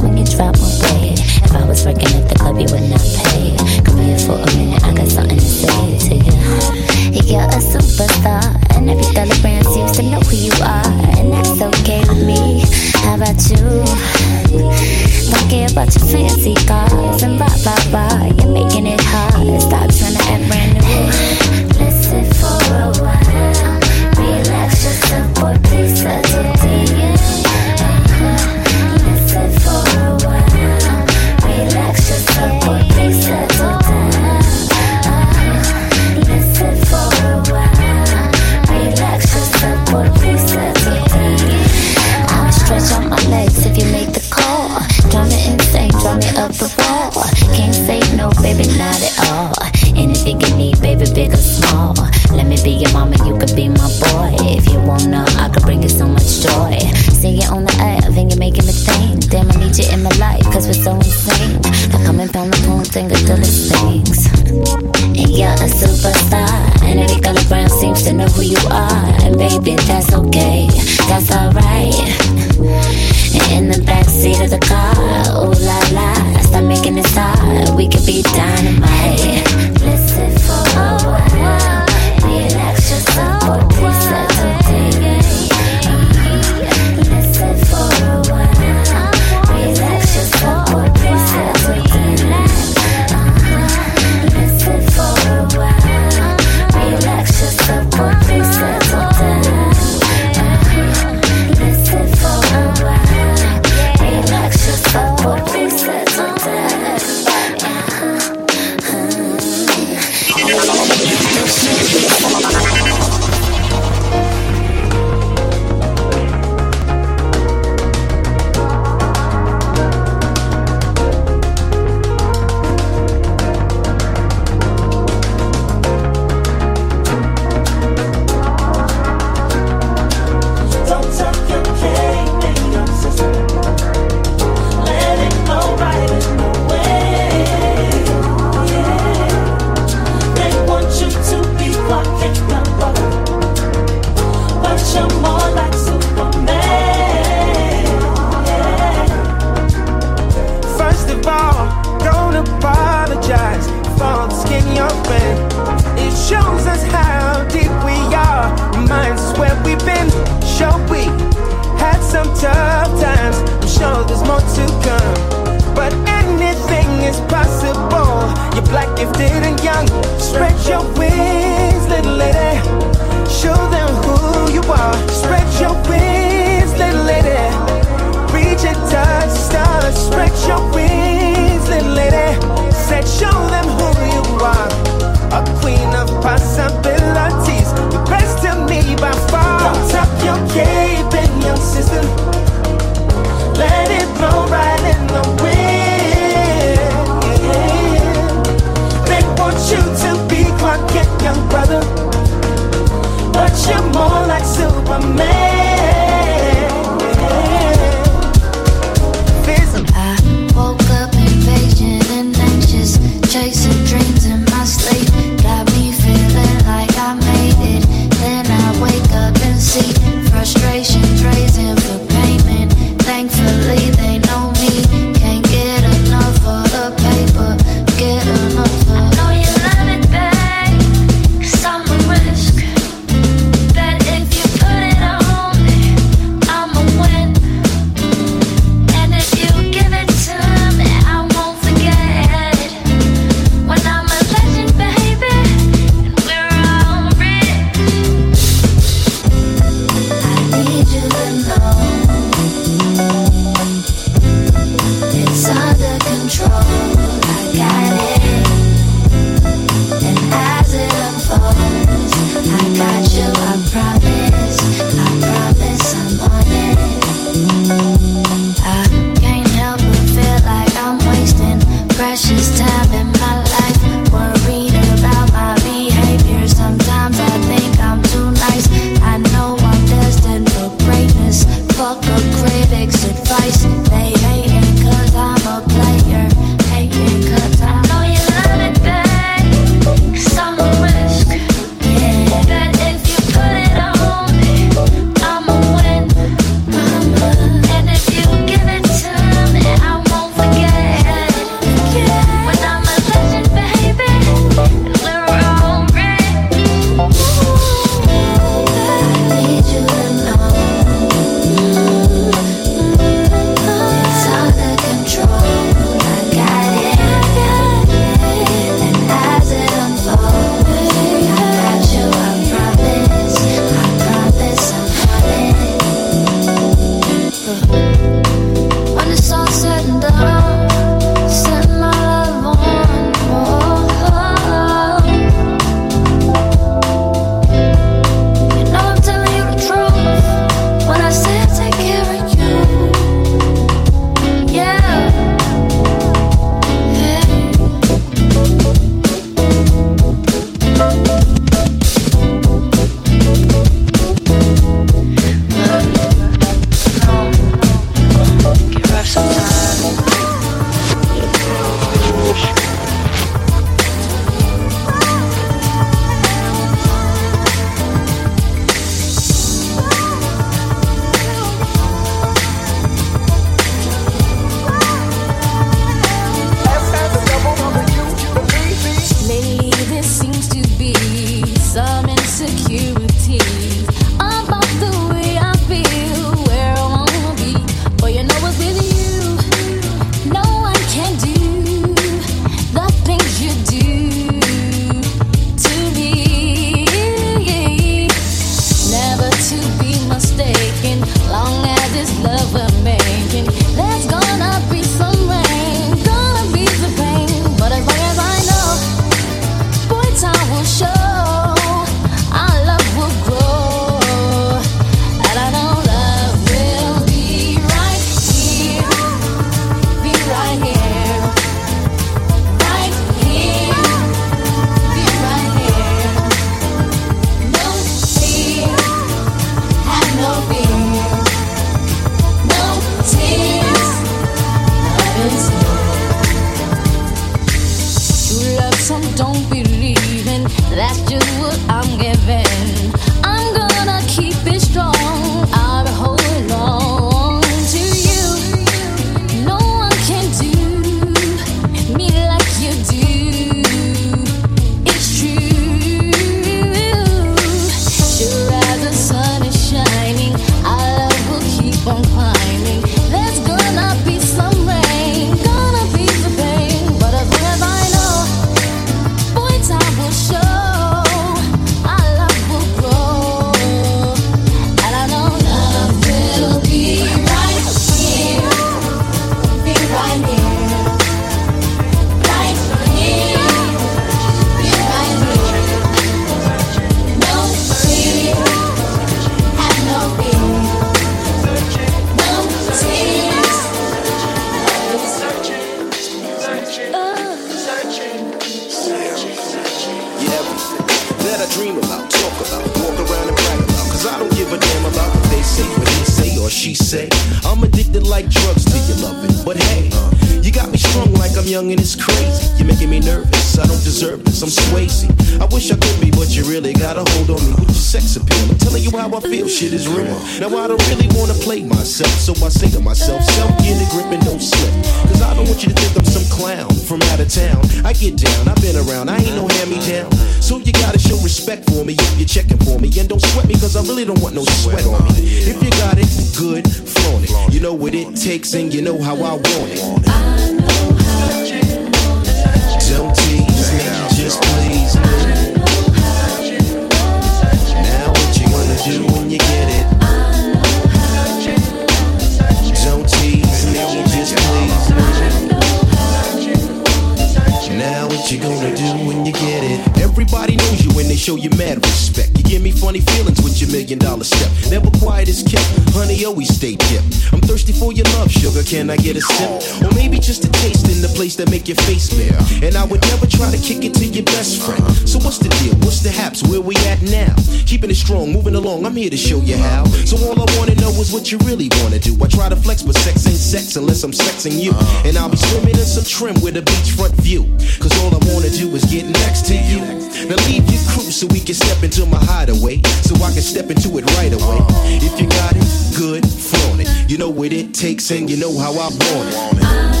[578.91, 579.85] I'm here to show you how.
[580.03, 582.13] So all I wanna know is what you really wanna do.
[582.21, 584.73] I try to flex, but sex ain't sex unless I'm sexing you.
[585.07, 587.43] And I'll be swimming in some trim with a beachfront view.
[587.79, 589.79] Cause all I wanna do is get next to you.
[590.27, 592.81] Now leave your crew so we can step into my hideaway.
[593.07, 594.59] So I can step into it right away.
[594.99, 595.63] If you got it,
[595.95, 597.09] good, flaunt it.
[597.09, 600.00] You know what it takes and you know how I want it.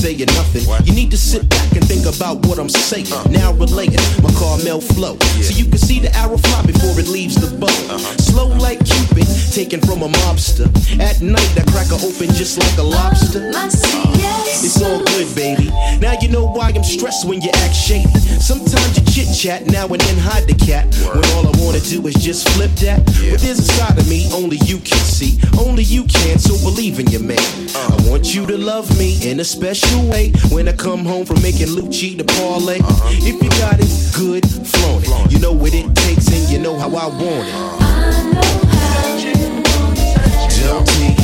[0.00, 3.12] Saying nothing, you need to sit back and think about what I'm saying.
[3.12, 3.22] Uh.
[3.28, 7.36] Now relating my Carmel flow, so you can see the arrow fly before it leaves
[7.36, 7.68] the bow.
[7.68, 8.16] Uh-huh.
[8.16, 10.68] Slow like Cupid, taken from a mobster.
[10.98, 11.64] At night I
[12.02, 13.50] open just like a lobster.
[13.52, 15.70] It's all good, baby.
[16.00, 18.08] Now you know why I'm stressed when you act shady.
[18.40, 20.86] Sometimes you chit chat, now and then hide the cat.
[21.14, 23.04] When all I wanna do is just flip that.
[23.04, 26.38] But there's a side of me only you can see, only you can.
[26.38, 27.38] So believe in your man.
[27.74, 30.32] I want you to love me in a special way.
[30.50, 32.80] When I come home from making Lucci to parlay,
[33.20, 35.32] if you got it, good, flaunt it.
[35.32, 37.54] You know what it takes and you know how I want it.
[37.54, 39.32] I know how you
[39.62, 40.62] want it.
[40.62, 41.19] Don't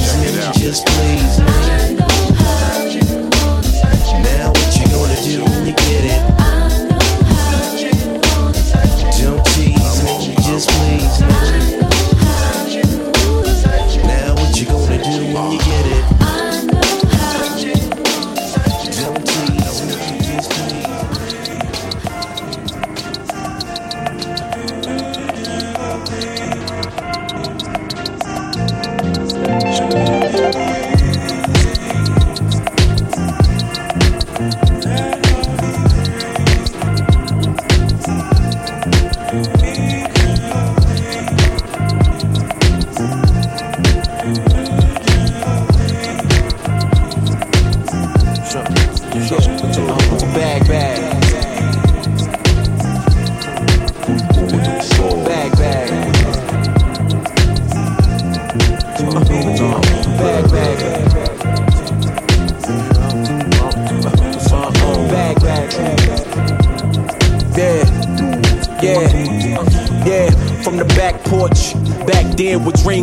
[0.54, 1.38] just please.
[4.22, 6.55] Now what you gonna do when you get it?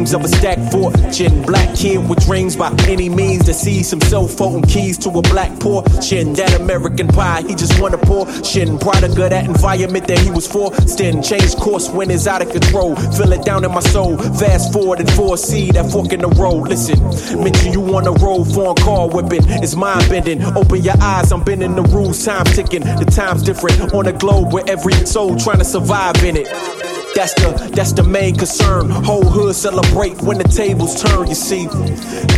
[0.04, 1.44] Dreams of a stack fortune.
[1.44, 5.22] Black kid with dreams by any means to see some cell phone keys to a
[5.22, 6.34] black portion.
[6.34, 8.78] That American pie, he just want a portion.
[8.80, 11.24] Product of that environment that he was forced in.
[11.24, 12.96] Change course when it's out of control.
[12.96, 14.18] Feel it down in my soul.
[14.18, 16.68] Fast forward and foresee that fork in the road.
[16.68, 17.00] Listen,
[17.42, 19.44] mention you on the road, foreign car whipping.
[19.64, 20.44] It's mind bending.
[20.44, 22.24] Open your eyes, I'm bending the rules.
[22.26, 22.82] Time ticking.
[22.82, 26.73] The time's different on a globe where every soul trying to survive in it.
[27.16, 28.90] That's the that's the main concern.
[28.90, 31.28] Whole hood celebrate when the tables turn.
[31.28, 31.68] You see,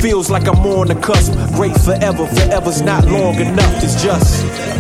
[0.02, 1.34] feels like I'm on the cusp.
[1.56, 3.84] Great forever, forever's not long enough.
[3.84, 4.75] It's just.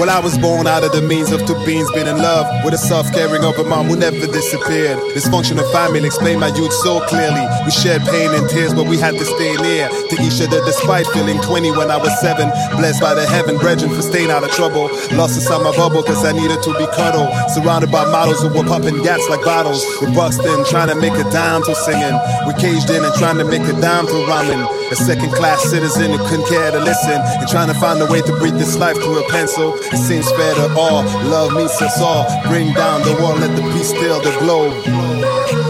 [0.00, 2.72] Well, I was born out of the means of two beings being in love with
[2.72, 4.96] a soft, caring a mom who never disappeared.
[5.12, 7.44] Dysfunctional family explained my youth so clearly.
[7.68, 11.04] We shared pain and tears, but we had to stay near to each other despite
[11.12, 12.48] feeling 20 when I was seven.
[12.80, 14.88] Blessed by the heaven, brethren, for staying out of trouble.
[15.12, 17.28] Lost inside my bubble because I needed to be cuddled.
[17.52, 19.84] Surrounded by models who were popping gats like bottles.
[20.00, 22.16] We're busting, trying to make a dime to singing.
[22.48, 24.79] We're caged in and trying to make a dime to rhyming.
[24.90, 28.20] A second class citizen who couldn't care to listen and trying to find a way
[28.22, 29.74] to breathe this life through a pencil.
[29.76, 31.04] It seems fair to all.
[31.30, 32.26] Love meets us all.
[32.48, 34.74] Bring down the wall, let the peace still the globe.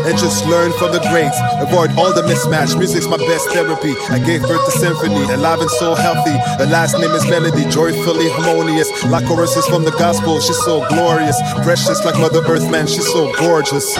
[0.09, 1.37] And just learn from the greats.
[1.61, 2.79] Avoid all the mismatch.
[2.79, 3.93] Music's my best therapy.
[4.09, 6.33] I gave birth to symphony, alive and so healthy.
[6.57, 8.89] The last name is Melody, joyfully harmonious.
[9.05, 11.37] Like choruses from the gospel, she's so glorious.
[11.63, 13.95] Precious like Mother Earth, man, she's so gorgeous.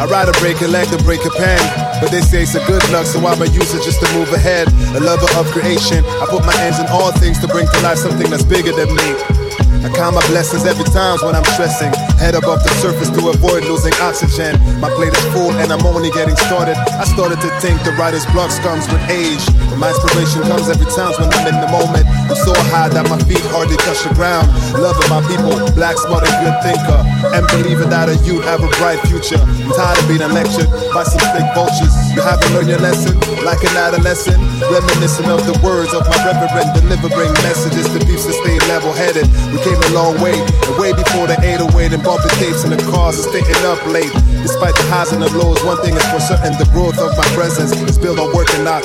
[0.00, 1.60] I ride a break a leg to break a pen.
[2.00, 4.68] But they say it's a good luck, so I'ma use it just to move ahead.
[4.96, 6.04] A lover of creation.
[6.22, 8.94] I put my hands in all things to bring to life something that's bigger than
[8.94, 9.41] me.
[9.82, 11.90] I count my blessings every time when I'm stressing.
[12.22, 14.54] Head above the surface to avoid losing oxygen.
[14.78, 16.78] My plate is full and I'm only getting started.
[16.78, 19.42] I started to think the writer's block comes with age.
[19.66, 22.06] But my inspiration comes every time when I'm in the moment.
[22.30, 24.46] I'm so high that my feet hardly touch the ground.
[24.78, 27.00] Loving my people, black, smart, and good thinker.
[27.34, 29.42] And believing that a youth have a bright future.
[29.42, 31.90] I'm tired of being lectured by some thick vultures.
[32.14, 34.38] You haven't learned your lesson, like an adolescent.
[34.70, 39.26] Reminiscent of the words of my reverend, delivering messages to peeps to stay level headed.
[39.50, 42.80] We came a long way, and way before the 808 and bumping tapes in the
[42.90, 44.12] cars and staying up late.
[44.42, 47.26] Despite the highs and the lows, one thing is for certain the growth of my
[47.34, 48.84] presence is built on work and not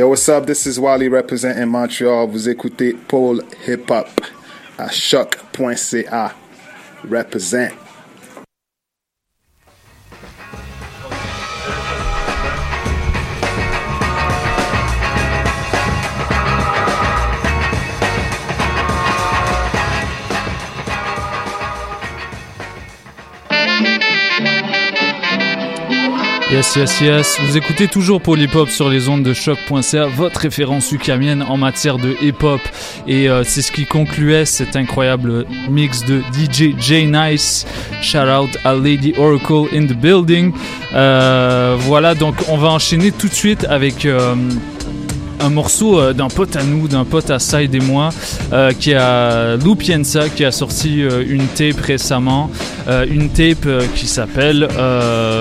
[0.00, 0.46] Yo, what's up?
[0.46, 2.26] This is Wally representing Montreal.
[2.26, 4.08] Vous écoutez Full Hip Hop
[4.78, 6.34] à choq.ca.
[7.04, 7.68] Represent.
[26.76, 27.38] Yes, yes.
[27.40, 28.20] Vous écoutez toujours
[28.54, 32.60] Hop sur les ondes de choc.ca, votre référence ukamienne en matière de hip hop.
[33.08, 37.66] Et euh, c'est ce qui concluait cet incroyable mix de DJ J Nice.
[38.02, 40.52] Shout out à Lady Oracle in the building.
[40.94, 44.04] Euh, voilà, donc on va enchaîner tout de suite avec.
[44.06, 44.34] euh,
[45.40, 48.10] un morceau euh, d'un pote à nous, d'un pote à Side et moi,
[48.52, 52.50] euh, qui a Lou qui a sorti euh, une tape récemment,
[53.08, 54.68] une tape qui s'appelle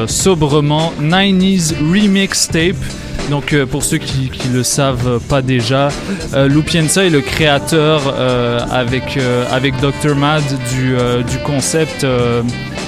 [0.08, 2.76] sobrement 90s Remix Tape.
[3.30, 5.90] Donc pour ceux qui, qui le savent pas déjà,
[6.36, 8.02] Lou Pienza est le créateur
[8.72, 9.20] avec,
[9.52, 10.16] avec Dr.
[10.16, 10.44] Mad
[10.74, 10.96] du,
[11.30, 12.06] du concept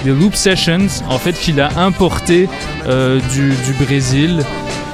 [0.03, 2.47] des Loop Sessions, en fait qu'il a importé
[2.88, 4.43] du, du Brésil.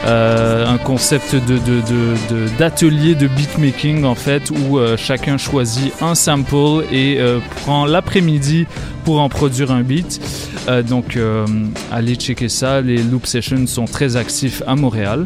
[0.06, 5.38] Euh, un concept de, de- de- de- d'atelier de, beatmaking en fait où euh, chacun
[5.38, 8.68] choisit un sample et euh, prend l'après-midi
[9.04, 10.22] pour en produire un beat.
[10.90, 11.18] Donc
[11.94, 15.26] allez checker ça, les loop sessions sont très actifs à Montréal.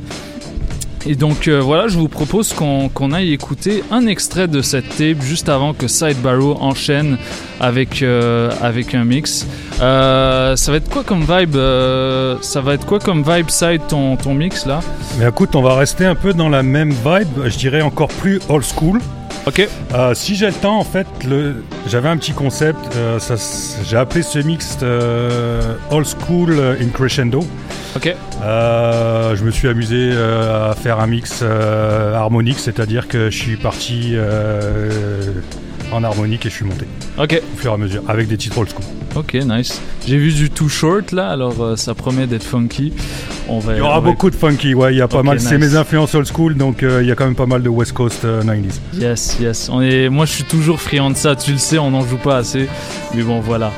[1.05, 5.21] Et donc euh, voilà, je vous propose qu'on aille écouter un extrait de cette tape
[5.21, 7.17] juste avant que Side Barrow enchaîne
[7.59, 9.47] avec, euh, avec un mix.
[9.81, 11.55] Euh, ça va être quoi comme vibe
[12.41, 14.81] Ça va être quoi comme vibe Side ton, ton mix là?
[15.17, 18.39] Mais écoute, on va rester un peu dans la même vibe, je dirais encore plus
[18.49, 18.99] old school.
[19.47, 19.67] Ok.
[19.93, 21.63] Euh, si j'ai le temps, en fait, le...
[21.87, 22.95] j'avais un petit concept.
[22.95, 23.35] euh, ça
[23.83, 27.43] j'ai appelé ce mix euh, Old School in Crescendo.
[27.95, 28.15] Ok.
[28.43, 34.15] Euh, je me suis amusé à faire un mix harmonique, c'est-à-dire que je suis parti
[35.91, 36.85] en harmonique et je suis monté.
[37.17, 37.41] Ok.
[37.53, 38.83] Au fur et à mesure, avec des titres old school.
[39.15, 39.81] Ok, nice.
[40.07, 42.93] J'ai vu du Too Short là, alors euh, ça promet d'être funky.
[43.49, 45.21] On va, Il y aura on va- beaucoup de funky, ouais, il y a pas
[45.21, 45.39] mal.
[45.41, 47.67] C'est mes influences old school, donc euh, il y a quand même pas mal de
[47.69, 48.79] West Coast euh, 90s.
[48.93, 49.69] Yes, yes.
[49.69, 50.07] On est...
[50.07, 51.35] Moi, je suis toujours friand de ça.
[51.35, 52.69] Tu le sais, on n'en joue pas assez.
[53.13, 53.73] Mais bon, voilà.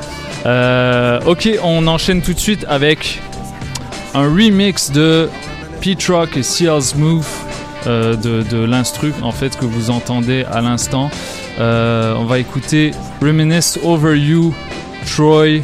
[0.46, 3.20] Euh, ok, on enchaîne tout de suite avec
[4.14, 5.30] un remix de
[5.82, 7.26] Pete Rock et Seals Move
[7.86, 11.10] de, de l'instru en fait que vous entendez à l'instant.
[11.60, 14.54] Euh, on va écouter Reminisce Over You,
[15.06, 15.62] Troy,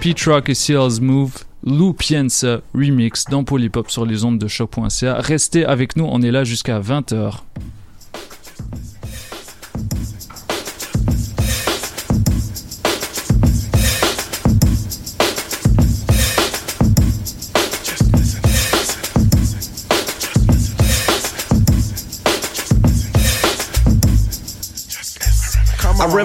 [0.00, 1.32] Pete Rock et Seals Move.
[1.64, 5.14] Lou Pienza remix dans Polypop sur les ondes de choc.ca.
[5.20, 7.34] Restez avec nous, on est là jusqu'à 20h.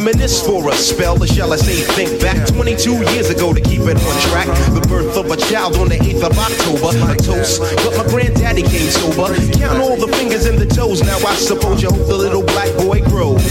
[0.08, 3.82] Reminisce for a spell, or shall I say, think back 22 years ago to keep
[3.82, 4.48] it on track.
[4.74, 7.60] The birth of a child on the 8th of October, a toast.
[7.84, 9.36] But my granddaddy came sober.
[9.60, 11.04] Count all the fingers and the toes.
[11.04, 13.44] Now I suppose you hope the little black boy grows.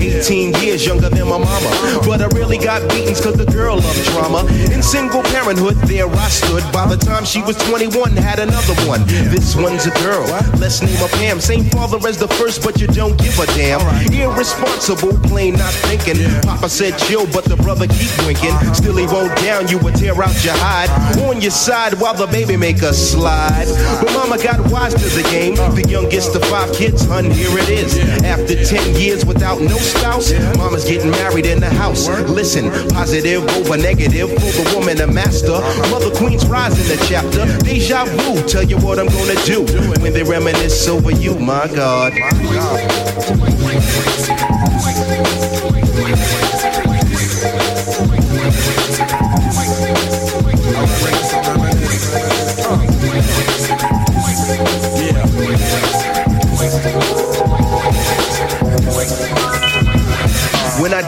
[0.00, 1.70] 18 years younger than my mama.
[2.04, 4.46] But I really got beatings cause the girl loved drama.
[4.74, 6.64] In single parenthood, there I stood.
[6.72, 9.06] By the time she was 21, had another one.
[9.06, 10.26] This one's a girl.
[10.58, 11.40] Let's name her Pam.
[11.40, 13.80] Same father as the first, but you don't give a damn.
[14.12, 16.18] Irresponsible, plain not thinking.
[16.42, 18.56] Papa said chill, but the brother keep winking.
[18.74, 20.90] Still he won't down you would tear out your hide.
[21.28, 23.66] On your side while the baby make a slide.
[24.00, 25.56] But mama got wise to the game.
[25.56, 27.98] The youngest of five kids, hun, here it is.
[28.24, 32.08] After 10 years without no spouse, mama's getting married in the house.
[32.28, 35.60] Listen, positive over negative for the woman a master.
[35.90, 37.46] Mother Queen's rise in the chapter.
[37.64, 39.62] Deja vu, tell you what I'm gonna do
[40.02, 42.12] when they reminisce over you, my God.
[42.12, 44.57] When I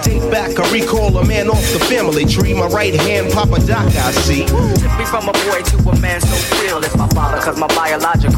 [0.02, 2.54] date back, I recall a man off the family tree.
[2.54, 4.46] My right hand, Papa Doc, I see.
[4.46, 6.78] Took me from a boy to a man so real.
[6.78, 8.32] It's my father, cause my biological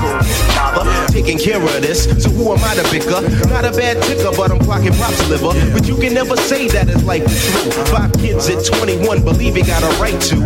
[0.56, 1.12] father.
[1.12, 3.20] Taking care of this, so who am I to bicker?
[3.48, 5.52] Not a bad ticker, but I'm clocking pop's liver.
[5.72, 7.84] But you can never say that it's is through.
[7.86, 10.36] Five kids at 21, believe he got a right to.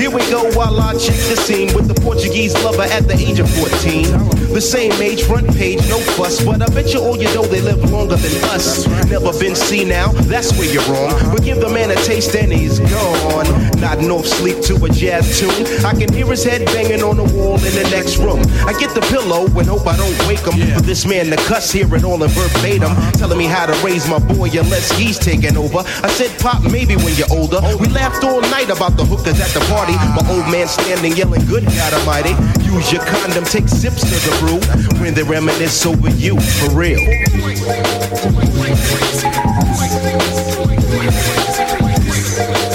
[0.00, 3.38] Here we go while I check the scene with the Portuguese lover at the age
[3.40, 4.54] of 14.
[4.54, 6.42] The same age, front page, no fuss.
[6.44, 8.86] But I bet you all you know they live longer than us.
[9.10, 10.93] Never been seen now, that's where you're wrong.
[10.94, 13.46] But give the man a taste and he's gone.
[13.80, 15.66] Nodding off sleep to a jazz tune.
[15.84, 18.40] I can hear his head banging on the wall in the next room.
[18.66, 20.54] I get the pillow and hope I don't wake him.
[20.74, 22.94] For this man to cuss, hear it all in verbatim.
[23.18, 25.78] Telling me how to raise my boy unless he's taking over.
[25.78, 27.60] I said, Pop, maybe when you're older.
[27.78, 29.94] We laughed all night about the hookers at the party.
[30.14, 32.34] My old man standing yelling, Good God Almighty.
[32.62, 34.60] Use your condom, take sips to the brew.
[35.00, 37.00] When they reminisce over you, for real.
[40.90, 41.10] Wait, wait,
[41.56, 42.73] gonna make it.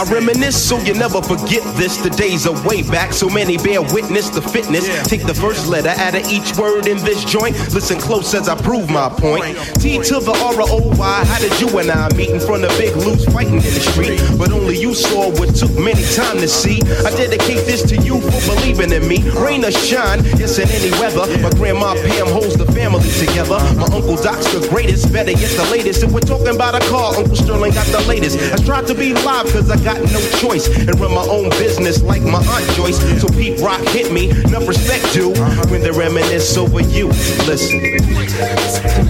[0.00, 1.98] I reminisce so you never forget this.
[1.98, 4.88] The days are way back, so many bear witness the fitness.
[5.06, 7.54] Take the first letter out of each word in this joint.
[7.74, 9.60] Listen close as I prove my point.
[9.76, 11.24] T to the R O Y.
[11.28, 14.22] How did you and I meet in front of Big Lou's fighting in the street?
[14.38, 16.80] But only you saw what took many time to see.
[17.04, 19.20] I dedicate this to you for believing in me.
[19.36, 21.28] Rain or shine, yes, in any weather.
[21.44, 23.60] My grandma Pam holds the family together.
[23.76, 26.02] My uncle Doc's the greatest, better yet the latest.
[26.02, 28.40] If we're talking about a car, Uncle Sterling got the latest.
[28.40, 32.02] I tried to be live cause I got no choice and run my own business
[32.02, 32.98] like my aunt Joyce.
[33.20, 35.68] So Pete Rock hit me, enough respect due uh-huh.
[35.68, 37.08] when they reminisce over you.
[37.46, 39.09] Listen.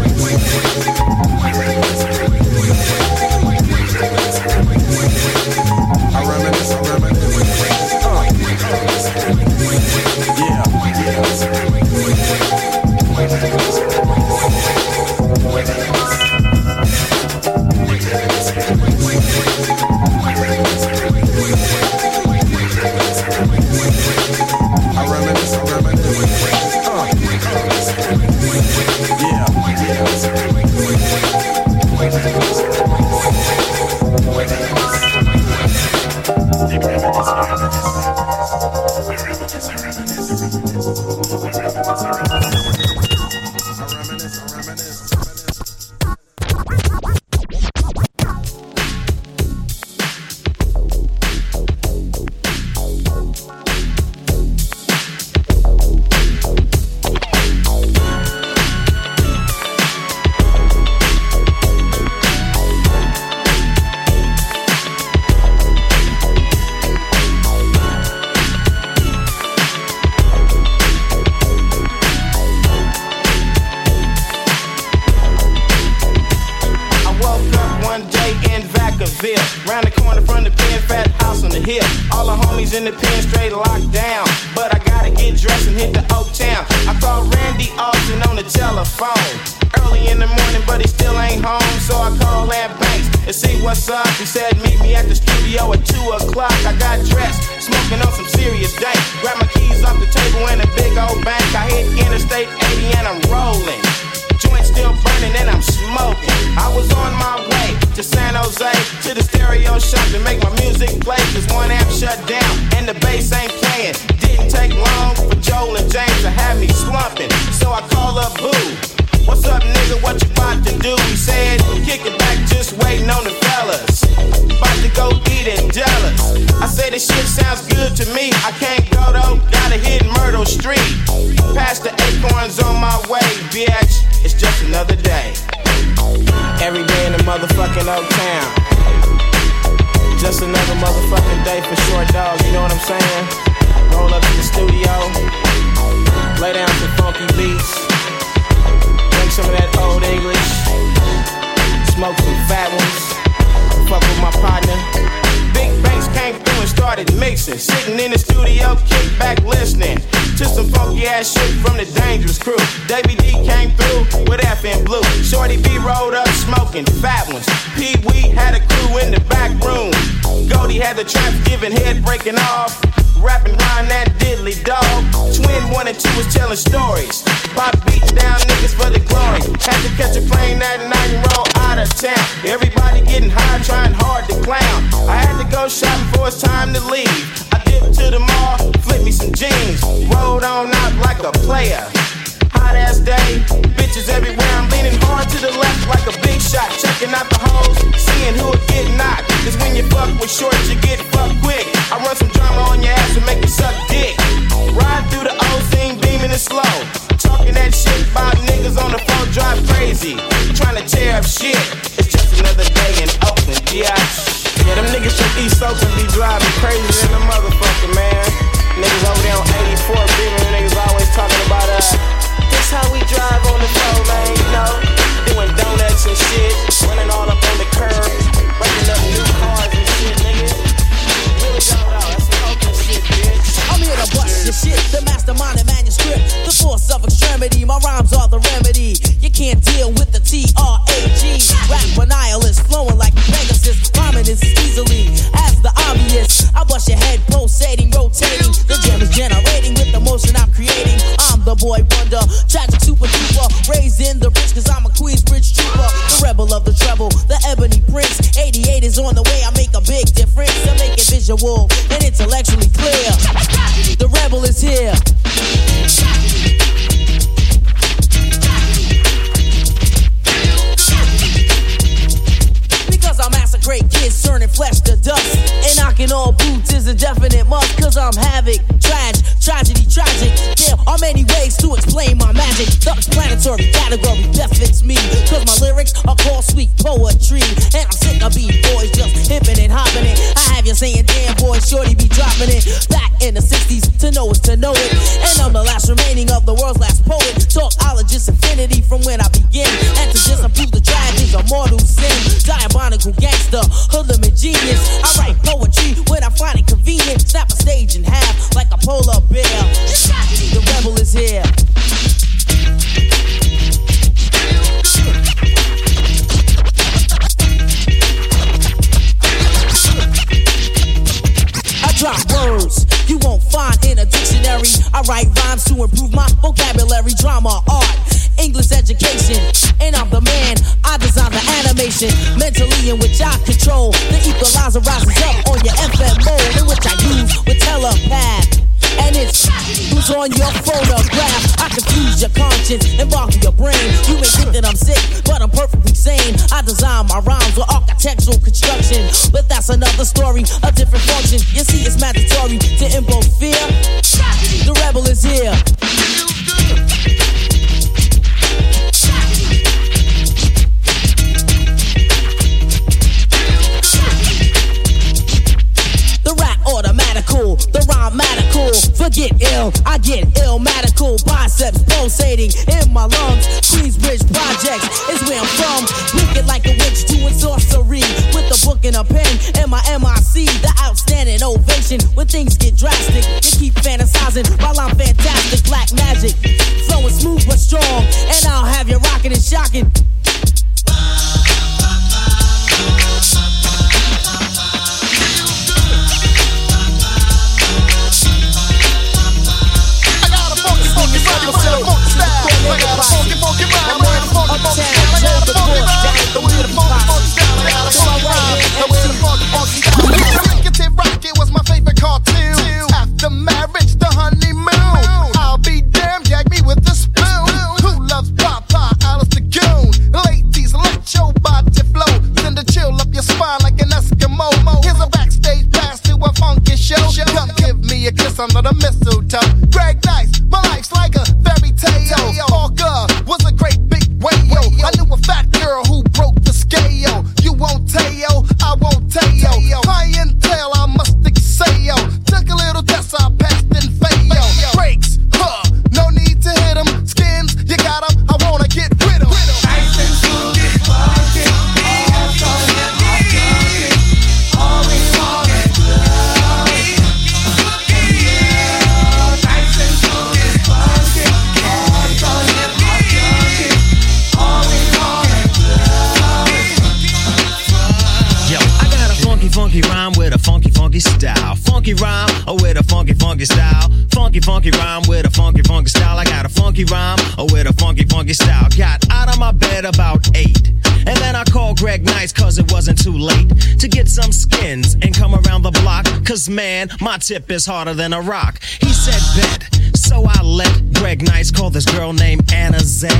[478.34, 478.68] Style.
[478.76, 480.68] Got out of my bed about eight.
[481.06, 483.48] And then I called Greg Nice cause it wasn't too late
[483.78, 486.06] to get some skins and come around the block.
[486.24, 488.60] Cause man, my tip is harder than a rock.
[488.62, 489.96] He said bet.
[489.96, 493.12] So I let Greg Nice call this girl named Anna Zet.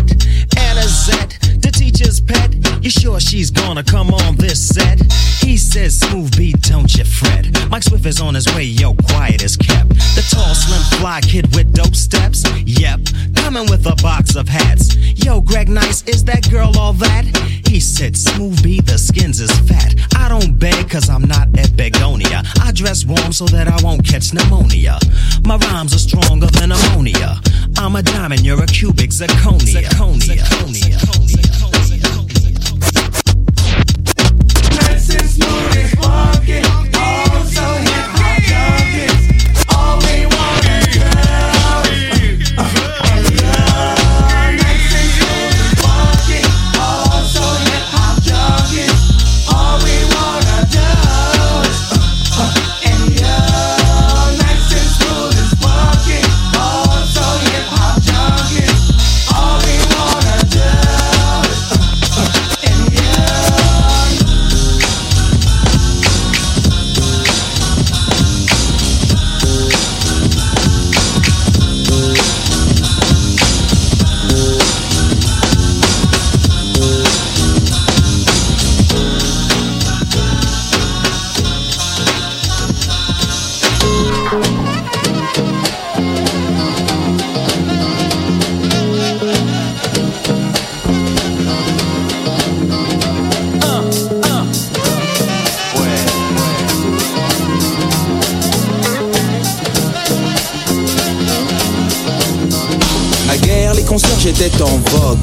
[0.59, 2.55] Anna Zet, the teacher's pet.
[2.83, 5.01] You sure she's gonna come on this set?
[5.41, 7.47] He says, Smooth B, don't you fret.
[7.71, 9.89] Mike Swift is on his way, yo, quiet as kept.
[9.89, 12.45] The tall, slim, fly kid with dope steps.
[12.65, 13.01] Yep,
[13.37, 14.97] coming with a box of hats.
[15.25, 17.25] Yo, Greg Nice, is that girl all that?
[17.67, 19.95] He said, Smooth B, the skins is fat.
[20.17, 22.43] I don't beg cause I'm not at Begonia.
[22.61, 24.99] I dress warm so that I won't catch pneumonia.
[25.45, 27.41] My rhymes are stronger than ammonia.
[27.83, 29.89] I'm a diamond, you're a cubic zirconia.
[29.89, 30.37] Zirconia.
[34.77, 36.61] Nice and smooth and funky,
[104.27, 105.19] étaient en vogue.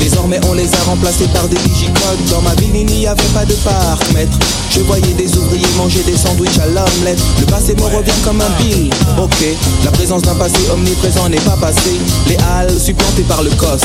[0.00, 2.24] Désormais, on les a remplacés par des digicodes.
[2.30, 4.38] Dans ma ville, il n'y avait pas de parc-mètre.
[4.74, 7.20] Je voyais des ouvriers manger des sandwichs à l'omelette.
[7.38, 8.90] Le passé me revient comme un bill.
[9.22, 9.46] Ok,
[9.84, 11.92] la présence d'un passé omniprésent n'est pas passé.
[12.26, 13.84] Les halles supplantées par le coste.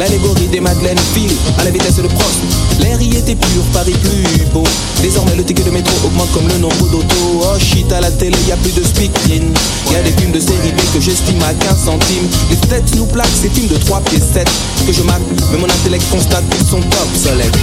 [0.00, 2.40] L'allégorie des Madeleines file à la vitesse de Prost.
[2.80, 4.64] L'air y était pur, Paris plus beau.
[5.00, 7.42] Désormais, le ticket de métro augmente comme le nombre d'autos.
[7.42, 9.54] Oh shit, à la télé, y a plus de speaking.
[9.92, 12.28] Y a des films de série B que j'estime à 15 centimes.
[12.50, 14.48] Les têtes nous plaquent ces films de 3 pieds 7
[14.88, 15.22] que je marque,
[15.52, 17.56] mais mon intellect constate qu'ils sont obsolètes.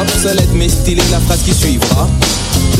[0.00, 2.08] Obsolète mais stylé la phrase qui suivra.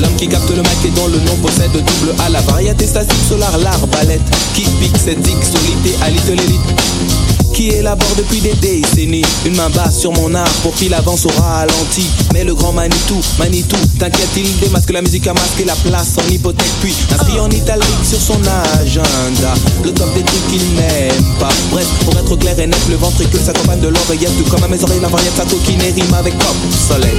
[0.01, 3.23] L'homme qui capte le mic et dont le nom possède double A La variété statique
[3.29, 4.23] solar, l'arbalète
[4.55, 7.30] Qui pique cette zig sur l'idéalite l'élite
[7.61, 9.23] qui élabore depuis des décennies.
[9.45, 12.09] Une main basse sur mon art pour qu'il avance au ralenti.
[12.33, 16.27] Mais le grand Manitou, Manitou, t'inquiète il démasque la musique a masqué la place en
[16.33, 18.41] hypothèque Puis inscrit en italique sur son
[18.81, 19.53] agenda.
[19.85, 21.51] Le top des trucs qu'il n'aime pas.
[21.71, 25.01] Bref, pour être clair et net, le ventricule s'accompagne de l'oreillette comme à mes oreilles
[25.01, 27.15] la variété sa coquine et rime avec Obsolète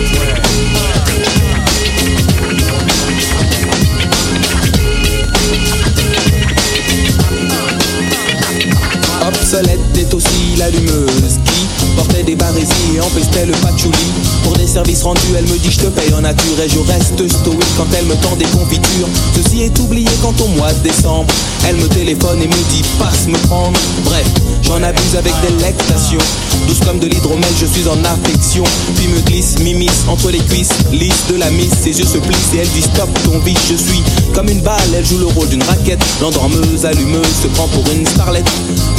[13.46, 13.98] le patchouli.
[14.44, 17.16] Pour des services rendus, elle me dit je te paye en nature et je reste
[17.16, 19.08] stoïque quand elle me tend des confitures.
[19.36, 21.32] Ceci est oublié quand au mois de décembre,
[21.68, 23.80] elle me téléphone et me dit passe me prendre.
[24.04, 24.28] Bref,
[24.64, 26.20] j'en abuse avec délectation.
[26.68, 28.64] Douce comme de l'hydromel, je suis en affection.
[28.96, 32.54] Puis me glisse, m'immisce entre les cuisses, lisse de la miss, ses yeux se plissent
[32.54, 33.58] et elle dit stop ton vice.
[33.70, 34.04] Je suis
[34.34, 36.04] comme une balle, elle joue le rôle d'une raquette.
[36.22, 38.50] L'endormeuse, allumeuse, se prend pour une starlette.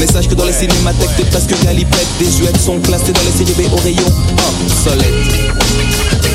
[0.02, 2.08] Mais sache que dans les cinémathèques, t'es presque galipette.
[2.18, 4.02] Des huettes sont classées dans les séries au rayon
[4.64, 5.14] obsolète.
[6.10, 6.31] Toutes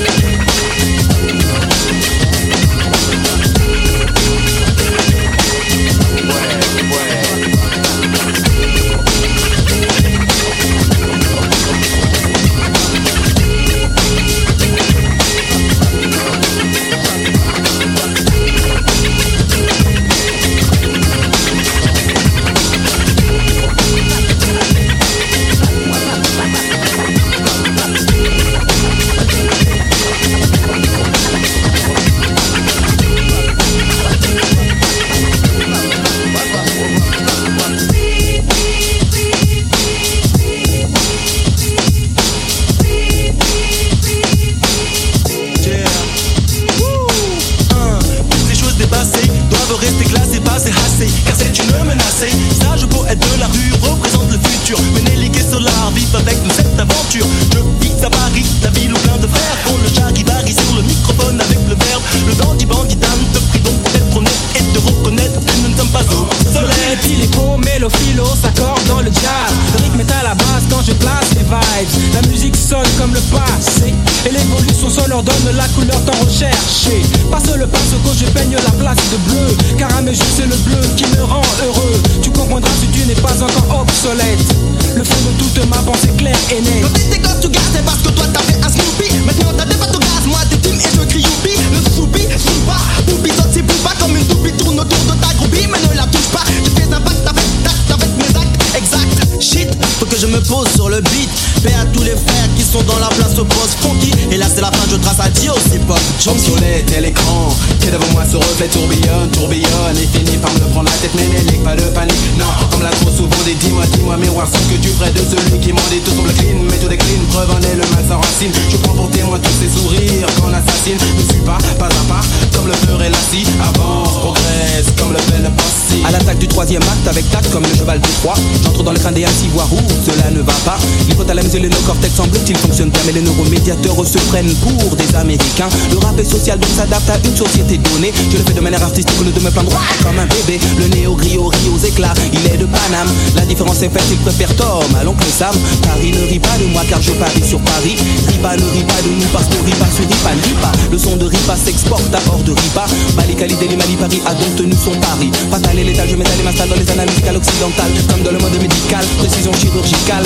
[131.88, 135.70] cortex semble-t-il fonctionnent bien Mais les neuromédiateurs se prennent pour des américains.
[135.92, 138.14] Le rap est social donc s'adapte à une société donnée.
[138.32, 139.72] Je le fais de manière artistique au de me plaindre.
[140.04, 140.60] Comme un bébé.
[140.78, 141.52] Le néo gris aux
[141.86, 143.10] éclats, il est de Paname.
[143.36, 145.56] La différence est faite, il préfère Tom à l'oncle Sam.
[145.84, 147.98] Paris ne rit pas de moi car je parie sur Paris.
[148.28, 150.98] Ripa ne rit pas de nous parce que Ripa sur Ripa ne rit pas Le
[150.98, 152.86] son de Ripa s'exporte à hors de Ripa.
[153.16, 156.40] Malik Ali Deli Mali Paris a donc tenu son pari Fatal et létal, je m'étale
[156.40, 160.26] et m'installe dans les musicales occidentales Comme dans le mode médical, précision chirurgicale.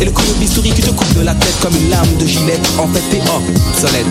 [0.00, 2.60] Et le coup de qui te coupe de la tête comme une lame de gilet
[2.78, 4.06] En fait t'es obsolète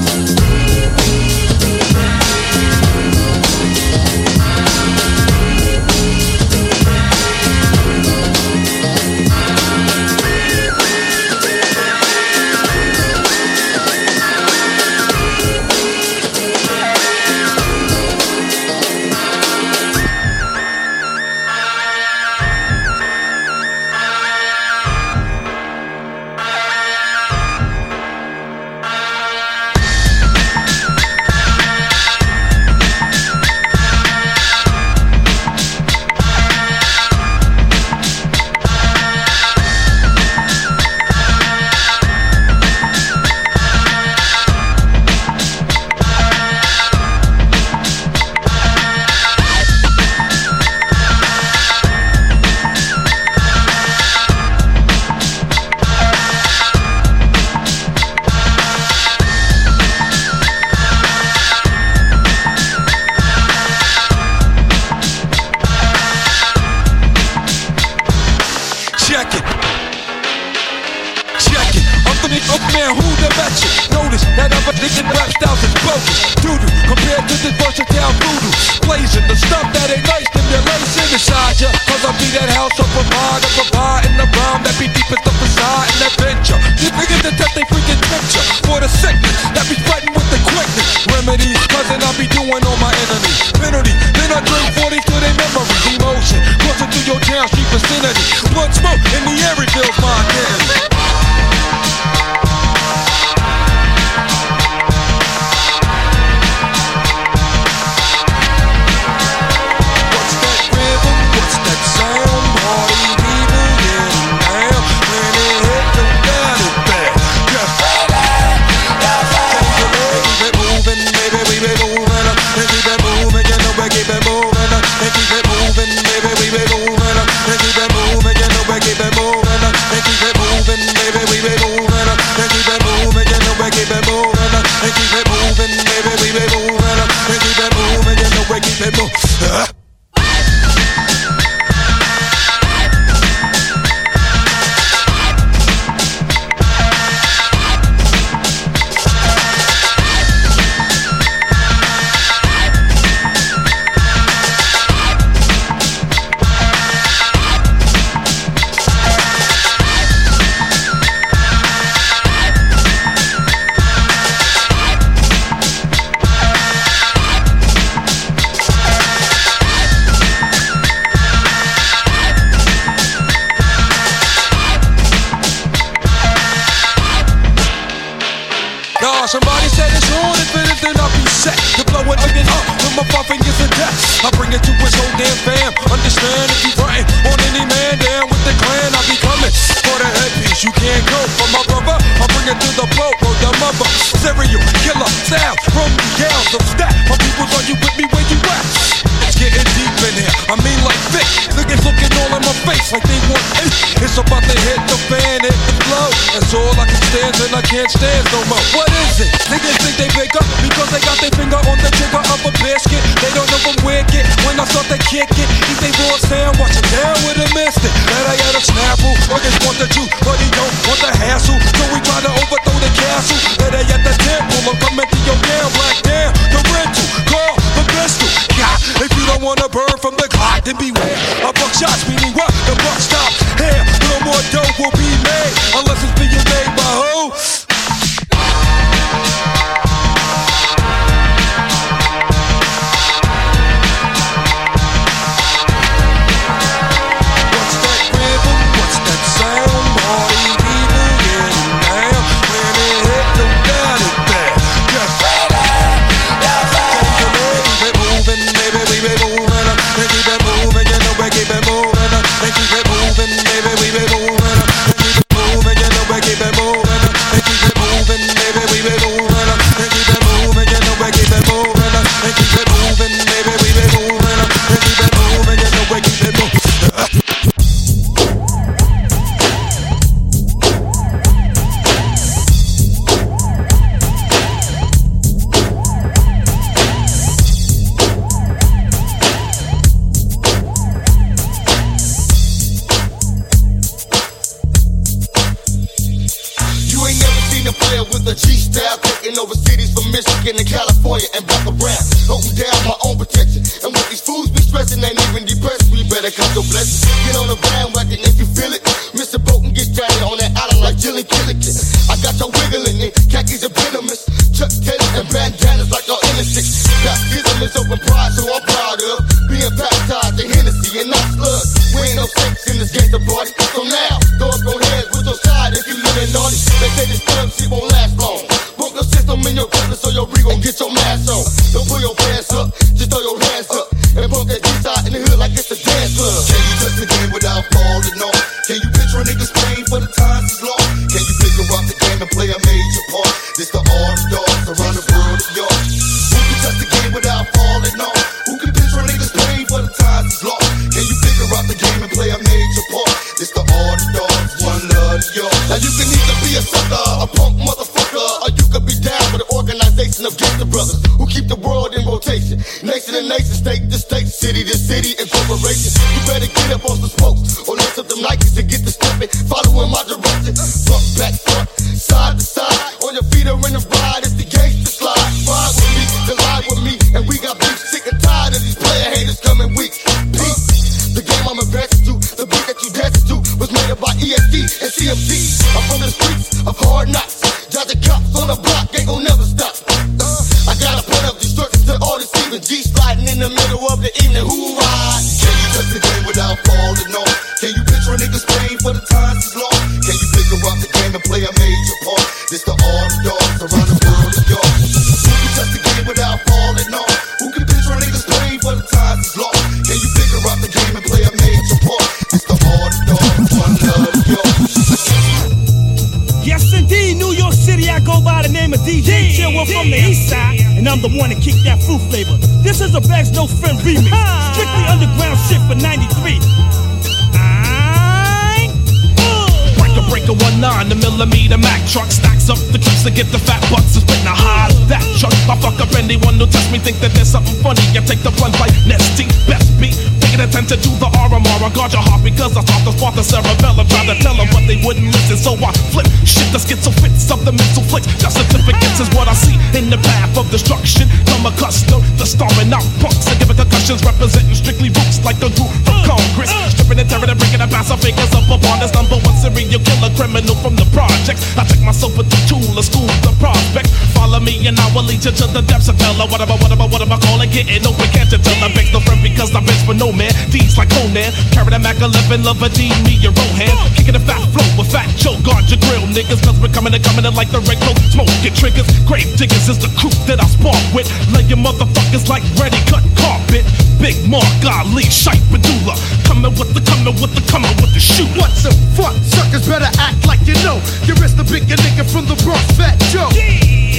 [469.40, 470.34] beg no friend because I bitch for no man.
[470.52, 473.72] D's like Conan, carry the Mac 11, love a D, me your Rohan.
[473.95, 476.44] Kicking a fat flow with fat Joe, guard your grill, niggas.
[476.44, 478.88] Cause we're coming and coming in like the red coat, smoking triggers.
[479.07, 481.07] Grave diggers is the crew that I spark with.
[481.32, 483.64] Lay your motherfuckers like ready cut carpet.
[483.99, 485.95] Big Mark Ali, Shipe Padula.
[486.24, 488.30] Coming with the, coming with the, coming with the shoot.
[488.40, 489.16] What's the fuck?
[489.24, 490.80] Suckers better act like you know.
[491.03, 493.32] You risk the bigger nigga from the Bronx, Fat Joe.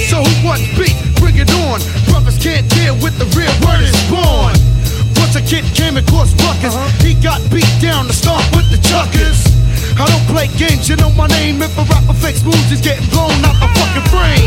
[0.09, 0.97] So who wants beat?
[1.21, 1.81] Bring it on.
[2.09, 4.70] Brothers can't deal with the real word is born.
[5.31, 9.47] Once a kid came across buckets, he got beat down to start with the chuckers.
[9.95, 11.63] I don't play games, you know my name.
[11.63, 14.43] If a rapper fakes moves, he's getting blown out the fucking frame.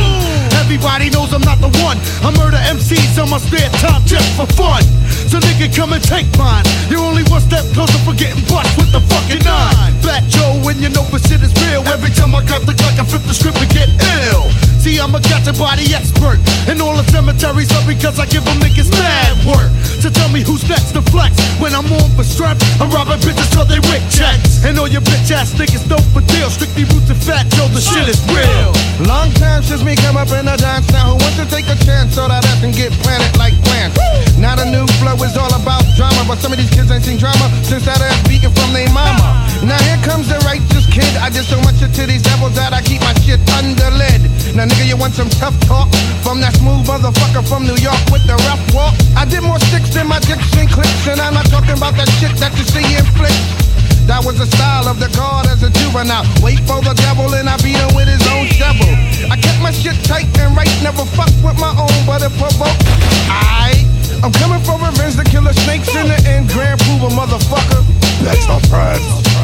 [0.61, 1.97] Everybody knows I'm not the one.
[2.21, 4.85] I murder MCs on my spare time just for fun.
[5.25, 6.69] So nigga, come and take mine.
[6.93, 9.97] You're only one step closer for getting bust with the fucking nine.
[10.05, 11.81] Fat Joe, when you know the shit is real.
[11.89, 13.89] Every time I cut the clock, I flip the script and get
[14.29, 14.53] ill.
[14.85, 16.37] See, I'm a cat and body expert.
[16.69, 19.73] And all the cemeteries are because I give them niggas mad work.
[20.05, 21.41] So tell me who's next to flex.
[21.57, 24.61] When I'm on for strength, I'm robbing bitches till they wick checks.
[24.61, 26.53] And all your bitch ass niggas know for deal.
[26.53, 28.77] Strictly roots and fat Joe, the shit is real.
[29.09, 31.17] Long time since me come up in the dance now.
[31.17, 33.97] Who wants to take a chance so that I can get planted like plants?
[34.37, 37.17] Now the new flow is all about drama, but some of these kids ain't seen
[37.17, 39.49] drama since that ass beating from their mama.
[39.65, 41.09] Now here comes the righteous kid.
[41.17, 44.21] I did so much to these devils that I keep my shit under lid.
[44.53, 45.89] Now nigga, you want some tough talk
[46.21, 48.93] from that smooth motherfucker from New York with the rough walk?
[49.17, 52.37] I did more sticks than my Dixon clips, and I'm not talking about that shit
[52.45, 53.65] that you see in flicks.
[54.05, 56.29] That was the style of the guard as a juvenile.
[56.45, 58.93] Wait for the devil and I beat him with his own shovel.
[59.33, 62.85] I kept my shit tight and right, never fuck with my own, but it provoked.
[63.33, 63.81] I,
[64.21, 66.53] I'm coming for revenge to kill the snakes in the end.
[66.53, 66.85] Grand
[67.17, 67.81] motherfucker.
[68.25, 69.44] That's not pride.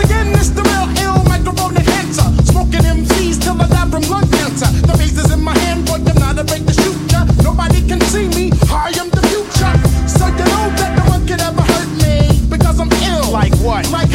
[13.71, 14.10] Like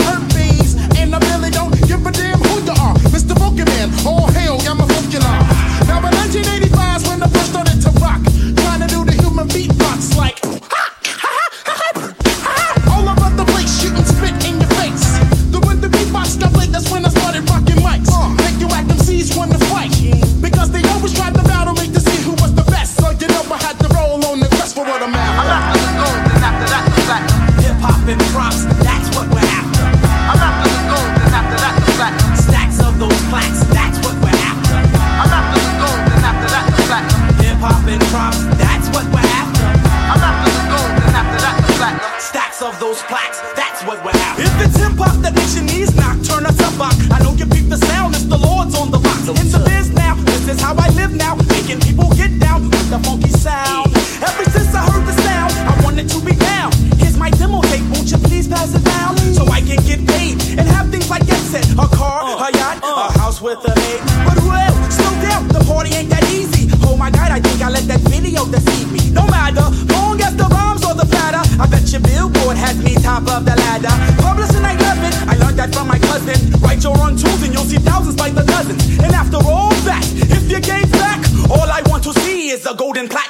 [82.66, 83.25] a golden plaque.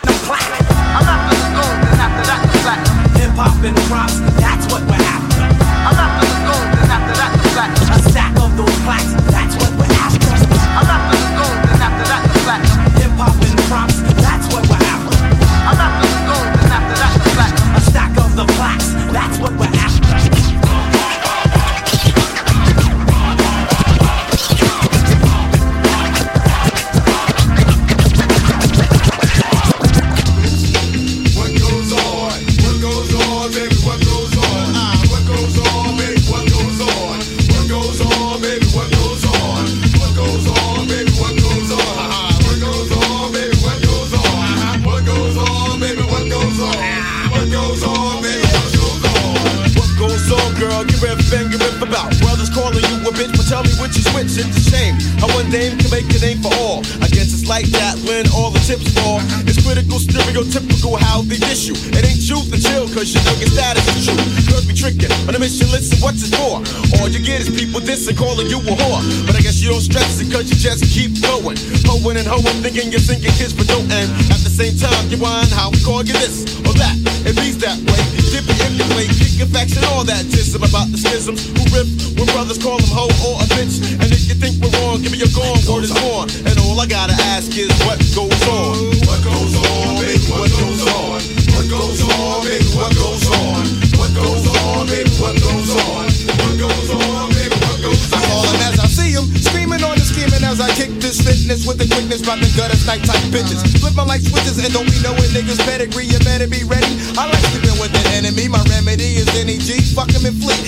[76.26, 76.96] This or that.
[77.22, 78.02] It means that way.
[78.34, 81.46] Dip it if you play, kick your facts and all that tism about the schisms.
[81.54, 81.86] Who rip
[82.18, 83.78] when brothers call them hoe or a bitch.
[84.02, 86.26] And if you think we're wrong, give me your gone, word is born.
[86.46, 88.74] And all I gotta ask is what goes on?
[89.06, 90.18] What goes on, baby?
[90.26, 91.18] What goes on?
[91.54, 92.66] What goes on, baby?
[92.74, 93.62] What goes on?
[93.96, 95.10] What goes on, baby?
[95.22, 96.04] What goes on?
[96.42, 97.56] What goes on, baby?
[97.62, 98.18] What goes on?
[98.18, 101.22] I call him as I see him, screaming on the scheming as I kick this
[101.22, 103.62] fitness with the quickness, about the gutters, night type bitches.
[103.78, 106.06] Flip my like switches and don't be knowing niggas pedigree,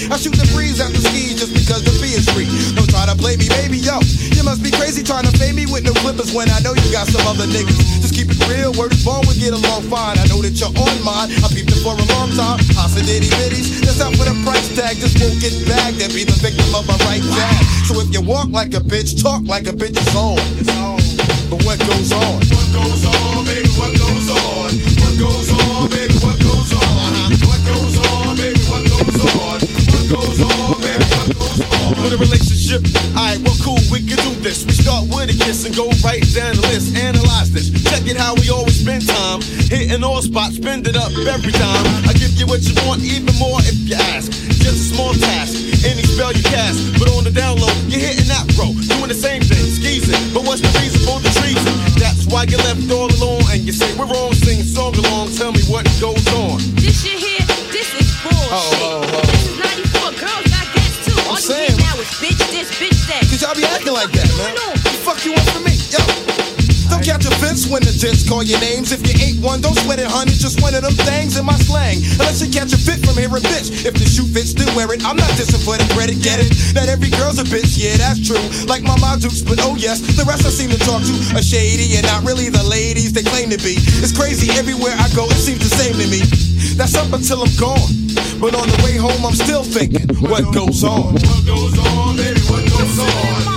[0.09, 2.49] I shoot the breeze out the ski just because the fee is free.
[2.73, 4.01] Don't try to play me, baby, yo.
[4.33, 6.89] You must be crazy trying to fade me with no clippers when I know you
[6.89, 7.77] got some other niggas.
[8.01, 10.17] Just keep it real, word is born, we get along fine.
[10.17, 12.57] I know that you're on mine, I peeped it for a long time.
[12.73, 16.25] Hossa ditty bitties, that's out with a price tag, just won't get bagged and be
[16.25, 17.61] the victim of a right jag.
[17.85, 20.41] So if you walk like a bitch, talk like a bitch, it's on.
[20.65, 21.65] But?
[21.69, 22.41] What goes on,
[35.79, 36.97] go right down the list.
[36.99, 39.41] Analyze this, check it how we always spend time.
[39.71, 41.85] Hitting all spots, spend it up every time.
[42.03, 43.28] I give you what you want, even
[68.49, 68.91] your names.
[68.91, 70.33] If you ain't one, don't sweat it, honey.
[70.33, 72.01] Just one of them things in my slang.
[72.17, 73.85] Unless you catch a fit from hearing bitch.
[73.85, 75.05] If the shoe fits, then wear it.
[75.05, 76.51] I'm not dissing for the credit, get it?
[76.73, 78.41] That every girl's a bitch, yeah, that's true.
[78.67, 81.97] Like my dukes, but oh yes, the rest I seem to talk to are shady
[82.01, 83.77] and not really the ladies they claim to be.
[84.01, 86.25] It's crazy, everywhere I go, it seems the same to me.
[86.77, 87.93] That's up until I'm gone.
[88.41, 91.15] But on the way home, I'm still thinking, what goes on?
[91.15, 92.41] What goes on, baby?
[92.49, 93.48] What goes on?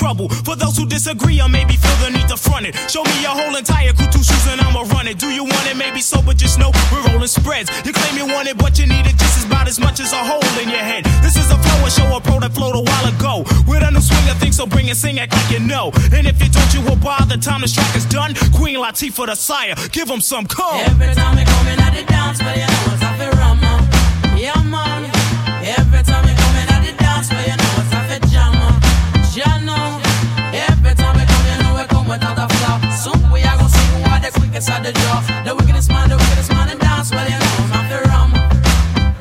[0.00, 0.30] Trouble.
[0.48, 2.72] For those who disagree or maybe feel the need to front it.
[2.88, 5.18] Show me your whole entire crew, two shoes, and I'ma run it.
[5.18, 5.76] Do you want it?
[5.76, 7.68] Maybe so, but just know we're rolling spreads.
[7.84, 10.22] You claim you want it, but you need it just about as much as a
[10.24, 11.04] hole in your head.
[11.20, 13.44] This is a flow, a show, a pro that flowed a while ago.
[13.68, 15.92] With a new swing of things, so bring it, sing, act like you know.
[16.16, 18.32] And if you don't, you will by the time the strike is done.
[18.56, 20.80] Queen Latifah the sire, give him some call.
[20.80, 23.60] Every time we come in at the dance, well, you know it's a rum.
[24.32, 25.12] Yeah, man.
[25.60, 26.29] Every time
[34.68, 34.92] are the
[35.30, 38.30] at the wickedest the wickedest in dance, well, you know the rum.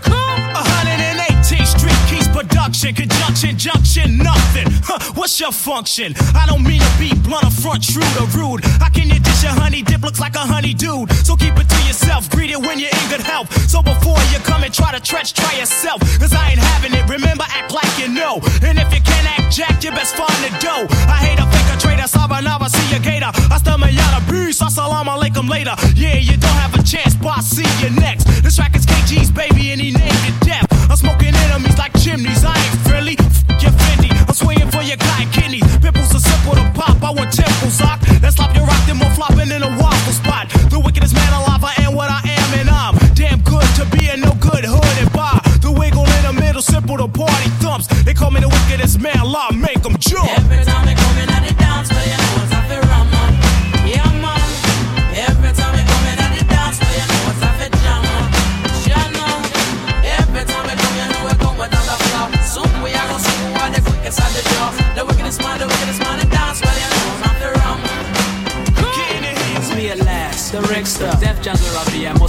[0.04, 4.69] 118th Street Keys Production, conjunction, junction, nothing.
[5.16, 6.14] What's your function?
[6.36, 8.64] I don't mean to be blunt or front, shrewd or rude.
[8.80, 11.12] How can you dish your honey dip looks like a honey dude?
[11.26, 13.50] So keep it to yourself, greet it when you're in good health.
[13.70, 16.02] So before you come and try to stretch, try yourself.
[16.20, 18.42] Cause I ain't having it, remember, act like you know.
[18.64, 20.88] And if you can't act jack, you best find the dough.
[21.08, 23.32] I hate a fake a traitor, sabanava, see a gator.
[23.50, 25.76] Hasta mañana, peace, assalamu alaikum later.
[25.96, 28.26] Yeah, you don't have a chance, boss, see you next.
[28.44, 30.68] This track is KG's baby, and he named it death.
[30.90, 33.16] I'm smoking enemies like chimneys, I ain't friendly.
[33.20, 33.99] F- your I'm
[34.40, 35.68] swinging for your cotton kidneys.
[35.84, 38.00] Pimples are simple to pop, I want temples lock.
[38.24, 40.50] Let's slap your rock, then more flopping in a waffle spot.
[40.72, 44.08] The wickedest man alive, I am what I am, and I'm damn good to be
[44.08, 45.42] a no good hood and bar.
[45.60, 47.88] The wiggle in the middle, simple to party thumps.
[48.06, 50.30] They call me the wickedest man, law make them jump.
[50.40, 51.29] Every time they come in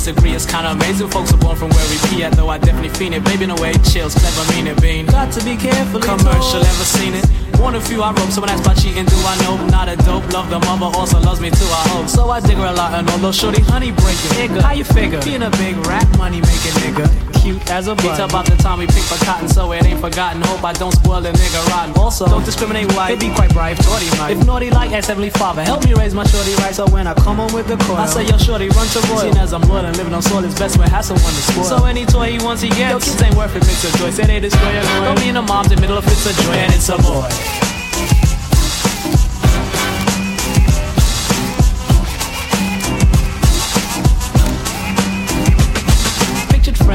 [0.06, 0.31] where I be at.
[0.31, 1.09] Most agree it's kinda amazing.
[1.09, 3.24] Folks are born from where we be at, though I definitely feel it.
[3.24, 5.06] Baby, no way, chills, clever, mean it, bean.
[5.06, 6.01] Got to be careful.
[6.01, 7.27] Commercial, ever seen it?
[7.60, 9.56] One a few I rope, someone asked about cheating, do I know?
[9.66, 12.09] Not a dope, love the mother, also loves me too, I hope.
[12.09, 15.20] So I dig her a lot, and although shorty honey breaker, nigga, how you figure?
[15.22, 18.28] Being a big rap money making nigga, cute as a button.
[18.28, 20.43] about the time we pick for cotton, so it ain't forgotten.
[20.43, 21.94] Hope I don't spoil the nigga rotten.
[21.97, 24.36] Also, don't discriminate white, they be quite bright, naughty might.
[24.36, 27.14] If naughty like S, Heavenly Father, help me raise my shorty right, so when I
[27.14, 29.20] come home with the coil, I say, yo, shorty, run to royal.
[29.20, 31.64] Seen as I'm loyal and living on soil, it's best when has someone to spoil.
[31.64, 32.93] So any toy he wants, he gets.
[32.93, 34.10] Yo, kids ain't worth it, mix a joy.
[34.10, 35.14] Say they destroy your girl.
[35.14, 36.97] Throw me in the mom's in the middle of fits of joy, and it's a
[36.98, 37.69] boy.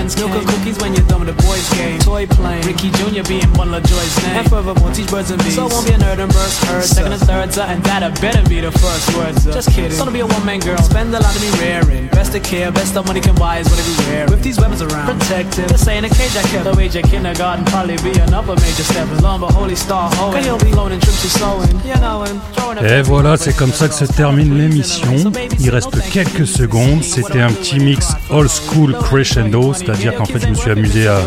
[0.06, 2.00] Pictured friends, milk and cookies when you're done with the boys' game.
[2.00, 3.24] Toy plane, Ricky Jr.
[3.28, 4.38] being one of Joy's name.
[4.38, 5.56] And furthermore, teach birds and bees.
[5.56, 6.84] So won't be a nerd and burst heard.
[6.84, 9.48] Second and third, and that better be the first words.
[9.48, 9.54] uh.
[9.54, 9.92] Just kidding.
[9.92, 10.78] Son to be a one man girl.
[10.78, 12.08] Spend a lot to be raring.
[12.10, 14.28] Best of care, best of money can buy is what we wear.
[14.28, 15.70] With these weapons around, protected.
[15.70, 16.66] This ain't a cage I kept.
[16.66, 19.08] The age of kindergarten probably be another major step.
[19.10, 20.44] As long but holy star hoeing.
[20.44, 21.82] He'll be loaning trips to sewing?
[21.86, 25.32] You know, and throwing a Et voilà, c'est comme ça que se termine l'émission.
[25.60, 27.04] Il reste quelques secondes.
[27.04, 31.22] C'était un petit mix old school crescendo, c'est-à-dire qu'en fait je me suis amusé à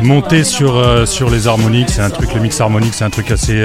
[0.00, 1.90] monter sur, euh, sur les harmoniques.
[1.90, 3.62] C'est un truc, le mix harmonique, c'est un truc assez,